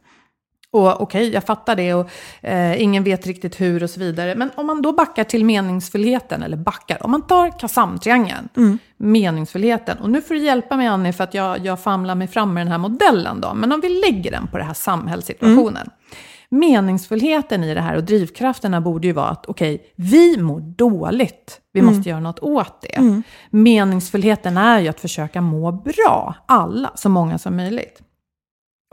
Och 0.71 1.01
okej, 1.01 1.33
jag 1.33 1.43
fattar 1.43 1.75
det 1.75 1.93
och 1.93 2.09
eh, 2.41 2.81
ingen 2.81 3.03
vet 3.03 3.27
riktigt 3.27 3.62
hur 3.62 3.83
och 3.83 3.89
så 3.89 3.99
vidare. 3.99 4.35
Men 4.35 4.51
om 4.55 4.65
man 4.65 4.81
då 4.81 4.93
backar 4.93 5.23
till 5.23 5.45
meningsfullheten, 5.45 6.43
eller 6.43 6.57
backar, 6.57 7.03
om 7.03 7.12
man 7.12 7.27
tar 7.27 7.49
Kasam-triangeln, 7.59 8.49
meningsfullheten. 8.97 9.97
Och 9.97 10.09
nu 10.09 10.21
får 10.21 10.33
du 10.33 10.41
hjälpa 10.43 10.77
mig 10.77 10.88
Annie 10.88 11.13
för 11.13 11.23
att 11.23 11.33
jag, 11.33 11.65
jag 11.65 11.83
famlar 11.83 12.15
mig 12.15 12.27
fram 12.27 12.53
med 12.53 12.65
den 12.65 12.71
här 12.71 12.77
modellen 12.77 13.41
då. 13.41 13.53
Men 13.53 13.71
om 13.71 13.81
vi 13.81 13.89
lägger 13.89 14.31
den 14.31 14.47
på 14.47 14.57
den 14.57 14.67
här 14.67 14.73
samhällssituationen. 14.73 15.89
Meningsfullheten 16.51 17.63
i 17.63 17.73
det 17.73 17.81
här 17.81 17.95
och 17.95 18.03
drivkrafterna 18.03 18.81
borde 18.81 19.07
ju 19.07 19.13
vara 19.13 19.29
att 19.29 19.45
okej, 19.47 19.93
vi 19.95 20.38
mår 20.38 20.59
dåligt. 20.59 21.62
Vi 21.73 21.79
Mm. 21.79 21.95
måste 21.95 22.09
göra 22.09 22.19
något 22.19 22.39
åt 22.39 22.81
det. 22.81 23.21
Meningsfullheten 23.49 24.57
är 24.57 24.79
ju 24.79 24.88
att 24.88 24.99
försöka 24.99 25.41
må 25.41 25.71
bra, 25.71 26.35
alla, 26.45 26.91
så 26.95 27.09
många 27.09 27.38
som 27.38 27.55
möjligt. 27.55 28.01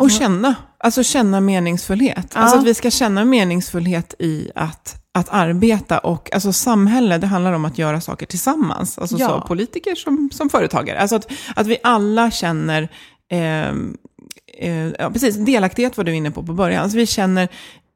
Och 0.00 0.10
känna, 0.10 0.54
alltså 0.78 1.02
känna 1.02 1.40
meningsfullhet. 1.40 2.32
Ja. 2.34 2.40
Alltså 2.40 2.58
att 2.58 2.64
vi 2.64 2.74
ska 2.74 2.90
känna 2.90 3.24
meningsfullhet 3.24 4.14
i 4.18 4.50
att, 4.54 5.02
att 5.14 5.28
arbeta 5.30 5.98
och 5.98 6.34
alltså 6.34 6.52
samhälle, 6.52 7.18
det 7.18 7.26
handlar 7.26 7.52
om 7.52 7.64
att 7.64 7.78
göra 7.78 8.00
saker 8.00 8.26
tillsammans. 8.26 8.98
Alltså 8.98 9.16
Ja. 9.18 9.28
så 9.28 9.40
politiker 9.48 9.94
som, 9.94 10.30
som 10.32 10.48
företagare. 10.50 10.98
Alltså 10.98 11.16
att, 11.16 11.32
att 11.56 11.66
vi 11.66 11.76
alla 11.82 12.30
känner, 12.30 12.82
eh, 13.32 13.72
eh, 14.56 14.92
ja, 14.98 15.10
precis, 15.10 15.36
delaktighet 15.36 15.96
var 15.96 16.04
du 16.04 16.14
inne 16.14 16.30
på 16.30 16.42
på 16.42 16.52
början. 16.52 16.82
Alltså 16.82 16.98
vi 16.98 17.06
känner 17.06 17.48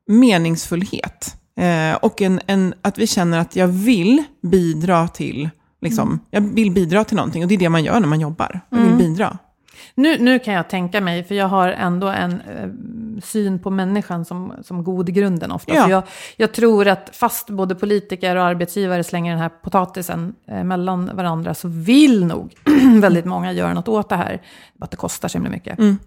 meningsfullhet. 0.09 1.37
Eh, 1.61 1.95
och 1.95 2.23
en, 2.23 2.41
en, 2.47 2.75
att 2.83 2.99
vi 2.99 3.07
känner 3.07 3.39
att 3.39 3.57
jag 3.57 3.69
vill 3.69 4.25
bidra 4.43 5.09
till, 5.09 5.51
liksom, 5.81 6.21
jag 6.31 6.41
vill 6.41 6.71
bidra 6.71 7.05
till 7.05 7.17
någonting. 7.17 7.43
Och 7.43 7.49
det 7.49 7.55
är 7.55 7.59
det 7.59 7.69
man 7.69 7.85
gör 7.85 8.01
när 8.01 8.09
man 8.09 8.21
jobbar. 8.21 8.61
Jag 8.71 8.79
vill 8.79 8.95
bidra. 8.95 9.39
Nu, 9.95 10.19
nu 10.19 10.39
kan 10.39 10.55
jag 10.55 10.69
tänka 10.69 11.01
mig, 11.01 11.25
för 11.25 11.35
jag 11.35 11.49
har 11.49 11.69
ändå 11.69 12.07
en 12.07 12.33
eh, 12.33 12.69
syn 13.23 13.59
på 13.59 13.71
människan 13.71 14.25
som, 14.25 14.53
som 14.63 14.85
god 14.85 15.09
i 15.09 15.13
grunden 15.13 15.53
ofta. 15.53 15.75
Ja. 15.75 15.85
Så 15.85 15.91
jag, 15.91 16.03
jag 16.37 16.53
tror 16.53 16.89
att 16.89 17.11
fast 17.13 17.51
både 17.51 17.75
politiker 17.75 18.37
och 18.37 18.45
arbetsgivare 18.45 19.05
slänger 19.05 19.33
den 19.33 19.41
här 19.41 19.49
potatisen 19.49 20.35
eh, 20.49 20.65
mellan 20.65 21.17
varandra 21.17 21.55
så 21.55 21.69
vill 21.69 22.27
nog 22.27 22.55
väldigt 23.01 23.25
många 23.25 23.53
göra 23.53 23.75
något 23.75 23.89
åt 23.89 24.09
det 24.09 24.17
här. 24.17 24.43
Att 24.81 24.91
det 24.91 24.97
kostar 24.97 25.29
så 25.29 25.39
himla 25.39 25.51
mycket. 25.51 25.79
Mm. 25.79 25.99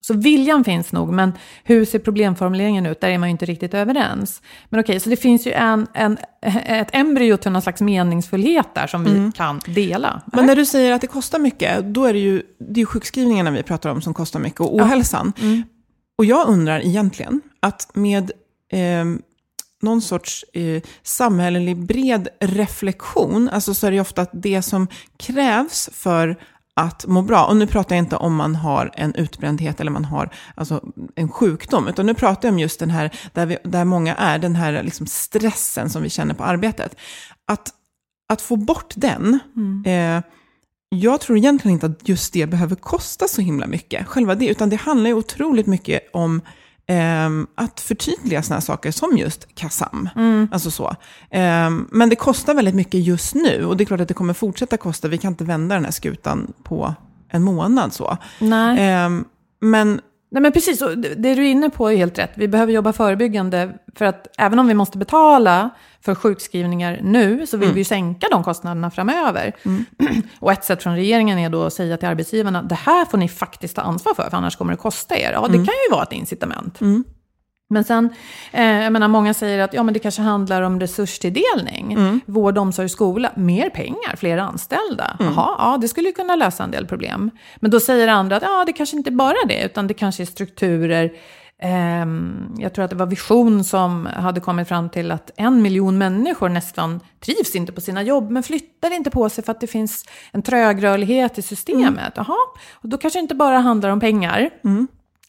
Så 0.00 0.14
viljan 0.14 0.64
finns 0.64 0.92
nog, 0.92 1.12
men 1.12 1.32
hur 1.64 1.84
ser 1.84 1.98
problemformuleringen 1.98 2.86
ut? 2.86 3.00
Där 3.00 3.08
är 3.08 3.18
man 3.18 3.28
ju 3.28 3.30
inte 3.30 3.46
riktigt 3.46 3.74
överens. 3.74 4.42
Men 4.68 4.80
okej, 4.80 5.00
så 5.00 5.10
det 5.10 5.16
finns 5.16 5.46
ju 5.46 5.52
en, 5.52 5.86
en, 5.94 6.18
ett 6.66 6.88
embryo 6.92 7.36
till 7.36 7.52
någon 7.52 7.62
slags 7.62 7.80
meningsfullhet 7.80 8.74
där 8.74 8.86
som 8.86 9.04
vi 9.04 9.32
kan 9.36 9.60
dela. 9.66 10.22
Men 10.32 10.46
när 10.46 10.56
du 10.56 10.66
säger 10.66 10.92
att 10.92 11.00
det 11.00 11.06
kostar 11.06 11.38
mycket, 11.38 11.84
då 11.84 12.04
är 12.04 12.12
det 12.12 12.18
ju, 12.18 12.42
det 12.58 12.78
är 12.78 12.82
ju 12.82 12.86
sjukskrivningarna 12.86 13.50
vi 13.50 13.62
pratar 13.62 13.90
om 13.90 14.02
som 14.02 14.14
kostar 14.14 14.40
mycket 14.40 14.60
och 14.60 14.74
ohälsan. 14.74 15.32
Och 16.18 16.24
jag 16.24 16.48
undrar 16.48 16.80
egentligen 16.80 17.40
att 17.60 17.90
med 17.94 18.32
eh, 18.72 19.04
någon 19.82 20.02
sorts 20.02 20.44
eh, 20.52 20.82
samhällelig 21.02 21.76
bred 21.76 22.28
reflektion, 22.40 23.48
alltså 23.48 23.74
så 23.74 23.86
är 23.86 23.90
det 23.90 23.94
ju 23.94 24.00
ofta 24.00 24.22
att 24.22 24.30
det 24.32 24.62
som 24.62 24.88
krävs 25.16 25.90
för 25.92 26.36
att 26.74 27.06
må 27.06 27.22
bra, 27.22 27.44
och 27.44 27.56
nu 27.56 27.66
pratar 27.66 27.96
jag 27.96 28.02
inte 28.02 28.16
om 28.16 28.36
man 28.36 28.54
har 28.54 28.90
en 28.94 29.14
utbrändhet 29.14 29.80
eller 29.80 29.90
man 29.90 30.04
har 30.04 30.30
alltså, 30.54 30.80
en 31.14 31.28
sjukdom, 31.28 31.88
utan 31.88 32.06
nu 32.06 32.14
pratar 32.14 32.48
jag 32.48 32.52
om 32.52 32.58
just 32.58 32.80
den 32.80 32.90
här, 32.90 33.10
där, 33.32 33.46
vi, 33.46 33.58
där 33.64 33.84
många 33.84 34.14
är, 34.14 34.38
den 34.38 34.56
här 34.56 34.82
liksom 34.82 35.06
stressen 35.06 35.90
som 35.90 36.02
vi 36.02 36.10
känner 36.10 36.34
på 36.34 36.44
arbetet. 36.44 36.96
Att, 37.46 37.70
att 38.28 38.42
få 38.42 38.56
bort 38.56 38.92
den, 38.96 39.38
eh, 39.86 40.22
jag 40.88 41.20
tror 41.20 41.38
egentligen 41.38 41.72
inte 41.72 41.86
att 41.86 42.08
just 42.08 42.32
det 42.32 42.46
behöver 42.46 42.76
kosta 42.76 43.28
så 43.28 43.42
himla 43.42 43.66
mycket, 43.66 44.06
själva 44.06 44.34
det, 44.34 44.46
utan 44.46 44.70
det 44.70 44.76
handlar 44.76 45.10
ju 45.10 45.14
otroligt 45.14 45.66
mycket 45.66 46.10
om 46.12 46.40
att 47.54 47.80
förtydliga 47.80 48.42
sådana 48.42 48.60
saker 48.60 48.90
som 48.90 49.16
just 49.18 49.54
KASAM. 49.54 50.08
Alltså 50.52 50.70
så. 50.70 50.96
Ehm, 51.30 51.88
men 51.92 52.08
det 52.08 52.16
kostar 52.16 52.54
väldigt 52.54 52.74
mycket 52.74 53.00
just 53.00 53.34
nu 53.34 53.64
och 53.64 53.76
det 53.76 53.84
är 53.84 53.86
klart 53.86 54.00
att 54.00 54.08
det 54.08 54.14
kommer 54.14 54.34
fortsätta 54.34 54.76
kosta. 54.76 55.08
Vi 55.08 55.18
kan 55.18 55.32
inte 55.32 55.44
vända 55.44 55.74
den 55.74 55.84
här 55.84 55.92
skutan 55.92 56.52
på 56.62 56.94
en 57.28 57.42
månad. 57.42 57.92
så. 57.92 58.16
Nej. 58.38 58.76
Ehm, 58.80 59.24
men 59.60 60.00
Nej 60.32 60.42
men 60.42 60.52
precis, 60.52 60.82
och 60.82 60.98
det 60.98 61.14
du 61.14 61.30
är 61.30 61.50
inne 61.50 61.70
på 61.70 61.90
är 61.90 61.96
helt 61.96 62.18
rätt. 62.18 62.30
Vi 62.34 62.48
behöver 62.48 62.72
jobba 62.72 62.92
förebyggande 62.92 63.78
för 63.94 64.04
att 64.04 64.26
även 64.38 64.58
om 64.58 64.66
vi 64.66 64.74
måste 64.74 64.98
betala 64.98 65.70
för 66.00 66.14
sjukskrivningar 66.14 67.00
nu 67.02 67.46
så 67.46 67.56
vill 67.56 67.72
vi 67.72 67.80
ju 67.80 67.84
sänka 67.84 68.26
de 68.30 68.44
kostnaderna 68.44 68.90
framöver. 68.90 69.52
Och 70.38 70.52
ett 70.52 70.64
sätt 70.64 70.82
från 70.82 70.94
regeringen 70.94 71.38
är 71.38 71.50
då 71.50 71.62
att 71.62 71.72
säga 71.72 71.96
till 71.96 72.08
arbetsgivarna, 72.08 72.62
det 72.62 72.74
här 72.74 73.04
får 73.04 73.18
ni 73.18 73.28
faktiskt 73.28 73.76
ta 73.76 73.82
ansvar 73.82 74.14
för, 74.14 74.30
för 74.30 74.36
annars 74.36 74.56
kommer 74.56 74.72
det 74.72 74.76
kosta 74.76 75.16
er. 75.16 75.32
Ja, 75.32 75.46
det 75.48 75.56
kan 75.56 75.74
ju 75.88 75.90
vara 75.90 76.02
ett 76.02 76.12
incitament. 76.12 76.80
Men 77.72 77.84
sen, 77.84 78.10
eh, 78.52 78.64
jag 78.82 78.92
menar, 78.92 79.08
många 79.08 79.34
säger 79.34 79.58
att 79.58 79.74
ja, 79.74 79.82
men 79.82 79.94
det 79.94 80.00
kanske 80.00 80.22
handlar 80.22 80.62
om 80.62 80.80
resurstilldelning. 80.80 82.20
Vård, 82.26 82.58
omsorg, 82.58 82.88
skola. 82.88 83.32
Mer 83.36 83.70
pengar, 83.70 84.16
fler 84.16 84.38
anställda. 84.38 85.16
Jaha, 85.18 85.54
ja, 85.58 85.78
det 85.80 85.88
skulle 85.88 86.08
ju 86.08 86.14
kunna 86.14 86.36
lösa 86.36 86.64
en 86.64 86.70
del 86.70 86.86
problem. 86.86 87.30
Men 87.56 87.70
då 87.70 87.80
säger 87.80 88.08
andra 88.08 88.36
att 88.36 88.42
ja, 88.42 88.64
det 88.66 88.72
kanske 88.72 88.96
inte 88.96 89.10
bara 89.10 89.34
är 89.44 89.48
det, 89.48 89.64
utan 89.64 89.86
det 89.86 89.94
kanske 89.94 90.22
är 90.22 90.26
strukturer. 90.26 91.10
Ehm, 91.62 92.54
jag 92.58 92.74
tror 92.74 92.84
att 92.84 92.90
det 92.90 92.96
var 92.96 93.06
Vision 93.06 93.64
som 93.64 94.06
hade 94.06 94.40
kommit 94.40 94.68
fram 94.68 94.90
till 94.90 95.10
att 95.10 95.30
en 95.36 95.62
miljon 95.62 95.98
människor 95.98 96.48
nästan 96.48 97.00
trivs 97.20 97.54
inte 97.54 97.72
på 97.72 97.80
sina 97.80 98.02
jobb, 98.02 98.30
men 98.30 98.42
flyttar 98.42 98.90
inte 98.94 99.10
på 99.10 99.28
sig 99.28 99.44
för 99.44 99.52
att 99.52 99.60
det 99.60 99.66
finns 99.66 100.04
en 100.32 100.42
trögrörlighet 100.42 101.38
i 101.38 101.42
systemet. 101.42 102.12
Jaha, 102.16 102.36
och 102.72 102.88
då 102.88 102.98
kanske 102.98 103.18
det 103.18 103.22
inte 103.22 103.34
bara 103.34 103.58
handlar 103.58 103.90
om 103.90 104.00
pengar. 104.00 104.50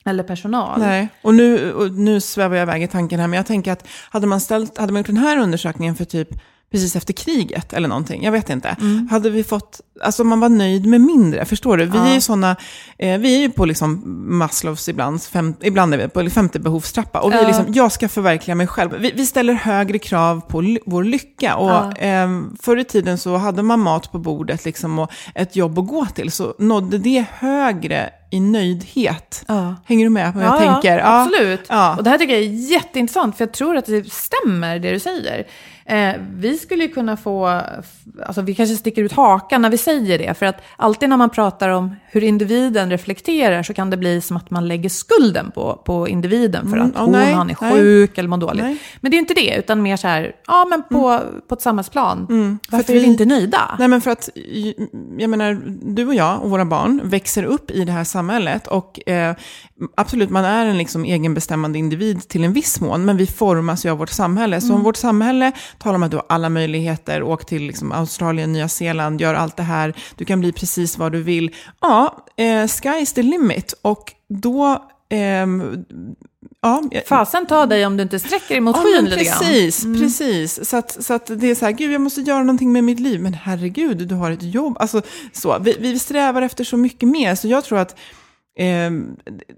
Eller 0.05 0.23
personal. 0.23 0.79
Nej, 0.79 1.07
och 1.21 1.33
nu, 1.33 1.73
och 1.73 1.91
nu 1.91 2.21
svävar 2.21 2.55
jag 2.55 2.63
iväg 2.63 2.83
i 2.83 2.87
tanken 2.87 3.19
här, 3.19 3.27
men 3.27 3.37
jag 3.37 3.45
tänker 3.45 3.71
att 3.71 3.87
hade 4.09 4.27
man, 4.27 4.39
ställt, 4.41 4.77
hade 4.77 4.93
man 4.93 4.99
gjort 4.99 5.07
den 5.07 5.17
här 5.17 5.37
undersökningen 5.37 5.95
för 5.95 6.05
typ 6.05 6.29
precis 6.71 6.95
efter 6.95 7.13
kriget 7.13 7.73
eller 7.73 7.87
någonting, 7.87 8.23
jag 8.23 8.31
vet 8.31 8.49
inte. 8.49 8.75
Hade 9.09 9.29
vi 9.29 9.43
fått, 9.43 9.81
alltså 10.01 10.23
man 10.23 10.39
var 10.39 10.49
nöjd 10.49 10.85
med 10.85 11.01
mindre, 11.01 11.45
förstår 11.45 11.77
du? 11.77 11.85
Vi 11.85 11.97
är 11.97 12.13
ju 12.13 12.21
sådana, 12.21 12.55
eh, 12.97 13.17
vi 13.19 13.35
är 13.35 13.39
ju 13.39 13.49
på 13.51 13.65
liksom 13.65 14.01
Maslows 14.37 14.89
ibland, 14.89 15.23
fem, 15.23 15.53
ibland 15.61 15.93
är 15.93 15.97
vi 15.97 16.07
på 16.07 16.29
femte 16.29 16.59
behovstrappa. 16.59 17.19
Och 17.19 17.31
vi 17.33 17.37
är 17.37 17.47
liksom, 17.47 17.65
jag 17.73 17.91
ska 17.91 18.07
förverkliga 18.09 18.55
mig 18.55 18.67
själv. 18.67 18.91
Vi, 18.99 19.11
vi 19.15 19.25
ställer 19.25 19.53
högre 19.53 19.99
krav 19.99 20.41
på 20.41 20.61
ly- 20.61 20.79
vår 20.85 21.03
lycka. 21.03 21.55
Och 21.55 21.69
Ja. 21.69 21.91
eh, 21.97 22.29
förr 22.61 22.77
i 22.77 22.83
tiden 22.83 23.17
så 23.17 23.37
hade 23.37 23.63
man 23.63 23.79
mat 23.79 24.11
på 24.11 24.19
bordet 24.19 24.65
liksom, 24.65 24.99
och 24.99 25.11
ett 25.35 25.55
jobb 25.55 25.79
att 25.79 25.87
gå 25.87 26.05
till, 26.05 26.31
så 26.31 26.55
nådde 26.59 26.97
det 26.97 27.25
högre 27.33 28.09
i 28.31 28.39
nöjdhet. 28.39 29.45
Ja. 29.47 29.75
Hänger 29.85 30.05
du 30.05 30.09
med 30.09 30.33
vad 30.33 30.43
jag 30.43 30.59
tänker? 30.59 30.97
Ja, 30.97 31.21
absolut. 31.21 31.65
Ja. 31.69 31.95
Och 31.97 32.03
det 32.03 32.09
här 32.09 32.17
tycker 32.17 32.33
jag 32.33 32.43
är 32.43 32.71
jätteintressant, 32.71 33.37
för 33.37 33.45
jag 33.45 33.51
tror 33.51 33.77
att 33.77 33.85
det 33.85 34.11
stämmer 34.13 34.79
det 34.79 34.91
du 34.91 34.99
säger. 34.99 35.47
Eh, 35.91 36.13
vi 36.35 36.57
skulle 36.57 36.87
kunna 36.87 37.17
få, 37.17 37.61
alltså 38.25 38.41
vi 38.41 38.55
kanske 38.55 38.75
sticker 38.75 39.03
ut 39.03 39.11
hakan 39.11 39.61
när 39.61 39.69
vi 39.69 39.77
säger 39.77 40.17
det, 40.19 40.33
för 40.33 40.45
att 40.45 40.61
alltid 40.77 41.09
när 41.09 41.17
man 41.17 41.29
pratar 41.29 41.69
om 41.69 41.95
hur 42.07 42.23
individen 42.23 42.89
reflekterar 42.89 43.63
så 43.63 43.73
kan 43.73 43.89
det 43.89 43.97
bli 43.97 44.21
som 44.21 44.37
att 44.37 44.51
man 44.51 44.67
lägger 44.67 44.89
skulden 44.89 45.51
på, 45.51 45.81
på 45.85 46.07
individen 46.07 46.69
för 46.69 46.77
Mm, 46.77 46.87
att 46.89 46.95
ja, 46.95 47.01
hon, 47.01 47.11
nej, 47.11 47.33
han 47.33 47.49
är 47.49 47.55
nej. 47.61 47.71
sjuk 47.71 48.17
eller 48.17 48.29
mår 48.29 48.37
dåligt. 48.37 48.63
Nej. 48.63 48.77
Men 49.01 49.11
det 49.11 49.17
är 49.17 49.19
inte 49.19 49.33
det, 49.33 49.55
utan 49.57 49.81
mer 49.81 49.97
så 49.97 50.07
här, 50.07 50.31
ja 50.47 50.65
men 50.69 50.83
på, 50.83 51.19
på 51.47 51.55
ett 51.55 51.61
samhällsplan. 51.61 52.27
Mm. 52.29 52.59
För 52.69 52.71
Varför 52.71 52.83
att 52.83 52.89
är 52.89 52.93
vi 52.93 52.99
vi- 52.99 53.05
inte 53.05 53.25
nöjda? 53.25 53.75
Nej, 53.79 53.87
men 53.87 54.01
för 54.01 54.11
att, 54.11 54.29
jag 55.17 55.29
menar, 55.29 55.61
du 55.95 56.07
och 56.07 56.15
jag 56.15 56.41
och 56.43 56.49
våra 56.49 56.65
barn 56.65 57.01
växer 57.03 57.43
upp 57.43 57.71
i 57.71 57.83
det 57.85 57.91
här 57.91 58.03
samhället. 58.03 58.67
Och 58.67 59.09
eh, 59.09 59.35
absolut, 59.95 60.29
man 60.29 60.45
är 60.45 60.65
en 60.65 60.77
liksom 60.77 61.05
egenbestämmande 61.05 61.79
individ 61.79 62.27
till 62.27 62.43
en 62.43 62.53
viss 62.53 62.81
mån, 62.81 63.05
men 63.05 63.17
vi 63.17 63.27
formas 63.27 63.85
ju 63.85 63.89
av 63.89 63.97
vårt 63.97 64.09
samhälle. 64.09 64.61
Så 64.61 64.73
om 64.73 64.83
vårt 64.83 64.97
samhälle 64.97 65.51
talar 65.81 65.95
om 65.95 66.03
att 66.03 66.11
du 66.11 66.17
har 66.17 66.25
alla 66.29 66.49
möjligheter, 66.49 67.23
åk 67.23 67.45
till 67.45 67.61
liksom 67.63 67.91
Australien, 67.91 68.53
Nya 68.53 68.69
Zeeland, 68.69 69.21
gör 69.21 69.33
allt 69.33 69.57
det 69.57 69.63
här, 69.63 69.93
du 70.15 70.25
kan 70.25 70.39
bli 70.39 70.51
precis 70.51 70.97
vad 70.97 71.11
du 71.11 71.23
vill. 71.23 71.55
Ja, 71.81 72.25
eh, 72.37 72.43
sky's 72.43 73.15
the 73.15 73.21
limit. 73.21 73.73
Och 73.81 74.13
då... 74.29 74.83
ehm, 75.09 75.85
ja, 76.61 76.83
Fasen 77.07 77.45
ta 77.45 77.65
dig 77.65 77.85
om 77.85 77.97
du 77.97 78.03
inte 78.03 78.19
sträcker 78.19 78.47
dig 78.55 78.59
mot 78.61 78.75
Ja, 78.75 78.83
skyn 78.83 79.05
lite 79.05 79.23
grann. 79.23 79.39
precis, 79.39 79.83
precis. 79.83 80.69
Så, 80.69 80.77
att, 80.77 81.03
så 81.03 81.13
att 81.13 81.25
det 81.27 81.47
är 81.47 81.55
så 81.55 81.65
här, 81.65 81.71
gud 81.71 81.91
jag 81.91 82.01
måste 82.01 82.21
göra 82.21 82.39
någonting 82.39 82.71
med 82.71 82.83
mitt 82.83 82.99
liv. 82.99 83.21
Men 83.21 83.33
herregud, 83.33 84.07
du 84.07 84.15
har 84.15 84.31
ett 84.31 84.43
jobb. 84.43 84.77
Alltså, 84.79 85.01
så, 85.33 85.59
vi, 85.59 85.77
vi 85.79 85.99
strävar 85.99 86.41
efter 86.41 86.63
så 86.63 86.77
mycket 86.77 87.09
mer. 87.09 87.35
Så 87.35 87.47
jag 87.47 87.63
tror 87.63 87.79
att, 87.79 87.95
eh, 88.61 88.91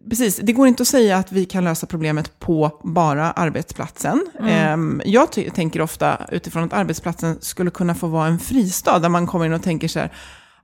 precis, 0.10 0.38
det 0.44 0.54
går 0.54 0.68
inte 0.68 0.84
att 0.84 0.88
säga 0.88 1.18
att 1.18 1.32
vi 1.32 1.46
kan 1.46 1.63
lösa 1.63 1.88
problemet 1.88 2.39
på 2.39 2.80
bara 2.84 3.32
arbetsplatsen. 3.32 4.28
Eh, 4.39 4.78
jag 5.06 5.32
tänker 5.32 5.82
ofta 5.82 6.18
utifrån 6.32 6.63
att 6.63 6.74
arbetsplatsen 6.74 7.38
skulle 7.42 7.72
kunna 7.72 7.96
få 7.96 8.08
vara 8.08 8.28
en 8.28 8.39
fristad 8.39 9.00
där 9.00 9.10
man 9.10 9.28
kommer 9.28 9.46
in 9.46 9.54
och 9.54 9.63
tänker 9.63 9.88
så 9.88 10.00
här, 10.00 10.12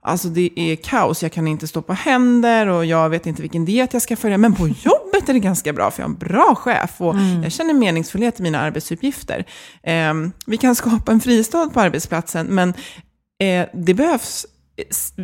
Alltså 0.02 0.28
det 0.28 0.50
är 0.56 0.76
kaos, 0.76 1.22
jag 1.22 1.32
kan 1.32 1.48
inte 1.48 1.66
stå 1.66 1.82
på 1.82 1.92
händer 1.92 2.66
och 2.66 2.86
jag 2.86 3.08
vet 3.10 3.26
inte 3.26 3.42
vilken 3.42 3.64
diet 3.64 3.92
jag 3.92 4.02
ska 4.02 4.16
följa. 4.16 4.38
Men 4.38 4.54
på 4.54 4.68
jobbet 4.68 5.28
är 5.28 5.32
det 5.32 5.38
ganska 5.38 5.72
bra, 5.72 5.90
för 5.90 6.02
jag 6.02 6.08
har 6.08 6.12
en 6.12 6.18
bra 6.18 6.54
chef 6.54 7.00
och 7.00 7.14
jag 7.42 7.52
känner 7.52 7.74
meningsfullhet 7.74 8.40
i 8.40 8.42
mina 8.42 8.60
arbetsuppgifter. 8.60 9.44
Eh, 9.82 10.14
vi 10.46 10.56
kan 10.56 10.74
skapa 10.76 11.12
en 11.12 11.20
fristad 11.20 11.70
på 11.70 11.80
arbetsplatsen, 11.80 12.46
men 12.46 12.68
eh, 13.40 13.66
det 13.74 13.94
behövs, 13.94 14.46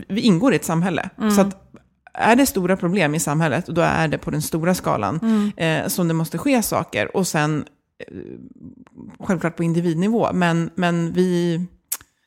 vi 0.09 0.21
ingår 0.21 0.53
i 0.53 0.57
ett 0.57 0.65
samhälle. 0.65 1.11
Så 1.35 1.41
att 1.41 1.63
är 2.17 2.37
det 2.37 2.47
stora 2.47 2.77
problem 2.77 3.15
i 3.15 3.21
samhället, 3.21 3.67
då 3.67 3.81
är 3.81 4.09
det 4.09 4.19
på 4.19 4.31
den 4.31 4.43
stora 4.43 4.75
skalan 4.75 5.53
eh, 5.57 5.87
som 5.87 6.09
det 6.09 6.15
måste 6.15 6.39
ske 6.39 6.63
saker. 6.63 7.17
Och 7.17 7.27
sen 7.27 7.65
eh, 8.09 8.15
självklart 9.21 9.57
på 9.57 9.63
individnivå, 9.65 10.29
men, 10.33 10.71
men 10.75 11.13
vi, 11.13 11.61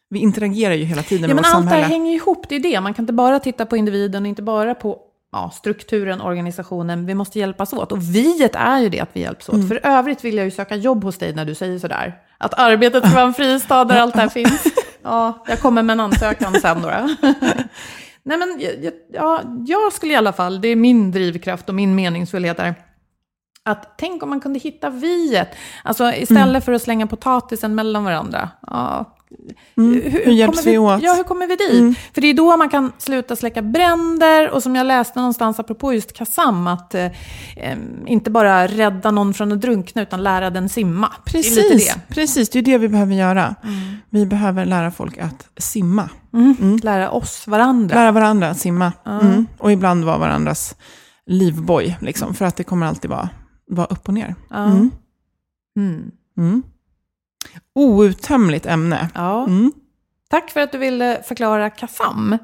vi 0.10 0.20
interagerar 0.20 0.74
ju 0.74 0.84
hela 0.84 1.04
tiden 1.04 1.30
Ja, 1.30 1.36
med 1.36 1.36
men 1.36 1.44
vårt 1.52 1.56
allt 1.56 1.66
det 1.66 1.70
samhälle. 1.70 1.84
här 1.84 1.90
hänger 1.90 2.14
ihop, 2.16 2.46
det 2.50 2.56
är 2.56 2.60
det. 2.60 2.82
Man 2.82 2.94
kan 2.94 3.04
inte 3.04 3.14
bara 3.14 3.40
titta 3.40 3.66
på 3.66 3.78
individen 3.78 4.24
och 4.24 4.30
inte 4.30 4.42
bara 4.42 4.76
på 4.76 5.00
ja, 5.32 5.52
strukturen, 5.56 6.22
organisationen, 6.22 7.06
vi 7.06 7.16
måste 7.16 7.40
hjälpas 7.40 7.74
åt. 7.74 7.92
Och 7.92 8.16
viet 8.16 8.56
är 8.56 8.80
ju 8.80 8.90
det 8.90 9.00
att 9.00 9.10
vi 9.14 9.20
hjälps 9.20 9.50
åt. 9.50 9.68
För 9.68 9.80
övrigt 9.84 10.24
vill 10.26 10.36
jag 10.36 10.46
ju 10.46 10.52
söka 10.52 10.76
jobb 10.76 11.04
hos 11.04 11.18
dig 11.18 11.34
när 11.36 11.46
du 11.46 11.56
säger 11.56 11.80
sådär. 11.80 12.14
Att 12.38 12.60
arbetet 12.60 13.04
ska 13.06 13.16
vara 13.16 13.26
en 13.26 13.34
fristad 13.34 13.86
där 13.86 14.00
allt 14.00 14.14
det 14.14 14.20
här 14.22 14.30
finns. 14.40 14.64
Ja, 15.04 15.46
jag 15.48 15.60
kommer 15.60 15.84
med 15.84 15.94
en 15.94 16.00
ansökan 16.00 16.54
sen 16.62 16.82
då. 16.82 16.90
Nej 18.30 18.38
men, 18.38 18.62
ja, 19.14 19.42
jag 19.68 19.94
skulle 19.94 20.14
i 20.14 20.16
alla 20.16 20.34
fall, 20.34 20.62
det 20.62 20.68
är 20.68 20.76
min 20.76 21.12
drivkraft 21.12 21.70
och 21.70 21.76
min 21.76 21.96
meningsfullhet 21.96 22.58
där. 22.58 22.76
Att 23.64 23.98
tänk 23.98 24.24
om 24.24 24.30
man 24.30 24.40
kunde 24.40 24.60
hitta 24.60 24.90
viet. 24.90 25.48
Alltså 25.84 26.12
istället 26.14 26.48
Mm. 26.50 26.62
för 26.62 26.72
att 26.72 26.82
slänga 26.82 27.08
potatisen 27.08 27.76
mellan 27.76 28.04
varandra. 28.04 28.50
Ja, 28.68 29.18
Mm. 29.78 30.02
Hur 30.02 30.32
hjälps 30.32 30.60
kommer 30.60 30.72
vi 30.72 30.78
åt? 30.78 31.02
Ja, 31.02 31.14
hur 31.14 31.24
kommer 31.24 31.48
vi 31.48 31.56
dit? 31.56 31.98
För 32.14 32.22
det 32.22 32.28
är 32.28 32.34
då 32.34 32.58
man 32.58 32.70
kan 32.70 32.92
sluta 32.98 33.36
släcka 33.36 33.62
bränder 33.62 34.50
och 34.50 34.64
som 34.64 34.76
jag 34.76 34.88
läste 34.88 35.20
någonstans 35.20 35.60
apropå 35.60 35.94
just 35.94 36.14
Kassam, 36.14 36.68
att 36.68 36.96
eh, 36.96 37.08
inte 38.06 38.32
bara 38.32 38.68
rädda 38.68 39.12
någon 39.12 39.34
från 39.34 39.52
att 39.52 39.62
drunkna 39.62 40.02
utan 40.02 40.24
lära 40.24 40.50
den 40.50 40.70
simma. 40.70 41.12
Det 41.26 41.30
är 41.30 41.44
Precis, 41.44 41.94
det. 41.94 42.02
precis, 42.16 42.50
det 42.50 42.60
är 42.60 42.64
det 42.64 42.78
vi 42.78 42.90
behöver 42.90 43.16
göra. 43.16 43.56
Vi 44.10 44.26
behöver 44.26 44.66
lära 44.66 44.92
folk 44.92 45.18
att 45.18 45.48
simma. 45.58 46.10
Lära 46.84 47.10
oss 47.10 47.48
varandra. 47.48 47.96
Lära 47.96 48.12
varandra 48.12 48.50
att 48.50 48.60
simma. 48.60 48.94
Mm. 49.06 49.48
Och 49.58 49.72
ibland 49.72 50.06
vara 50.06 50.18
varandras 50.18 50.76
livboj, 51.26 51.98
liksom, 52.02 52.34
för 52.34 52.46
att 52.46 52.56
det 52.56 52.64
kommer 52.64 52.86
alltid 52.86 53.10
vara, 53.10 53.30
vara 53.68 53.88
upp 53.88 54.08
och 54.08 54.14
ner. 54.14 54.36
Mm. 57.80 57.90
Mm. 57.90 57.98
Mm. 57.98 58.00
Outtömligt 58.00 58.66
ämne. 58.66 59.10
Ja. 59.16 59.44
Mm. 59.44 59.72
Tack 60.30 60.50
för 60.52 60.60
att 60.60 60.72
du 60.72 60.78
ville 60.78 61.22
förklara 61.24 61.70
Kassam. 61.70 62.38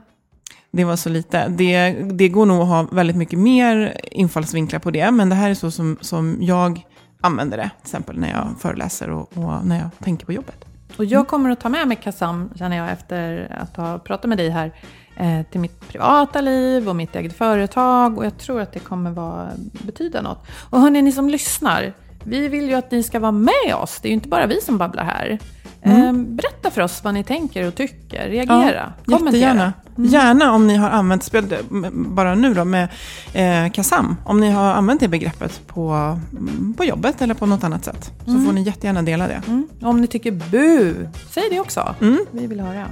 Det 0.71 0.83
var 0.83 0.95
så 0.95 1.09
lite. 1.09 1.47
Det, 1.47 1.89
det 1.91 2.29
går 2.29 2.45
nog 2.45 2.61
att 2.61 2.67
ha 2.67 2.87
väldigt 2.91 3.15
mycket 3.15 3.39
mer 3.39 3.97
infallsvinklar 4.11 4.79
på 4.79 4.91
det, 4.91 5.11
men 5.11 5.29
det 5.29 5.35
här 5.35 5.49
är 5.49 5.53
så 5.53 5.71
som, 5.71 5.97
som 6.01 6.37
jag 6.39 6.85
använder 7.21 7.57
det, 7.57 7.69
till 7.81 7.87
exempel 7.87 8.19
när 8.19 8.29
jag 8.29 8.47
föreläser 8.59 9.09
och, 9.09 9.37
och 9.37 9.65
när 9.65 9.79
jag 9.79 9.89
tänker 10.03 10.25
på 10.25 10.33
jobbet. 10.33 10.65
Och 10.97 11.05
jag 11.05 11.27
kommer 11.27 11.49
att 11.49 11.59
ta 11.59 11.69
med 11.69 11.87
mig 11.87 11.97
Kassam, 12.03 12.49
känner 12.55 12.77
jag, 12.77 12.91
efter 12.91 13.51
att 13.59 13.77
ha 13.77 13.99
pratat 13.99 14.29
med 14.29 14.37
dig 14.37 14.49
här, 14.49 14.71
eh, 15.17 15.41
till 15.51 15.59
mitt 15.59 15.87
privata 15.87 16.41
liv 16.41 16.89
och 16.89 16.95
mitt 16.95 17.15
eget 17.15 17.37
företag. 17.37 18.17
Och 18.17 18.25
jag 18.25 18.37
tror 18.37 18.61
att 18.61 18.73
det 18.73 18.79
kommer 18.79 19.11
vara, 19.11 19.49
betyda 19.85 20.21
något. 20.21 20.47
Och 20.69 20.81
hörni, 20.81 21.01
ni 21.01 21.11
som 21.11 21.29
lyssnar, 21.29 21.93
vi 22.25 22.47
vill 22.47 22.69
ju 22.69 22.73
att 22.75 22.91
ni 22.91 23.03
ska 23.03 23.19
vara 23.19 23.31
med 23.31 23.75
oss. 23.81 23.99
Det 24.01 24.07
är 24.07 24.09
ju 24.09 24.13
inte 24.13 24.29
bara 24.29 24.45
vi 24.47 24.61
som 24.61 24.77
babblar 24.77 25.03
här. 25.03 25.39
Eh, 25.81 26.13
berätta 26.13 26.71
för 26.71 26.81
oss 26.81 27.03
vad 27.03 27.13
ni 27.13 27.23
tänker 27.23 27.67
och 27.67 27.75
tycker. 27.75 28.29
Reagera. 28.29 28.93
kommentera. 29.05 29.25
Jättegärna. 29.31 29.73
Gärna 29.97 30.51
om 30.51 30.67
ni 30.67 30.75
har 30.75 30.89
använt, 30.89 31.23
spel- 31.23 31.57
bara 31.93 32.35
nu 32.35 32.53
då 32.53 32.65
med 32.65 32.87
eh, 33.33 33.71
Kassam, 33.71 34.15
om 34.25 34.39
ni 34.39 34.51
har 34.51 34.71
använt 34.73 34.99
det 34.99 35.07
begreppet 35.07 35.61
på, 35.67 35.89
mm, 36.31 36.73
på 36.77 36.83
jobbet 36.85 37.21
eller 37.21 37.33
på 37.33 37.45
något 37.45 37.63
annat 37.63 37.85
sätt. 37.85 38.11
Så 38.25 38.31
får 38.45 38.53
ni 38.53 38.61
jättegärna 38.61 39.01
dela 39.01 39.27
det. 39.27 39.41
Mm. 39.47 39.67
Om 39.81 40.01
ni 40.01 40.07
tycker 40.07 40.31
bu, 40.31 40.93
säg 41.31 41.43
det 41.51 41.59
också. 41.59 41.95
Vi 42.31 42.47
vill 42.47 42.59
höra. 42.59 42.85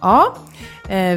Ja, 0.00 0.34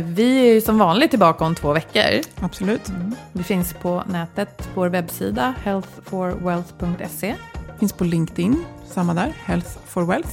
vi 0.04 0.50
är 0.50 0.54
ju 0.54 0.62
som 0.62 0.78
vanligt 0.78 1.10
tillbaka 1.10 1.46
om 1.46 1.56
två 1.56 1.74
veckor. 1.74 2.22
Absolut. 2.42 2.92
Vi 3.32 3.44
finns 3.44 3.74
på 3.74 4.04
nätet, 4.08 4.58
på 4.58 4.82
vår 4.82 4.88
webbsida 4.90 5.54
healthforwealth.se 5.64 7.36
Finns 7.80 7.94
på 7.94 8.04
LinkedIn, 8.04 8.66
samma 8.88 9.14
där, 9.14 9.34
Health 9.46 9.70
for 9.88 10.06
Wealth. 10.06 10.30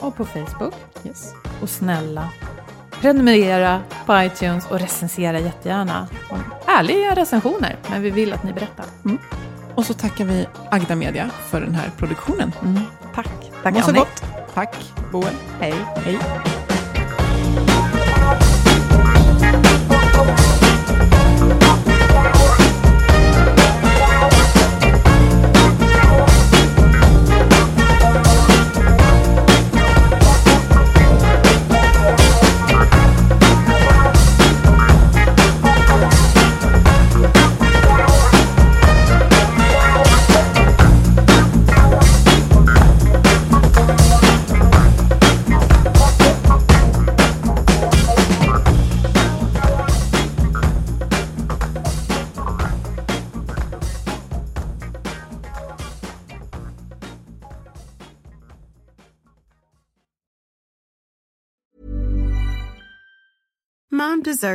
och 0.00 0.16
på 0.16 0.24
Facebook. 0.24 0.74
Yes. 1.04 1.32
Och 1.62 1.68
snälla, 1.70 2.28
prenumerera 3.00 3.80
på 4.06 4.22
iTunes 4.22 4.66
och 4.66 4.80
recensera 4.80 5.38
jättegärna. 5.40 6.08
Och 6.30 6.68
ärliga 6.68 7.14
recensioner, 7.14 7.76
men 7.90 8.02
vi 8.02 8.10
vill 8.10 8.32
att 8.32 8.44
ni 8.44 8.52
berättar. 8.52 8.86
Och 9.74 9.86
så 9.86 9.94
tackar 9.94 10.24
vi 10.24 10.46
Agda 10.70 10.94
Media 10.96 11.30
för 11.50 11.60
den 11.60 11.74
här 11.74 11.90
produktionen. 11.98 12.52
Tack. 13.14 13.28
Tack 13.62 13.74
Må 13.74 13.80
så 13.82 13.92
gott. 13.92 14.22
Tack 14.54 14.76
Boel. 15.12 15.34
Hej. 15.60 15.74
Hej. 16.04 16.18